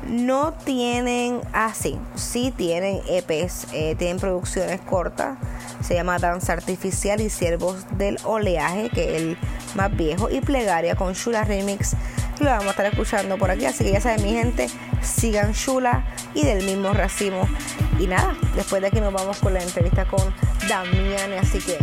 no 0.09 0.53
tienen, 0.53 1.41
ah 1.53 1.73
sí, 1.75 2.55
tienen 2.57 3.01
EPs, 3.09 3.69
eh, 3.73 3.95
tienen 3.97 4.19
producciones 4.19 4.81
cortas. 4.81 5.39
Se 5.83 5.95
llama 5.95 6.19
Danza 6.19 6.53
Artificial 6.53 7.21
y 7.21 7.31
Siervos 7.31 7.85
del 7.97 8.19
Oleaje, 8.25 8.91
que 8.91 9.17
es 9.17 9.23
el 9.23 9.39
más 9.75 9.95
viejo. 9.97 10.31
Y 10.31 10.41
Plegaria 10.41 10.95
con 10.97 11.13
Shula 11.13 11.45
Remix, 11.45 11.95
lo 12.41 12.47
vamos 12.47 12.67
a 12.67 12.71
estar 12.71 12.87
escuchando 12.87 13.39
por 13.39 13.51
aquí. 13.51 13.65
Así 13.65 13.85
que 13.85 13.93
ya 13.93 14.01
saben, 14.01 14.23
mi 14.23 14.33
gente, 14.33 14.69
sigan 15.03 15.53
Shula 15.53 16.05
y 16.35 16.45
del 16.45 16.65
mismo 16.65 16.93
racimo. 16.93 17.49
Y 17.99 18.07
nada, 18.07 18.35
después 18.57 18.83
de 18.83 18.89
aquí 18.89 19.01
nos 19.01 19.13
vamos 19.13 19.39
con 19.39 19.55
la 19.55 19.63
entrevista 19.63 20.05
con 20.05 20.35
Damián. 20.69 21.33
Así 21.41 21.59
que 21.59 21.79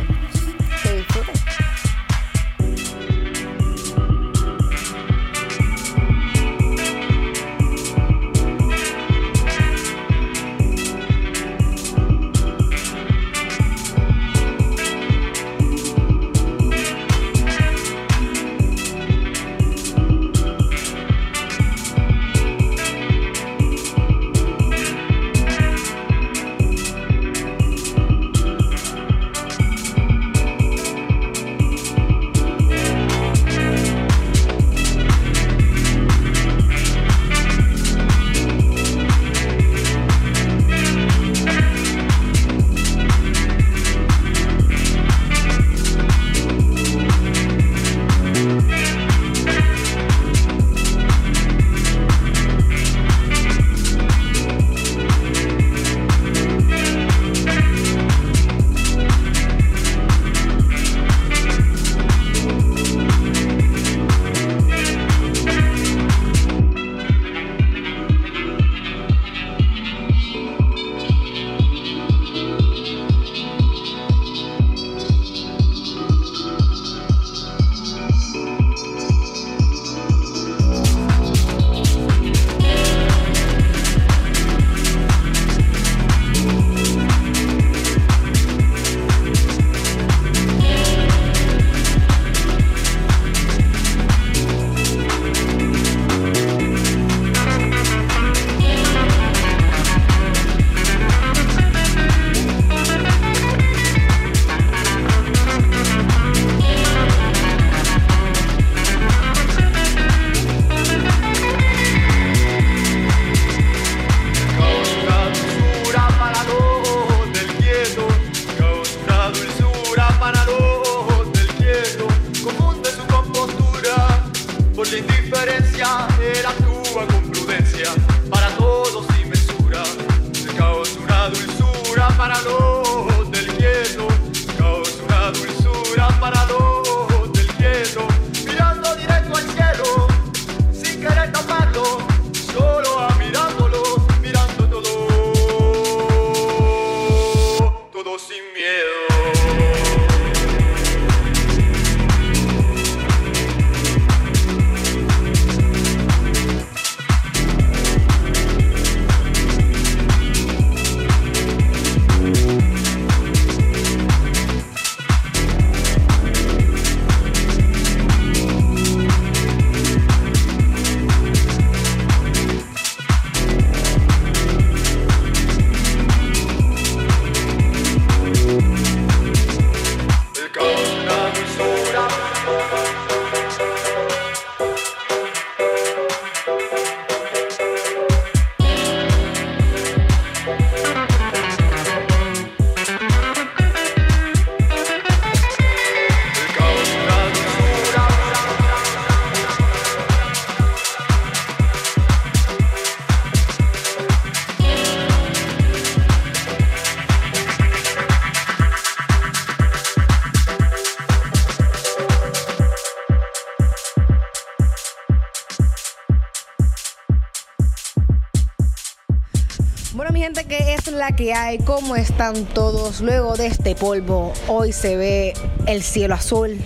que 221.20 221.34
hay? 221.34 221.58
¿Cómo 221.58 221.98
están 221.98 222.46
todos? 222.46 223.02
Luego 223.02 223.36
de 223.36 223.48
este 223.48 223.76
polvo, 223.76 224.32
hoy 224.48 224.72
se 224.72 224.96
ve 224.96 225.34
el 225.66 225.84
cielo 225.84 226.16
azul. 226.16 226.58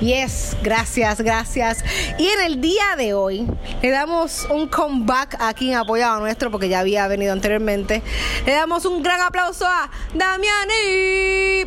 Yes, 0.00 0.54
gracias, 0.62 1.22
gracias. 1.22 1.82
Y 2.18 2.28
en 2.28 2.40
el 2.42 2.60
día 2.60 2.94
de 2.98 3.14
hoy 3.14 3.46
le 3.80 3.88
damos 3.88 4.46
un 4.50 4.68
comeback 4.68 5.38
aquí 5.40 5.70
en 5.70 5.78
Apoyado 5.78 6.20
Nuestro, 6.20 6.50
porque 6.50 6.68
ya 6.68 6.80
había 6.80 7.08
venido 7.08 7.32
anteriormente. 7.32 8.02
Le 8.44 8.52
damos 8.52 8.84
un 8.84 9.02
gran 9.02 9.18
aplauso 9.22 9.64
a 9.66 9.90
Damiani. 10.12 11.64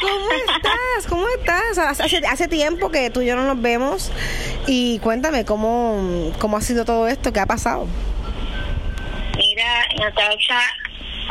¿Cómo 0.00 0.30
estás? 0.32 1.06
¿Cómo 1.06 1.26
estás? 1.38 2.00
Hace, 2.00 2.26
hace 2.26 2.48
tiempo 2.48 2.90
que 2.90 3.10
tú 3.10 3.20
y 3.20 3.26
yo 3.26 3.36
no 3.36 3.44
nos 3.44 3.60
vemos. 3.60 4.10
Y 4.66 5.00
cuéntame, 5.00 5.44
¿cómo, 5.44 6.32
cómo 6.38 6.56
ha 6.56 6.62
sido 6.62 6.86
todo 6.86 7.08
esto? 7.08 7.30
¿Qué 7.30 7.40
ha 7.40 7.46
pasado? 7.46 7.86
Mira, 9.98 10.10
Natacha, 10.10 10.60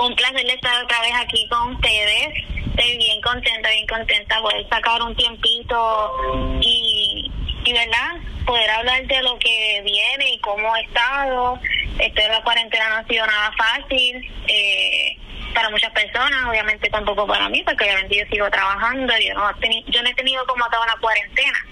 un 0.04 0.14
placer 0.16 0.46
estar 0.50 0.84
otra 0.84 1.02
vez 1.02 1.14
aquí 1.16 1.48
con 1.50 1.76
ustedes. 1.76 2.30
Estoy 2.76 2.98
bien 2.98 3.22
contenta, 3.22 3.70
bien 3.70 3.88
contenta 3.88 4.42
poder 4.42 4.68
sacar 4.70 5.02
un 5.02 5.16
tiempito 5.16 6.14
y, 6.62 7.32
y 7.64 7.74
¿verdad? 7.74 8.16
Poder 8.46 8.70
hablar 8.70 9.06
de 9.08 9.22
lo 9.24 9.38
que 9.40 9.82
viene 9.84 10.32
y 10.34 10.40
cómo 10.40 10.76
he 10.76 10.82
estado. 10.82 11.60
Esto 12.00 12.22
de 12.22 12.28
la 12.30 12.44
cuarentena 12.44 12.90
no 12.90 12.96
ha 12.98 13.04
sido 13.06 13.26
nada 13.26 13.52
fácil. 13.58 14.32
Eh, 14.48 15.18
para 15.56 15.70
muchas 15.72 15.92
personas, 15.92 16.46
obviamente 16.48 16.88
tampoco 16.90 17.26
para 17.26 17.50
mí, 17.50 17.64
porque 17.64 17.86
obviamente 17.86 18.16
yo 18.18 18.26
sigo 18.30 18.50
trabajando, 18.52 19.12
yo 19.18 19.34
no, 19.34 19.50
he 19.50 19.54
teni- 19.54 19.84
yo 19.88 20.04
no 20.04 20.10
he 20.10 20.14
tenido 20.14 20.46
como 20.46 20.64
toda 20.70 20.84
una 20.84 20.96
cuarentena. 21.02 21.66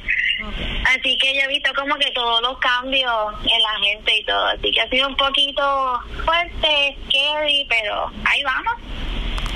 Así 0.85 1.17
que 1.17 1.35
yo 1.35 1.41
he 1.41 1.47
visto 1.47 1.71
como 1.75 1.95
que 1.95 2.11
todos 2.11 2.41
los 2.41 2.57
cambios 2.59 3.33
en 3.43 3.61
la 3.61 3.87
gente 3.87 4.17
y 4.19 4.23
todo. 4.23 4.45
Así 4.47 4.71
que 4.71 4.81
ha 4.81 4.89
sido 4.89 5.07
un 5.07 5.15
poquito 5.15 5.99
fuerte, 6.23 6.97
scary, 7.07 7.65
pero 7.69 8.11
ahí 8.25 8.43
vamos. 8.43 8.73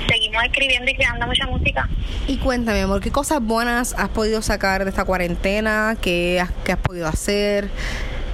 Seguimos 0.08 0.42
escribiendo 0.44 0.90
y 0.90 0.94
creando 0.94 1.26
mucha 1.26 1.46
música. 1.46 1.88
Y 2.26 2.38
cuéntame, 2.38 2.82
amor, 2.82 3.00
¿qué 3.00 3.12
cosas 3.12 3.40
buenas 3.40 3.94
has 3.96 4.08
podido 4.08 4.42
sacar 4.42 4.84
de 4.84 4.90
esta 4.90 5.04
cuarentena? 5.04 5.96
¿Qué 6.00 6.40
has, 6.40 6.50
qué 6.64 6.72
has 6.72 6.78
podido 6.78 7.06
hacer? 7.06 7.70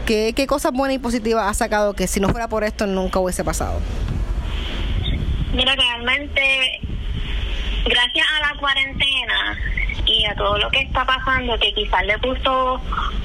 ¿Qué, 0.06 0.32
¿Qué 0.34 0.46
cosas 0.46 0.72
buenas 0.72 0.96
y 0.96 0.98
positivas 0.98 1.50
has 1.50 1.58
sacado 1.58 1.94
que 1.94 2.06
si 2.06 2.20
no 2.20 2.28
fuera 2.28 2.48
por 2.48 2.64
esto 2.64 2.86
nunca 2.86 3.18
hubiese 3.18 3.44
pasado? 3.44 3.80
Mira, 5.52 5.74
realmente, 5.74 6.80
gracias 7.84 8.26
a 8.36 8.52
la 8.52 8.58
cuarentena 8.58 9.58
a 10.28 10.34
todo 10.34 10.58
lo 10.58 10.70
que 10.70 10.80
está 10.80 11.04
pasando, 11.04 11.58
que 11.58 11.72
quizás 11.74 12.04
le 12.06 12.18
puso 12.18 12.80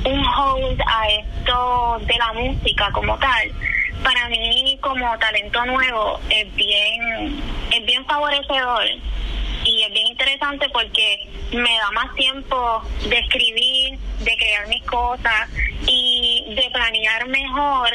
un 0.06 0.26
hold 0.26 0.82
a 0.86 1.08
esto 1.10 2.00
de 2.06 2.18
la 2.18 2.34
música 2.34 2.92
como 2.92 3.18
tal, 3.18 3.52
para 4.04 4.28
mí 4.30 4.78
como 4.82 5.18
talento 5.20 5.66
nuevo 5.66 6.20
es 6.30 6.54
bien, 6.56 7.42
es 7.72 7.86
bien 7.86 8.06
favorecedor. 8.06 8.86
Y 9.64 9.84
es 9.84 9.92
bien 9.92 10.08
interesante 10.08 10.68
porque 10.70 11.30
me 11.52 11.78
da 11.78 11.92
más 11.92 12.14
tiempo 12.16 12.82
de 13.08 13.20
escribir, 13.20 14.00
de 14.20 14.36
crear 14.36 14.68
mis 14.68 14.84
cosas 14.86 15.50
y 15.86 16.46
de 16.56 16.70
planear 16.72 17.28
mejor, 17.28 17.90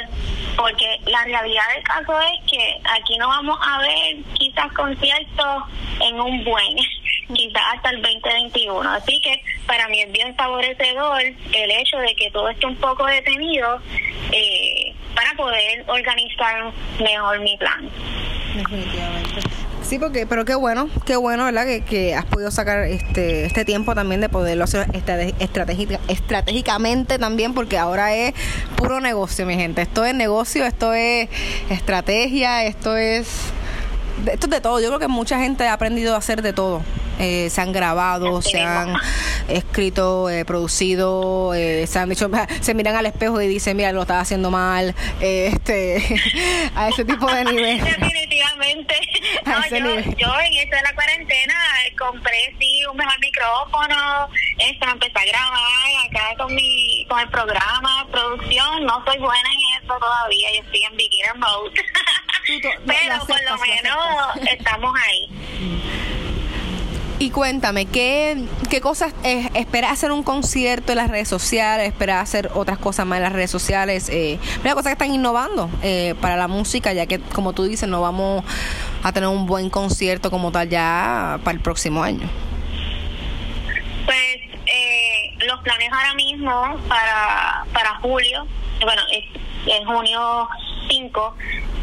porque 0.57 1.01
la 1.07 1.25
realidad 1.25 1.65
del 1.75 1.83
caso 1.83 2.21
es 2.21 2.51
que 2.51 2.81
aquí 2.85 3.19
no 3.19 3.29
vamos 3.29 3.59
a 3.61 3.79
ver 3.79 4.17
quizás 4.35 4.73
conciertos 4.73 5.65
en 6.01 6.21
un 6.21 6.45
buen, 6.45 6.77
quizás 7.33 7.63
hasta 7.75 7.91
el 7.91 8.03
2021. 8.03 8.91
Así 8.91 9.21
que 9.21 9.43
para 9.67 9.89
mí 9.89 10.01
es 10.01 10.13
bien 10.13 10.35
favorecedor 10.37 11.23
el 11.23 11.71
hecho 11.71 11.99
de 11.99 12.15
que 12.15 12.31
todo 12.31 12.49
esté 12.49 12.67
un 12.67 12.77
poco 12.77 13.07
detenido 13.07 13.81
eh, 14.33 14.95
para 15.15 15.33
poder 15.35 15.85
organizar 15.89 16.73
mejor 17.01 17.41
mi 17.41 17.57
plan. 17.57 17.91
Definitivamente. 18.55 19.41
Sí, 19.83 20.01
porque, 20.01 20.27
pero 20.27 20.45
qué 20.45 20.57
bueno, 20.57 20.89
qué 21.05 21.15
bueno, 21.15 21.45
¿verdad? 21.45 21.65
Que, 21.89 22.13
has 22.17 22.25
podido 22.25 22.51
sacar 22.51 22.83
este 22.87 23.45
este 23.45 23.65
tiempo 23.65 23.95
también 23.95 24.21
de 24.21 24.29
poderlo 24.29 24.65
hacer 24.65 24.89
estratégicamente 26.09 27.21
también, 27.21 27.55
porque 27.55 27.79
ahora 27.79 28.13
es 28.13 28.35
puro 28.75 29.01
negocio, 29.01 29.47
mi 29.47 29.55
gente. 29.55 29.83
Esto 29.83 30.05
es 30.05 30.13
negocio, 30.13 30.65
esto 30.65 30.93
es 30.93 31.29
estrategia, 31.71 32.65
esto 32.65 32.97
es 32.97 33.53
esto 34.27 34.47
es 34.47 34.51
de 34.51 34.61
todo. 34.61 34.81
Yo 34.81 34.89
creo 34.89 34.99
que 34.99 35.09
mucha 35.09 35.39
gente 35.39 35.67
ha 35.67 35.73
aprendido 35.73 36.15
a 36.15 36.19
hacer 36.19 36.43
de 36.43 36.53
todo. 36.53 36.83
Eh, 37.19 37.49
se 37.49 37.63
han 37.63 37.73
grabado, 37.73 38.43
se 38.43 38.59
mismo. 38.59 38.71
han 38.71 38.95
escrito, 39.49 40.29
eh, 40.29 40.45
producido, 40.45 41.55
eh, 41.55 41.87
se 41.87 41.99
han 41.99 42.11
dicho, 42.11 42.29
se 42.61 42.75
miran 42.75 42.95
al 42.95 43.07
espejo 43.07 43.41
y 43.41 43.49
dicen, 43.49 43.77
mira, 43.77 43.93
lo 43.93 44.03
estaba 44.03 44.21
haciendo 44.21 44.51
mal, 44.51 44.95
eh, 45.21 45.51
este, 45.53 46.21
a 46.75 46.89
ese 46.89 47.05
tipo 47.07 47.27
de 47.27 47.45
nivel. 47.45 47.83
Definitivamente. 47.83 48.95
No, 49.47 49.65
yo, 49.69 49.77
nivel. 49.77 50.17
yo 50.17 50.29
en 50.41 50.55
esto 50.55 50.77
de 50.77 50.83
la 50.83 50.95
cuarentena 50.95 51.55
eh, 51.87 51.95
compré 51.97 52.55
sí 52.59 52.85
un 52.91 52.97
mejor 52.97 53.19
micrófono, 53.21 54.29
esto 54.59 54.87
empecé 54.91 55.13
a 55.15 55.25
grabar 55.25 56.07
acá 56.09 56.37
con 56.37 56.55
mi 56.55 57.07
con 57.09 57.21
el 57.21 57.29
programa, 57.29 58.07
producción, 58.11 58.85
no 58.85 59.05
soy 59.05 59.19
buena 59.19 59.49
en 59.49 59.85
eso 59.85 59.95
todavía, 59.99 60.49
yo 60.57 60.63
estoy 60.63 60.83
en 60.83 60.97
beginner 60.97 61.37
mode. 61.37 61.71
Tú 62.47 62.53
Pero 62.63 62.79
por 62.87 63.33
aceptas, 63.33 63.43
lo 63.45 63.57
lo 63.57 63.59
menos 63.59 64.51
estamos 64.51 64.95
ahí. 65.05 65.29
Y 67.19 67.31
cuéntame, 67.31 67.87
¿qué, 67.87 68.37
qué 68.69 68.83
cosas 68.83 69.15
eh, 69.25 69.49
esperas 69.55 69.91
hacer 69.91 70.13
un 70.13 70.23
concierto 70.23 70.93
en 70.93 70.99
las 70.99 71.09
redes 71.09 71.29
sociales? 71.29 71.89
¿Esperas 71.89 72.23
hacer 72.23 72.51
otras 72.55 72.79
cosas 72.79 73.07
más 73.07 73.17
en 73.17 73.23
las 73.23 73.33
redes 73.33 73.51
sociales? 73.51 74.11
Eh, 74.11 74.39
mira, 74.59 74.75
cosas 74.75 74.91
que 74.91 75.05
están 75.05 75.15
innovando 75.15 75.71
eh, 75.83 76.15
para 76.21 76.37
la 76.37 76.47
música, 76.47 76.93
ya 76.93 77.07
que, 77.07 77.19
como 77.19 77.55
tú 77.55 77.65
dices, 77.65 77.89
no 77.89 78.03
vamos 78.03 78.45
a 79.03 79.13
tener 79.13 79.31
un 79.31 79.47
buen 79.47 79.71
concierto 79.71 80.31
como 80.31 80.53
tal 80.53 80.69
ya 80.69 81.41
para 81.43 81.57
el 81.57 81.63
próximo 81.63 82.03
año. 82.03 82.29
Pues 84.05 84.37
eh, 84.67 85.35
los 85.47 85.59
planes 85.63 85.91
ahora 85.91 86.13
mismo 86.15 86.79
para, 86.87 87.65
para 87.73 87.95
julio, 88.01 88.47
bueno, 88.83 89.01
es, 89.11 89.25
en 89.73 89.87
junio 89.87 90.49
5, 90.89 91.37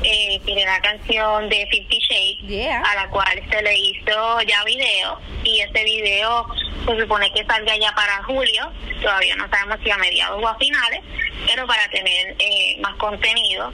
eh, 0.03 0.39
tiene 0.45 0.65
la 0.65 0.81
canción 0.81 1.49
de 1.49 1.67
Fifty 1.71 1.99
Shades, 1.99 2.49
Yeah. 2.49 2.81
a 2.81 2.95
la 2.95 3.09
cual 3.09 3.41
se 3.49 3.61
le 3.61 3.77
hizo 3.77 4.41
ya 4.41 4.63
video, 4.63 5.19
y 5.43 5.61
ese 5.61 5.83
video 5.83 6.47
se 6.85 6.99
supone 6.99 7.31
que 7.33 7.45
salga 7.45 7.75
ya 7.77 7.93
para 7.95 8.23
julio, 8.23 8.71
todavía 9.01 9.35
no 9.35 9.49
sabemos 9.49 9.79
si 9.83 9.89
a 9.91 9.97
mediados 9.97 10.41
o 10.43 10.47
a 10.47 10.57
finales, 10.57 11.01
pero 11.47 11.65
para 11.67 11.87
tener 11.89 12.35
eh, 12.39 12.77
más 12.81 12.95
contenido 12.95 13.71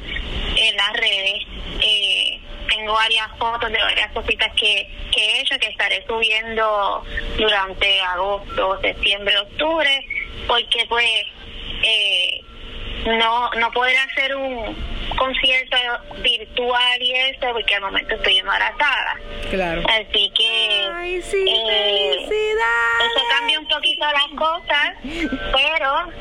en 0.56 0.76
las 0.76 0.94
redes. 0.94 1.44
Eh, 1.82 2.40
tengo 2.70 2.94
varias 2.94 3.28
fotos 3.40 3.72
de 3.72 3.80
varias 3.80 4.12
cositas 4.12 4.54
que, 4.54 4.88
que 5.12 5.22
he 5.26 5.42
hecho 5.42 5.58
que 5.58 5.68
estaré 5.68 6.06
subiendo 6.06 7.04
durante 7.38 8.02
agosto, 8.02 8.80
septiembre, 8.82 9.38
octubre, 9.40 10.06
porque 10.48 10.86
pues 10.88 11.10
eh, 11.84 12.39
no 13.06 13.50
no 13.52 13.72
poder 13.72 13.95
hacer 13.97 14.36
un 14.36 14.76
concierto 15.18 15.78
virtual 16.22 17.02
y 17.02 17.14
eso 17.14 17.47
porque 17.52 17.76
al 17.76 17.82
momento 17.82 18.16
estoy 18.16 18.38
embarazada. 18.38 19.16
Claro. 19.50 19.82
Así 19.89 20.32
que 20.36 20.89
Ay, 20.93 21.22
sí, 21.22 21.45
eh, 21.47 22.24
eso 22.24 23.26
cambia 23.30 23.60
un 23.60 23.68
poquito 23.68 24.06
las 24.06 24.38
cosas, 24.38 24.93
pero 25.04 26.12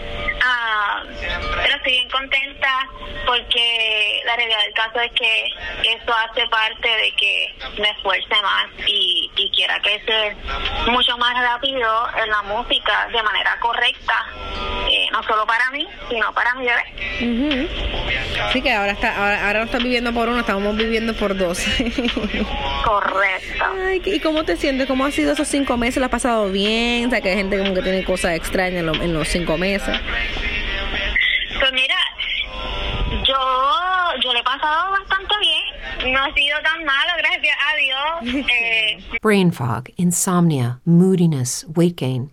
ah, 0.42 1.02
pero 1.62 1.76
estoy 1.76 1.92
bien 1.92 2.10
contenta 2.10 2.88
porque 3.26 4.22
la 4.24 4.36
realidad 4.36 4.62
del 4.64 4.74
caso 4.74 5.00
es 5.00 5.12
que 5.12 5.46
eso 5.84 6.14
hace 6.14 6.46
parte 6.48 6.88
de 6.88 7.12
que 7.12 7.54
me 7.78 7.90
esfuerce 7.90 8.34
más 8.42 8.66
y, 8.86 9.30
y 9.36 9.50
quiera 9.50 9.80
crecer 9.80 10.36
mucho 10.90 11.16
más 11.18 11.34
rápido 11.42 12.08
en 12.22 12.30
la 12.30 12.42
música 12.42 13.08
de 13.12 13.22
manera 13.22 13.58
correcta, 13.60 14.26
eh, 14.90 15.08
no 15.12 15.22
solo 15.24 15.46
para 15.46 15.70
mí, 15.70 15.86
sino 16.08 16.32
para 16.32 16.54
mi 16.54 16.67
bebé. 16.68 17.62
Ujú. 17.64 17.68
Sí 18.52 18.62
que 18.62 18.72
ahora 18.72 18.92
está, 18.92 19.16
ahora, 19.16 19.46
ahora 19.46 19.58
no 19.60 19.64
estás 19.66 19.82
viviendo 19.82 20.12
por 20.12 20.28
uno, 20.28 20.40
estamos 20.40 20.76
viviendo 20.76 21.14
por 21.14 21.36
dos. 21.36 21.58
Correcto. 22.84 23.64
Ay, 23.86 24.02
¿y 24.04 24.20
cómo 24.20 24.44
te 24.44 24.56
sientes? 24.56 24.86
¿Cómo 24.86 25.04
han 25.04 25.12
sido 25.12 25.32
esos 25.32 25.48
cinco 25.48 25.76
meses? 25.76 25.96
¿Lo 25.98 26.04
has 26.06 26.10
pasado 26.10 26.50
bien? 26.50 27.06
O 27.06 27.10
sea, 27.10 27.20
que 27.20 27.30
hay 27.30 27.36
gente 27.36 27.58
como 27.58 27.74
que 27.74 27.82
tiene 27.82 28.04
cosas 28.04 28.32
extrañas 28.36 28.80
en, 28.80 28.86
lo- 28.86 28.94
en 29.02 29.12
los 29.12 29.28
cinco 29.28 29.56
meses. 29.58 29.98
Pues 31.58 31.72
mira, 31.72 31.96
yo 33.26 33.34
yo 34.22 34.32
le 34.32 34.40
he 34.40 34.44
pasado 34.44 34.90
bastante 34.92 35.34
bien. 35.40 36.12
No 36.12 36.20
ha 36.24 36.32
sido 36.34 36.58
tan 36.62 36.84
malo, 36.84 37.12
gracias 37.18 37.56
a 37.66 37.76
Dios. 37.76 38.44
Eh, 38.60 38.98
Brain 39.22 39.52
fog, 39.52 39.84
insomnia, 39.96 40.80
moodiness, 40.84 41.66
weight 41.74 41.98
gain. 42.00 42.32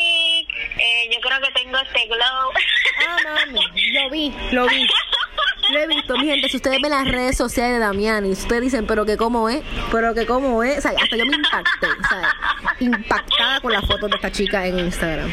este 2.01 2.07
glow. 2.07 2.51
Ah, 3.07 3.17
mami, 3.45 3.59
lo 3.93 4.09
vi, 4.09 4.33
lo 4.51 4.67
vi. 4.67 4.87
Lo 5.69 5.79
he 5.79 5.87
visto, 5.87 6.17
mi 6.17 6.25
gente. 6.25 6.49
Si 6.49 6.57
ustedes 6.57 6.81
ven 6.81 6.91
las 6.91 7.07
redes 7.07 7.37
sociales 7.37 7.73
de 7.73 7.79
Damián 7.79 8.25
y 8.25 8.31
ustedes 8.31 8.61
dicen, 8.61 8.85
pero 8.87 9.05
que 9.05 9.15
cómo 9.15 9.47
es, 9.47 9.61
pero 9.91 10.13
que 10.13 10.25
cómo 10.25 10.63
es, 10.63 10.79
o 10.79 10.81
sea, 10.81 10.91
hasta 10.91 11.15
yo 11.15 11.25
me 11.25 11.35
impacté, 11.35 11.87
¿sabes? 12.09 12.27
Impactada 12.81 13.61
con 13.61 13.71
las 13.71 13.85
fotos 13.85 14.09
de 14.09 14.15
esta 14.15 14.31
chica 14.31 14.65
en 14.65 14.79
Instagram. 14.79 15.31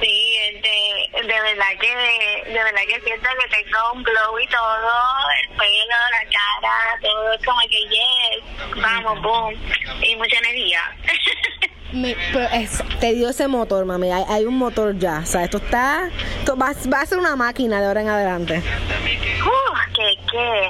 Sí, 0.00 0.38
de, 0.62 1.22
de 1.22 1.40
verdad 1.40 1.66
que 1.80 2.52
de 2.52 2.54
verdad 2.54 2.80
que 2.88 3.00
siento 3.04 3.28
que 3.38 3.62
tengo 3.62 3.92
un 3.94 4.02
glow 4.02 4.38
y 4.38 4.46
todo, 4.48 4.90
el 5.42 5.48
pelo, 5.56 5.98
la 6.10 6.24
cara, 6.30 6.98
todo 7.02 7.32
es 7.32 7.44
como 7.44 7.60
que 7.68 7.80
yes, 7.88 8.82
vamos, 8.82 9.22
boom, 9.22 9.54
y 10.02 10.16
mucha 10.16 10.38
energía. 10.38 10.96
Me- 11.92 12.16
pero 12.32 12.46
es- 12.52 12.82
te 13.00 13.14
dio 13.14 13.28
ese 13.30 13.48
motor, 13.48 13.84
mami. 13.84 14.10
Hay, 14.10 14.24
hay 14.28 14.44
un 14.44 14.56
motor 14.56 14.98
ya. 14.98 15.20
O 15.22 15.26
sea, 15.26 15.44
esto 15.44 15.56
está. 15.58 16.08
Esto 16.40 16.56
va, 16.56 16.72
va 16.92 17.00
a 17.00 17.06
ser 17.06 17.18
una 17.18 17.34
máquina 17.36 17.80
de 17.80 17.86
ahora 17.86 18.02
en 18.02 18.08
adelante. 18.08 18.58
Uh, 18.58 19.94
que 19.94 20.16
qué. 20.30 20.68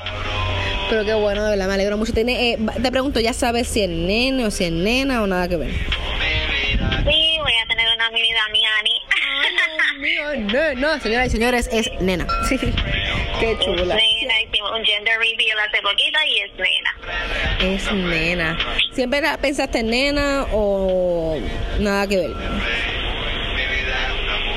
Pero 0.90 1.04
qué 1.04 1.14
bueno, 1.14 1.44
de 1.44 1.50
verdad, 1.50 1.66
me 1.68 1.74
alegro 1.74 1.96
mucho. 1.98 2.12
Tiene, 2.14 2.52
eh, 2.52 2.58
te 2.82 2.90
pregunto, 2.90 3.20
¿ya 3.20 3.32
sabes 3.34 3.68
si 3.68 3.82
es 3.82 3.90
nene 3.90 4.46
o 4.46 4.50
si 4.50 4.64
es 4.64 4.72
nena 4.72 5.22
o 5.22 5.26
nada 5.26 5.48
que 5.48 5.56
ver? 5.56 5.70
Sí, 5.70 7.38
voy 7.42 7.52
a 7.62 7.66
tener 7.68 7.86
una 7.94 8.10
mini 8.10 8.28
Damiani. 8.32 9.02
mío, 9.98 10.50
no, 10.76 10.80
no, 10.94 11.00
señoras 11.00 11.26
y 11.28 11.30
señores, 11.30 11.68
es 11.72 11.90
nena. 12.00 12.26
Qué 13.40 13.52
Es 13.52 13.58
chula. 13.60 13.96
Hace 15.60 15.80
poquito 15.82 16.18
y 16.26 16.38
es 16.40 16.52
nena. 16.54 16.96
Es 17.60 17.92
nena. 17.92 18.58
¿Siempre 18.92 19.20
la 19.20 19.36
pensaste 19.38 19.80
en 19.80 19.90
nena 19.90 20.46
o 20.52 21.38
nada 21.80 22.06
que 22.06 22.16
ver? 22.18 22.30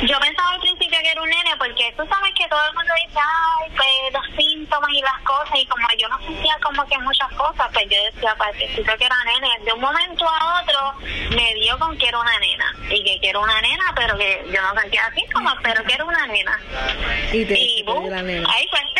Yo 0.04 0.18
pensaba 0.20 0.50
al 0.54 0.60
principio 0.62 0.98
que 1.04 1.12
era 1.12 1.22
un 1.22 1.30
nene 1.30 1.52
porque 1.60 1.94
tú 1.96 2.04
sabes 2.10 2.34
que 2.36 2.48
todo 2.48 2.60
el 2.70 2.74
mundo 2.76 2.92
dice, 3.06 3.20
ay, 3.22 3.70
pues 3.78 4.14
los 4.14 4.26
síntomas 4.36 4.90
y 4.92 5.02
las 5.02 5.22
cosas 5.24 5.60
y 5.60 5.66
como 5.68 5.88
yo 5.96 6.10
no 6.10 6.18
sentía 6.26 6.58
como 6.64 6.84
que 6.88 6.98
muchas 6.98 7.32
cosas, 7.34 7.68
pues 7.72 7.86
yo 7.88 7.98
decía, 8.12 8.34
parece 8.36 8.68
que 8.82 9.06
era 9.06 9.16
nene. 9.26 9.64
De 9.64 9.74
un 9.74 9.80
momento 9.80 10.26
a 10.28 10.62
otro 10.64 10.80
me 11.36 11.54
dio 11.54 11.78
con 11.78 11.96
que 12.00 12.08
era 12.08 12.20
una 12.20 12.40
nena 12.40 12.76
y 12.90 13.04
que 13.04 13.20
quiero 13.22 13.42
una 13.42 13.62
nena, 13.62 13.94
pero 13.96 14.18
que 14.18 14.44
yo 14.52 14.60
no 14.62 14.82
sentía 14.82 15.04
síntomas, 15.14 15.56
pero 15.62 15.84
que 15.84 15.94
era 15.94 16.04
una 16.04 16.26
nena. 16.26 16.60
Y 17.32 17.46
te, 17.46 17.54
Y 17.60 17.84
boom, 17.84 18.10
nena. 18.10 18.50
ahí 18.52 18.68
fue. 18.72 18.80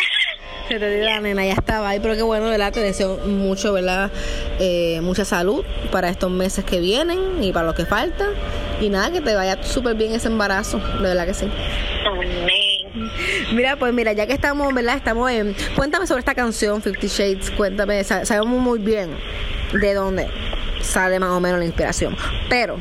Dio 0.68 0.78
la 0.78 1.20
nena, 1.20 1.44
ya 1.44 1.52
estaba 1.54 1.90
ahí, 1.90 2.00
pero 2.00 2.14
qué 2.14 2.22
bueno, 2.22 2.46
¿verdad? 2.46 2.72
Te 2.72 2.80
deseo 2.80 3.18
mucho, 3.26 3.72
¿verdad? 3.72 4.10
Eh, 4.58 5.00
mucha 5.02 5.24
salud 5.24 5.64
para 5.90 6.08
estos 6.08 6.30
meses 6.30 6.64
que 6.64 6.80
vienen 6.80 7.42
y 7.42 7.52
para 7.52 7.66
lo 7.66 7.74
que 7.74 7.84
falta. 7.84 8.26
Y 8.80 8.88
nada, 8.88 9.10
que 9.12 9.20
te 9.20 9.34
vaya 9.34 9.62
súper 9.62 9.94
bien 9.96 10.12
ese 10.14 10.28
embarazo, 10.28 10.78
de 10.78 11.02
verdad 11.02 11.26
que 11.26 11.34
sí. 11.34 11.46
Amén. 12.06 12.46
Mira, 13.54 13.76
pues 13.76 13.92
mira, 13.92 14.12
ya 14.12 14.26
que 14.26 14.32
estamos, 14.32 14.72
¿verdad? 14.74 14.96
Estamos 14.96 15.30
en... 15.30 15.54
Cuéntame 15.76 16.06
sobre 16.06 16.20
esta 16.20 16.34
canción, 16.34 16.80
Fifty 16.82 17.06
Shades, 17.08 17.50
cuéntame, 17.50 18.02
sa- 18.04 18.24
sabemos 18.24 18.58
muy 18.60 18.78
bien 18.78 19.10
de 19.72 19.94
dónde 19.94 20.28
sale 20.80 21.18
más 21.20 21.30
o 21.30 21.40
menos 21.40 21.58
la 21.58 21.64
inspiración, 21.66 22.16
pero... 22.48 22.76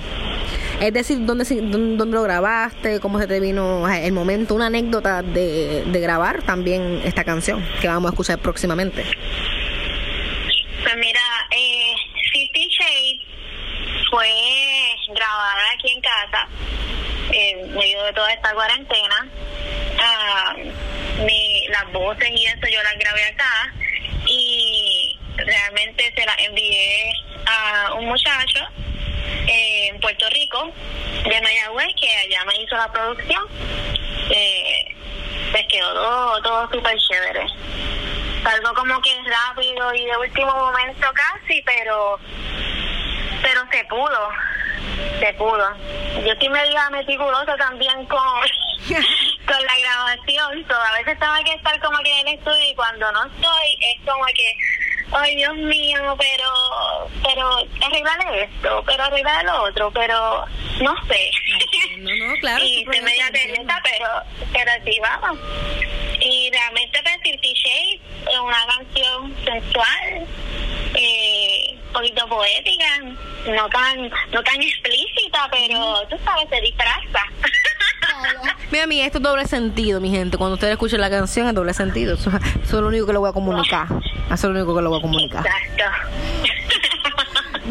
Es 0.82 0.92
decir, 0.94 1.20
¿dónde, 1.28 1.46
dónde, 1.46 2.16
lo 2.16 2.24
grabaste? 2.24 3.00
¿Cómo 3.00 3.20
se 3.20 3.28
te 3.28 3.40
vino 3.40 3.88
el 3.88 4.14
momento? 4.14 4.56
Una 4.56 4.66
anécdota 4.66 5.22
de, 5.22 5.84
de 5.86 6.00
grabar 6.00 6.42
también 6.42 7.04
esta 7.06 7.24
canción 7.24 7.64
que 7.80 7.88
vamos 7.88 8.10
a 8.10 8.14
escuchar 8.14 8.40
próximamente. 8.40 9.06
Pues 10.82 10.96
mira, 10.98 11.22
eh, 11.52 11.94
Fifty 12.32 12.68
Shades 12.68 13.22
fue 14.10 14.28
grabada 15.14 15.62
aquí 15.76 15.92
en 15.92 16.02
casa 16.02 16.48
en 17.32 17.76
medio 17.76 18.04
de 18.04 18.14
toda 18.14 18.34
esta 18.34 18.52
cuarentena. 18.52 19.28
Ah, 20.00 20.56
mi, 21.24 21.68
las 21.68 21.92
voces 21.94 22.28
y 22.32 22.46
eso 22.48 22.68
yo 22.74 22.82
las 22.82 22.98
grabé 22.98 23.24
acá 23.26 23.72
y 24.26 25.16
realmente 25.38 26.12
se 26.18 26.26
las 26.26 26.40
envié 26.40 27.14
a 27.46 27.94
un 27.94 28.06
muchacho 28.08 28.62
eh, 29.52 29.88
en 29.90 30.00
Puerto 30.00 30.30
Rico 30.30 30.72
de 31.24 31.42
Mayagüez 31.42 31.94
que 32.00 32.10
allá 32.10 32.46
me 32.46 32.62
hizo 32.62 32.76
la 32.76 32.92
producción. 32.92 33.44
Eh, 34.30 34.96
pues 35.52 35.66
quedó 35.68 35.94
todo, 35.94 36.42
todo 36.42 36.70
súper 36.72 36.98
chévere 36.98 37.46
algo 38.46 38.74
como 38.74 39.02
que 39.02 39.16
rápido 39.24 39.94
y 39.94 40.06
de 40.06 40.18
último 40.18 40.54
momento 40.54 41.08
casi, 41.14 41.62
pero 41.64 42.20
pero 43.42 43.62
se 43.72 43.84
pudo, 43.86 44.30
se 45.20 45.34
pudo. 45.34 45.76
Yo 46.26 46.34
estoy 46.34 46.50
medio 46.50 46.80
meticulosa 46.92 47.56
también 47.58 48.06
con, 48.06 48.20
con 49.48 49.66
la 49.66 49.80
grabación, 49.80 50.66
so, 50.68 50.76
a 50.76 50.94
veces 51.00 51.20
tengo 51.20 51.34
que 51.44 51.54
estar 51.54 51.80
como 51.82 51.98
que 52.00 52.20
en 52.20 52.28
el 52.28 52.34
estudio 52.36 52.70
y 52.70 52.76
cuando 52.76 53.12
no 53.12 53.26
estoy 53.26 53.78
es 53.82 54.06
como 54.06 54.26
que, 54.26 54.58
ay 55.12 55.36
Dios 55.36 55.56
mío, 55.56 56.18
pero, 56.18 57.10
pero 57.24 57.50
arreglarle 57.86 58.44
esto, 58.44 58.84
pero 58.86 59.04
arreglar 59.04 59.46
lo 59.46 59.64
otro, 59.64 59.92
pero 59.92 60.46
no 60.82 60.96
sé. 61.08 61.32
No, 61.98 62.16
no, 62.16 62.34
claro. 62.42 62.64
y 62.64 62.86
se 62.92 63.02
media 63.02 63.30
pereza, 63.32 63.82
pero, 63.84 64.08
pero 64.54 64.72
sí 64.86 65.00
vamos. 65.00 65.40
Y 66.20 66.50
realmente 66.52 67.00
pues 67.02 67.18
Fifty 67.24 67.54
Shades 67.54 68.02
es 68.32 68.40
una 68.40 68.66
canción 68.68 69.36
sensual, 69.44 70.28
eh, 70.96 71.78
un 71.88 71.94
poquito 71.94 72.28
poética, 72.28 73.00
no 73.48 73.70
tan, 73.70 74.10
no 74.32 74.44
tan 74.44 74.62
explícita, 74.62 75.50
pero 75.52 76.08
tú 76.10 76.18
sabes, 76.24 76.48
se 76.50 76.62
disfraza. 76.62 77.26
Mira, 78.72 78.88
mi 78.88 79.02
esto 79.02 79.18
es 79.18 79.24
doble 79.24 79.46
sentido, 79.48 80.00
mi 80.00 80.10
gente. 80.10 80.38
Cuando 80.38 80.54
ustedes 80.54 80.74
escuchen 80.74 81.02
la 81.02 81.10
canción 81.10 81.48
es 81.48 81.54
doble 81.54 81.74
sentido. 81.74 82.16
Eso, 82.16 82.30
eso 82.30 82.78
es 82.78 82.82
lo 82.82 82.88
único 82.88 83.06
que 83.06 83.14
le 83.14 83.20
voy 83.20 83.30
a 83.30 83.34
comunicar. 83.34 83.88
Eso 84.26 84.34
es 84.34 84.44
lo 84.44 84.52
único 84.52 84.76
que 84.76 84.82
le 84.82 84.88
voy 84.88 85.00
a 85.00 85.02
comunicar. 85.02 85.46
Exacto. 85.46 85.84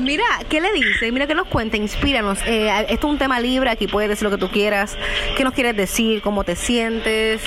Mira, 0.01 0.25
¿qué 0.49 0.61
le 0.61 0.73
dice? 0.73 1.13
Mira 1.13 1.27
que 1.27 1.35
nos 1.35 1.49
cuenta, 1.49 1.77
inspíranos. 1.77 2.39
Eh, 2.47 2.71
esto 2.89 3.07
es 3.07 3.13
un 3.13 3.19
tema 3.19 3.41
libre, 3.41 3.71
aquí 3.71 3.87
puedes 3.87 4.09
decir 4.09 4.25
lo 4.25 4.31
que 4.31 4.39
tú 4.39 4.51
quieras. 4.51 4.97
¿Qué 5.37 5.45
nos 5.45 5.53
quieres 5.53 5.77
decir? 5.77 6.23
¿Cómo 6.23 6.45
te 6.45 6.57
sientes? 6.57 7.43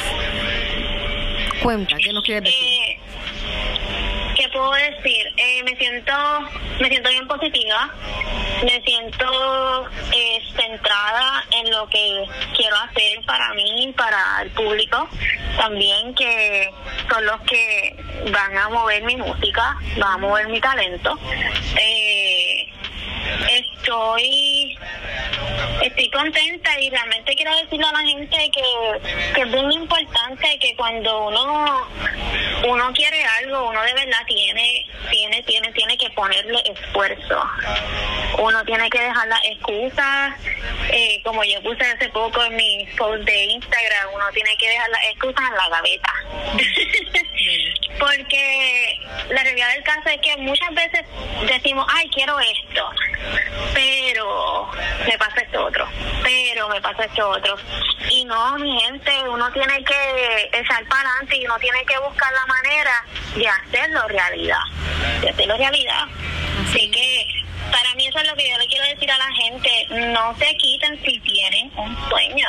Cuenta, 1.62 1.96
¿qué 1.98 2.14
nos 2.14 2.24
quieres 2.24 2.44
decir? 2.44 2.58
Eh, 2.60 2.84
¿Qué 2.86 2.93
puedo 4.64 4.74
decir? 4.74 5.28
Eh, 5.38 5.64
me 5.64 5.76
siento 5.78 6.14
me 6.80 6.88
siento 6.88 7.10
bien 7.10 7.28
positiva, 7.28 7.94
me 8.64 8.82
siento 8.82 9.90
eh, 10.12 10.40
centrada 10.56 11.44
en 11.52 11.72
lo 11.72 11.88
que 11.90 12.26
quiero 12.56 12.76
hacer 12.78 13.24
para 13.26 13.54
mí, 13.54 13.94
para 13.98 14.42
el 14.42 14.50
público, 14.52 15.08
también 15.58 16.14
que 16.16 16.70
son 17.10 17.26
los 17.26 17.42
que 17.42 17.96
van 18.32 18.58
a 18.58 18.70
mover 18.70 19.04
mi 19.04 19.18
música, 19.18 19.78
van 19.98 20.14
a 20.14 20.18
mover 20.18 20.48
mi 20.48 20.60
talento. 20.62 21.18
Eh, 21.80 22.73
estoy 23.50 24.78
estoy 25.82 26.10
contenta 26.12 26.80
y 26.80 26.90
realmente 26.90 27.36
quiero 27.36 27.56
decirle 27.58 27.86
a 27.86 27.92
la 27.92 28.08
gente 28.08 28.52
que, 28.52 29.34
que 29.36 29.42
es 29.42 29.48
muy 29.48 29.76
importante 29.76 30.60
que 30.60 30.76
cuando 30.76 31.28
uno 31.28 31.88
uno 32.68 32.94
quiere 32.94 33.24
algo 33.42 33.70
uno 33.70 33.82
de 33.84 33.94
verdad 33.94 34.26
tiene 34.28 34.86
tiene 35.10 35.44
tiene 35.44 35.72
tiene 35.72 35.98
que 35.98 36.10
ponerle 36.12 36.62
esfuerzo. 36.66 37.44
Uno 38.38 38.64
tiene 38.66 38.90
que 38.90 39.00
dejar 39.00 39.28
las 39.28 39.44
excusas 39.46 40.34
eh, 40.90 41.22
como 41.24 41.44
yo 41.44 41.62
puse 41.62 41.84
hace 41.84 42.10
poco 42.10 42.44
en 42.44 42.56
mi 42.56 42.88
post 42.98 43.24
de 43.24 43.46
Instagram 43.46 44.10
uno 44.14 44.26
tiene 44.34 44.56
que 44.58 44.70
dejar 44.70 44.90
las 44.90 45.04
excusas 45.06 45.50
en 45.50 45.56
la 45.56 45.70
gaveta. 45.70 46.14
Porque 48.00 49.00
la 49.30 49.44
realidad 49.44 49.74
del 49.74 49.84
caso 49.84 50.10
es 50.10 50.22
que 50.22 50.38
muchas 50.38 50.74
veces 50.74 51.02
decimos, 51.48 51.86
ay, 51.90 52.10
quiero 52.10 52.40
esto, 52.40 52.63
pero 53.74 54.70
me 55.06 55.18
pasa 55.18 55.42
esto 55.42 55.66
otro, 55.66 55.88
pero 56.24 56.70
me 56.70 56.82
pasa 56.82 57.06
esto 57.06 57.30
otro. 57.30 57.56
Y 58.10 58.26
no, 58.26 58.58
mi 58.58 58.80
gente, 58.82 59.12
uno 59.30 59.52
tiene 59.52 59.84
que 59.84 60.50
echar 60.54 60.86
para 60.88 61.10
adelante 61.10 61.38
y 61.38 61.46
uno 61.46 61.58
tiene 61.60 61.84
que 61.86 61.98
buscar 62.00 62.32
la 62.34 62.46
manera 62.46 63.06
de 63.36 63.48
hacerlo 63.48 64.08
realidad, 64.08 64.64
de 65.22 65.30
hacerlo 65.30 65.58
realidad. 65.58 66.06
Así 66.68 66.90
que 66.92 67.28
para 67.72 67.96
mí 67.96 68.03
eso 68.14 68.22
es 68.22 68.30
lo 68.30 68.36
que 68.36 68.48
yo 68.48 68.58
le 68.60 68.68
quiero 68.68 68.86
decir 68.86 69.10
a 69.10 69.18
la 69.18 69.32
gente, 69.34 69.88
no 69.90 70.36
se 70.38 70.56
quiten 70.58 71.04
si 71.04 71.20
tienen 71.22 71.72
un 71.76 72.10
sueño. 72.10 72.48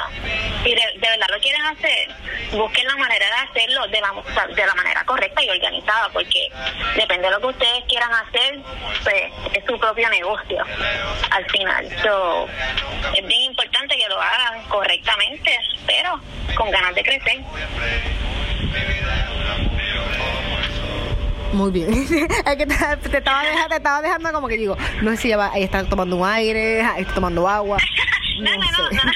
Si 0.62 0.74
de, 0.74 0.82
verdad 1.00 1.26
lo 1.30 1.40
quieren 1.40 1.64
hacer, 1.64 2.08
busquen 2.52 2.86
la 2.86 2.96
manera 2.96 3.24
de 3.26 3.48
hacerlo 3.48 3.86
de 3.88 3.98
la, 3.98 4.12
de 4.54 4.66
la 4.66 4.74
manera 4.74 5.02
correcta 5.06 5.42
y 5.42 5.48
organizada, 5.48 6.10
porque 6.12 6.50
depende 6.96 7.28
de 7.28 7.30
lo 7.32 7.40
que 7.40 7.46
ustedes 7.46 7.84
quieran 7.88 8.10
hacer, 8.12 8.60
pues 9.04 9.22
es 9.54 9.64
su 9.66 9.78
propio 9.78 10.10
negocio 10.10 10.62
al 11.30 11.50
final. 11.50 11.88
So, 12.02 12.46
es 13.16 13.26
bien 13.26 13.42
importante 13.42 13.96
que 13.96 14.08
lo 14.08 14.20
hagan 14.20 14.64
correctamente, 14.68 15.58
pero 15.86 16.20
con 16.56 16.70
ganas 16.70 16.94
de 16.94 17.02
crecer. 17.02 17.38
Muy 21.54 21.70
bien. 21.70 21.92
es 21.92 22.56
que 22.56 22.66
te, 22.66 22.74
te 23.08 23.18
estaba 23.18 23.42
dejando, 23.42 23.68
te 23.68 23.76
estaba 23.76 24.02
dejando 24.02 24.32
como 24.32 24.48
que 24.48 24.56
digo, 24.56 24.76
no 25.02 25.10
sé 25.12 25.16
si 25.16 25.28
ella 25.28 25.36
va, 25.36 25.52
ella 25.54 25.64
está 25.66 25.84
tomando 25.84 26.16
un 26.16 26.26
aire, 26.26 26.82
ah, 26.82 26.94
está 26.98 27.14
tomando 27.14 27.48
agua. 27.48 27.78
No, 28.36 28.50
No, 28.50 28.56
no, 28.56 28.82
no, 28.82 28.88
sé. 28.90 28.96
no. 28.96 29.12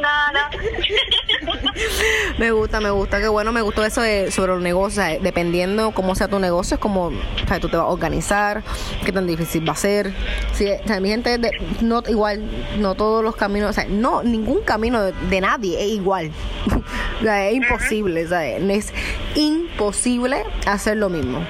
No. 0.00 1.60
me 2.38 2.50
gusta, 2.52 2.80
me 2.80 2.90
gusta, 2.90 3.20
qué 3.20 3.28
bueno, 3.28 3.52
me 3.52 3.62
gustó 3.62 3.84
eso 3.84 4.00
de, 4.00 4.30
sobre 4.30 4.52
los 4.52 4.62
negocios, 4.62 5.04
o 5.04 5.08
sea, 5.08 5.18
dependiendo 5.20 5.90
cómo 5.92 6.14
sea 6.14 6.28
tu 6.28 6.38
negocio, 6.38 6.76
es 6.76 6.80
como, 6.80 7.06
o 7.06 7.12
sea, 7.48 7.60
tú 7.60 7.68
te 7.68 7.76
vas 7.76 7.84
a 7.86 7.88
organizar, 7.88 8.62
qué 9.04 9.12
tan 9.12 9.26
difícil 9.26 9.68
va 9.68 9.72
a 9.72 9.76
ser. 9.76 10.12
Sí, 10.52 10.66
o 10.82 10.86
sea, 10.86 11.00
mi 11.00 11.08
gente, 11.10 11.36
de- 11.38 11.50
no 11.80 12.02
igual, 12.08 12.42
no 12.78 12.94
todos 12.94 13.22
los 13.22 13.36
caminos, 13.36 13.70
o 13.70 13.72
sea, 13.72 13.86
no, 13.88 14.22
ningún 14.22 14.62
camino 14.62 15.02
de, 15.02 15.12
de 15.28 15.40
nadie 15.40 15.80
es 15.82 15.88
igual. 15.90 16.30
O 17.20 17.22
sea, 17.22 17.48
es 17.50 17.54
imposible, 17.56 18.24
o 18.24 18.28
sea, 18.30 18.46
es 18.48 18.92
imposible 19.34 20.42
hacer 20.66 20.96
lo 20.96 21.10
mismo. 21.10 21.44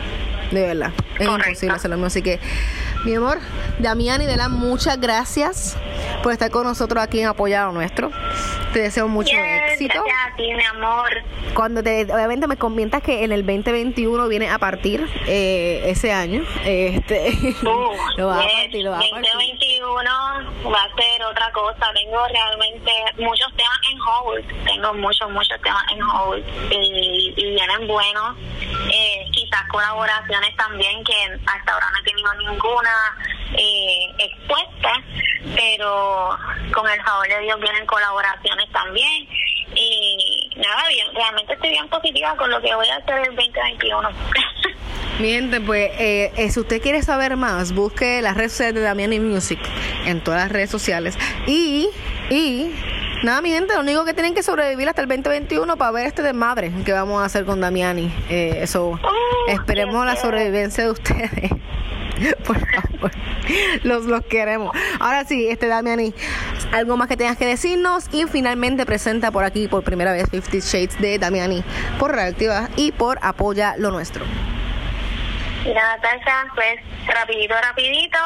De 0.50 0.62
verdad, 0.62 0.90
es 1.16 1.28
Correcto. 1.28 1.48
imposible 1.50 1.76
hacer 1.76 1.90
lo 1.90 1.96
mismo. 1.96 2.06
Así 2.08 2.22
que, 2.22 2.40
mi 3.04 3.14
amor, 3.14 3.38
Damián 3.78 4.20
y 4.20 4.26
Dela, 4.26 4.48
muchas 4.48 5.00
gracias 5.00 5.76
por 6.22 6.32
estar 6.32 6.50
con 6.50 6.64
nosotros 6.64 7.02
aquí 7.02 7.20
en 7.20 7.28
Apoyado 7.28 7.72
Nuestro. 7.72 8.10
Te 8.72 8.80
deseo 8.80 9.08
mucho 9.08 9.30
Yes, 9.30 9.72
éxito. 9.72 10.04
Gracias 10.04 10.32
a 10.32 10.36
ti, 10.36 10.52
mi 10.54 10.64
amor. 10.64 11.08
Cuando 11.54 11.82
te, 11.82 12.02
obviamente 12.12 12.46
me 12.46 12.56
comentas 12.56 13.02
que 13.02 13.24
en 13.24 13.32
el 13.32 13.44
2021 13.44 14.28
viene 14.28 14.48
a 14.48 14.58
partir 14.58 15.08
eh, 15.26 15.82
ese 15.86 16.12
año, 16.12 16.44
este, 16.64 17.30
Uh, 17.62 17.96
lo 18.16 18.26
vas 18.26 18.38
a 18.38 18.48
yes, 18.48 18.60
partir, 18.62 18.84
lo 18.84 18.90
vas 18.90 19.04
a 19.04 19.10
partir. 19.10 19.32
2021 19.32 20.10
va 20.70 20.82
a 20.82 20.94
ser 20.96 21.24
otra 21.24 21.50
cosa. 21.52 21.92
Tengo 21.94 22.18
realmente 22.28 22.92
muchos 23.18 23.48
temas 23.56 23.80
hold, 24.00 24.44
tengo 24.64 24.94
muchos, 24.94 25.30
muchos 25.30 25.60
temas 25.62 25.82
en 25.92 26.02
hold 26.02 26.44
y, 26.70 27.34
y 27.36 27.54
vienen 27.54 27.86
buenos. 27.86 28.36
Eh, 28.92 29.26
quizás 29.32 29.62
colaboraciones 29.68 30.56
también 30.56 31.02
que 31.04 31.14
hasta 31.46 31.72
ahora 31.72 31.86
no 31.92 31.98
he 31.98 32.02
tenido 32.02 32.34
ninguna 32.34 32.89
eh, 33.56 34.06
expuesta, 34.18 34.92
pero 35.54 36.36
con 36.72 36.88
el 36.88 37.02
favor 37.02 37.28
de 37.28 37.40
Dios 37.40 37.60
vienen 37.60 37.86
colaboraciones 37.86 38.70
también. 38.72 39.28
Y 39.74 40.50
nada, 40.56 40.88
bien, 40.88 41.06
realmente 41.14 41.54
estoy 41.54 41.70
bien 41.70 41.88
positiva 41.88 42.36
con 42.36 42.50
lo 42.50 42.60
que 42.60 42.74
voy 42.74 42.88
a 42.88 42.96
hacer 42.96 43.18
el 43.18 43.36
2021. 43.36 44.08
Mi 45.20 45.32
gente, 45.32 45.60
pues 45.60 45.90
eh, 45.98 46.32
eh, 46.36 46.50
si 46.50 46.60
usted 46.60 46.80
quiere 46.80 47.02
saber 47.02 47.36
más, 47.36 47.74
busque 47.74 48.22
las 48.22 48.36
redes 48.38 48.52
sociales 48.52 48.76
de 48.76 48.80
Damiani 48.80 49.20
Music 49.20 49.58
en 50.06 50.24
todas 50.24 50.40
las 50.40 50.50
redes 50.50 50.70
sociales. 50.70 51.18
Y, 51.46 51.90
y, 52.30 52.74
nada, 53.22 53.42
mi 53.42 53.50
gente, 53.50 53.74
lo 53.74 53.80
único 53.80 54.06
que 54.06 54.14
tienen 54.14 54.34
que 54.34 54.42
sobrevivir 54.42 54.88
hasta 54.88 55.02
el 55.02 55.08
2021 55.08 55.76
para 55.76 55.90
ver 55.90 56.06
este 56.06 56.22
desmadre 56.22 56.72
que 56.86 56.92
vamos 56.92 57.22
a 57.22 57.26
hacer 57.26 57.44
con 57.44 57.60
Damiani. 57.60 58.10
Eh, 58.30 58.60
eso, 58.62 58.98
esperemos 59.48 60.06
la 60.06 60.16
sobrevivencia 60.16 60.84
de 60.84 60.90
ustedes. 60.90 61.50
Por 62.44 62.58
favor, 62.58 63.10
los, 63.82 64.04
los 64.04 64.24
queremos. 64.26 64.76
Ahora 64.98 65.24
sí, 65.24 65.48
este 65.48 65.66
Damiani, 65.66 66.12
algo 66.72 66.96
más 66.96 67.08
que 67.08 67.16
tengas 67.16 67.36
que 67.36 67.46
decirnos. 67.46 68.08
Y 68.12 68.24
finalmente 68.26 68.86
presenta 68.86 69.30
por 69.30 69.44
aquí 69.44 69.68
por 69.68 69.82
primera 69.82 70.12
vez 70.12 70.28
50 70.30 70.58
Shades 70.58 71.00
de 71.00 71.18
Damiani. 71.18 71.64
Por 71.98 72.14
Reactiva 72.14 72.68
y 72.76 72.92
por 72.92 73.18
Apoya 73.22 73.74
lo 73.76 73.90
Nuestro. 73.90 74.24
Mira, 75.64 75.82
Natasha, 75.96 76.46
pues 76.54 76.80
rapidito, 77.06 77.54
rapidito, 77.60 78.18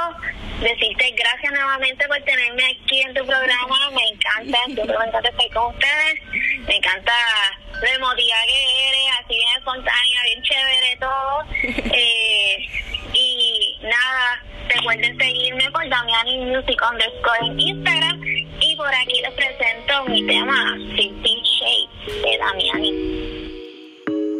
decirte 0.60 1.10
gracias 1.18 1.52
nuevamente 1.52 2.06
por 2.06 2.20
tenerme 2.22 2.62
aquí 2.64 3.00
en 3.02 3.12
tu 3.12 3.26
programa, 3.26 3.90
me 3.90 4.08
encanta, 4.08 4.58
yo 4.68 4.98
me 4.98 5.06
encanta 5.06 5.28
estar 5.28 5.50
con 5.52 5.74
ustedes, 5.74 6.22
me 6.66 6.76
encanta 6.76 7.12
lo 7.80 7.88
emotiva 7.88 8.36
que 8.46 8.88
eres, 8.88 9.10
así 9.20 9.34
bien 9.34 9.48
espontánea, 9.58 10.22
bien 10.24 10.42
chévere 10.42 10.96
todo, 11.00 11.42
eh, 11.92 12.56
y 13.14 13.23
nada, 13.84 14.42
recuerden 14.68 15.16
seguirme 15.18 15.70
por 15.70 15.88
Damiani 15.88 16.40
Music 16.46 16.80
underscore 16.90 17.46
en 17.46 17.60
Instagram, 17.60 18.20
y 18.60 18.76
por 18.76 18.88
aquí 18.88 19.20
les 19.22 19.32
presento 19.32 20.04
mi 20.08 20.26
tema, 20.26 20.76
50 20.96 21.28
Shades 21.44 21.88
de 22.22 22.38
Damiani. 22.38 22.92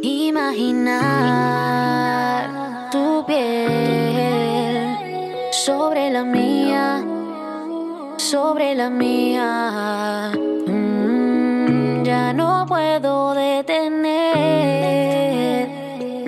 Imaginar 0.03 1.25
tu 2.91 3.25
piel 3.27 4.97
sobre 5.53 6.11
la 6.11 6.25
mía, 6.25 7.05
sobre 8.19 8.75
la 8.75 8.91
mía. 8.91 10.33
Mm, 10.67 12.03
ya 12.05 12.33
no 12.33 12.67
puedo 12.67 13.35
detener 13.35 14.25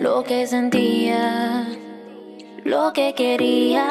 lo 0.00 0.22
que 0.22 0.46
sentía, 0.46 1.66
lo 2.66 2.92
que 2.92 3.14
quería. 3.14 3.86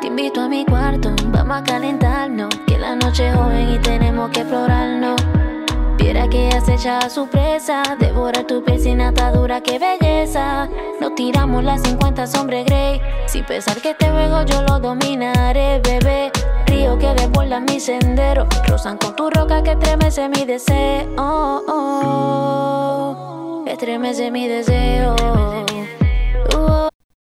Te 0.00 0.06
invito 0.06 0.40
a 0.40 0.48
mi 0.48 0.64
cuarto, 0.64 1.14
vamos 1.26 1.58
a 1.58 1.62
calentarnos, 1.62 2.48
que 2.66 2.78
la 2.78 2.96
noche 2.96 3.28
es 3.28 3.36
joven 3.36 3.74
y 3.74 3.78
tenemos 3.78 4.30
que 4.30 4.40
explorarnos. 4.40 5.20
Viera 5.98 6.26
que 6.28 6.48
acecha 6.48 7.10
su 7.10 7.26
presa, 7.28 7.82
devora 7.98 8.46
tu 8.46 8.64
piel 8.64 8.80
sin 8.80 9.02
atadura, 9.02 9.60
qué 9.60 9.78
belleza. 9.78 10.70
Nos 11.00 11.14
tiramos 11.16 11.62
las 11.64 11.82
50 11.82 12.26
sombras 12.26 12.64
grey, 12.64 13.00
sin 13.26 13.44
pensar 13.44 13.76
que 13.82 13.90
este 13.90 14.08
juego 14.10 14.42
yo 14.44 14.62
lo 14.62 14.78
dominaré, 14.78 15.80
bebé. 15.80 16.32
Río 16.66 16.98
que 16.98 17.08
desborda 17.08 17.60
mi 17.60 17.78
sendero, 17.78 18.46
rozan 18.68 18.96
con 18.96 19.14
tu 19.16 19.28
roca 19.28 19.62
que 19.62 19.72
estremece 19.72 20.30
mi 20.30 20.46
deseo. 20.46 21.06
Oh, 21.18 21.62
oh, 21.68 23.64
estremece 23.66 24.30
mi 24.30 24.48
deseo. 24.48 25.14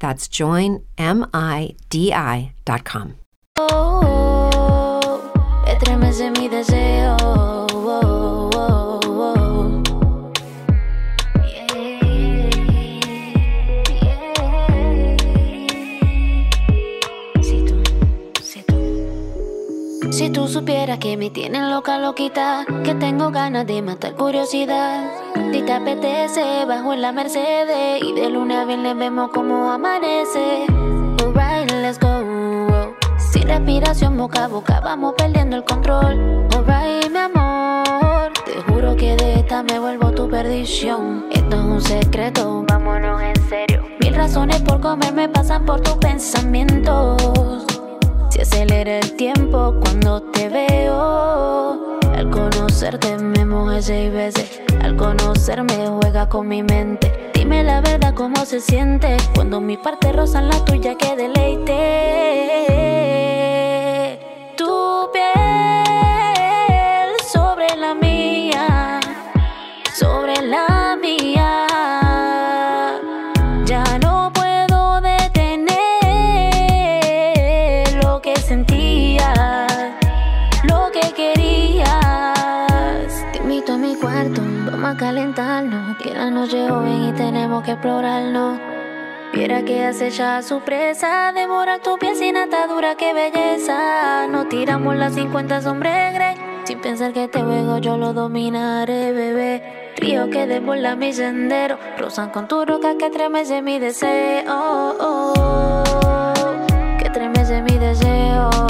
That's 0.00 0.28
joinmidi.com. 0.28 0.80
oh, 3.58 5.20
estremece 5.66 6.30
mi 6.30 6.48
deseo. 6.48 7.16
Oh, 7.22 7.59
si 20.20 20.28
tú 20.28 20.46
supieras 20.48 20.98
que 20.98 21.16
me 21.16 21.30
tienen 21.30 21.70
loca, 21.70 21.98
loquita, 21.98 22.66
que 22.84 22.94
tengo 22.94 23.30
ganas 23.30 23.66
de 23.66 23.80
matar 23.80 24.14
curiosidad. 24.16 25.10
Si 25.50 25.62
te 25.62 26.64
bajo 26.66 26.92
en 26.92 27.00
la 27.00 27.10
Mercedes 27.10 28.02
y 28.02 28.12
de 28.12 28.28
luna 28.28 28.60
a 28.60 28.64
viernes 28.66 28.98
vemos 28.98 29.30
cómo 29.32 29.70
amanece. 29.70 30.66
Alright, 31.24 31.70
let's 31.70 31.98
go. 31.98 32.94
Sin 33.32 33.48
respiración 33.48 34.18
boca 34.18 34.44
a 34.44 34.48
boca, 34.48 34.80
vamos 34.80 35.14
perdiendo 35.16 35.56
el 35.56 35.64
control. 35.64 36.46
Alright, 36.54 37.10
mi 37.10 37.18
amor, 37.18 38.30
te 38.44 38.60
juro 38.60 38.94
que 38.96 39.16
de 39.16 39.40
esta 39.40 39.62
me 39.62 39.78
vuelvo 39.78 40.10
tu 40.10 40.28
perdición. 40.28 41.24
Esto 41.30 41.56
es 41.56 41.62
un 41.62 41.80
secreto, 41.80 42.62
vámonos 42.68 43.22
en 43.22 43.48
serio. 43.48 43.86
Mil 44.00 44.14
razones 44.14 44.60
por 44.60 44.82
comer 44.82 45.14
me 45.14 45.30
pasan 45.30 45.64
por 45.64 45.80
tus 45.80 45.94
pensamientos. 45.94 47.69
Acelera 48.40 48.98
el 49.00 49.16
tiempo 49.16 49.74
cuando 49.82 50.22
te 50.22 50.48
veo. 50.48 51.98
Al 52.16 52.30
conocerte 52.30 53.18
me 53.18 53.44
moje 53.44 53.82
seis 53.82 54.10
veces. 54.10 54.62
Al 54.82 54.96
conocerme 54.96 55.74
juega 56.00 56.26
con 56.26 56.48
mi 56.48 56.62
mente. 56.62 57.30
Dime 57.34 57.62
la 57.62 57.82
verdad 57.82 58.14
cómo 58.14 58.46
se 58.46 58.60
siente 58.60 59.18
cuando 59.34 59.60
mi 59.60 59.76
parte 59.76 60.10
rozan 60.12 60.48
la 60.48 60.64
tuya 60.64 60.96
que 60.96 61.16
deleite. 61.16 61.76
Tu 64.56 65.10
piel 65.12 65.69
la 86.30 86.40
noche 86.40 86.68
joven 86.68 87.08
y 87.08 87.12
tenemos 87.12 87.64
que 87.64 87.72
explorarnos. 87.72 88.58
Viera 89.32 89.64
que 89.64 89.84
acecha 89.84 90.38
a 90.38 90.42
su 90.42 90.60
presa, 90.60 91.32
devora 91.32 91.80
tu 91.80 91.98
piel 91.98 92.14
sin 92.14 92.36
atadura, 92.36 92.94
qué 92.94 93.12
belleza. 93.12 94.28
Nos 94.28 94.48
tiramos 94.48 94.94
las 94.96 95.14
50 95.14 95.60
sombras 95.60 96.36
sin 96.64 96.80
pensar 96.80 97.12
que 97.12 97.24
este 97.24 97.42
juego 97.42 97.78
yo 97.78 97.96
lo 97.96 98.12
dominaré, 98.12 99.12
bebé. 99.12 99.92
Río 99.96 100.30
que 100.30 100.46
desborda 100.46 100.94
mi 100.94 101.12
sendero, 101.12 101.78
rozan 101.98 102.30
con 102.30 102.46
tu 102.46 102.64
roca 102.64 102.96
que 102.96 103.06
estremece 103.06 103.60
mi 103.60 103.78
deseo. 103.78 105.32
que 106.98 107.06
estremece 107.06 107.62
mi 107.62 107.76
deseo. 107.76 108.69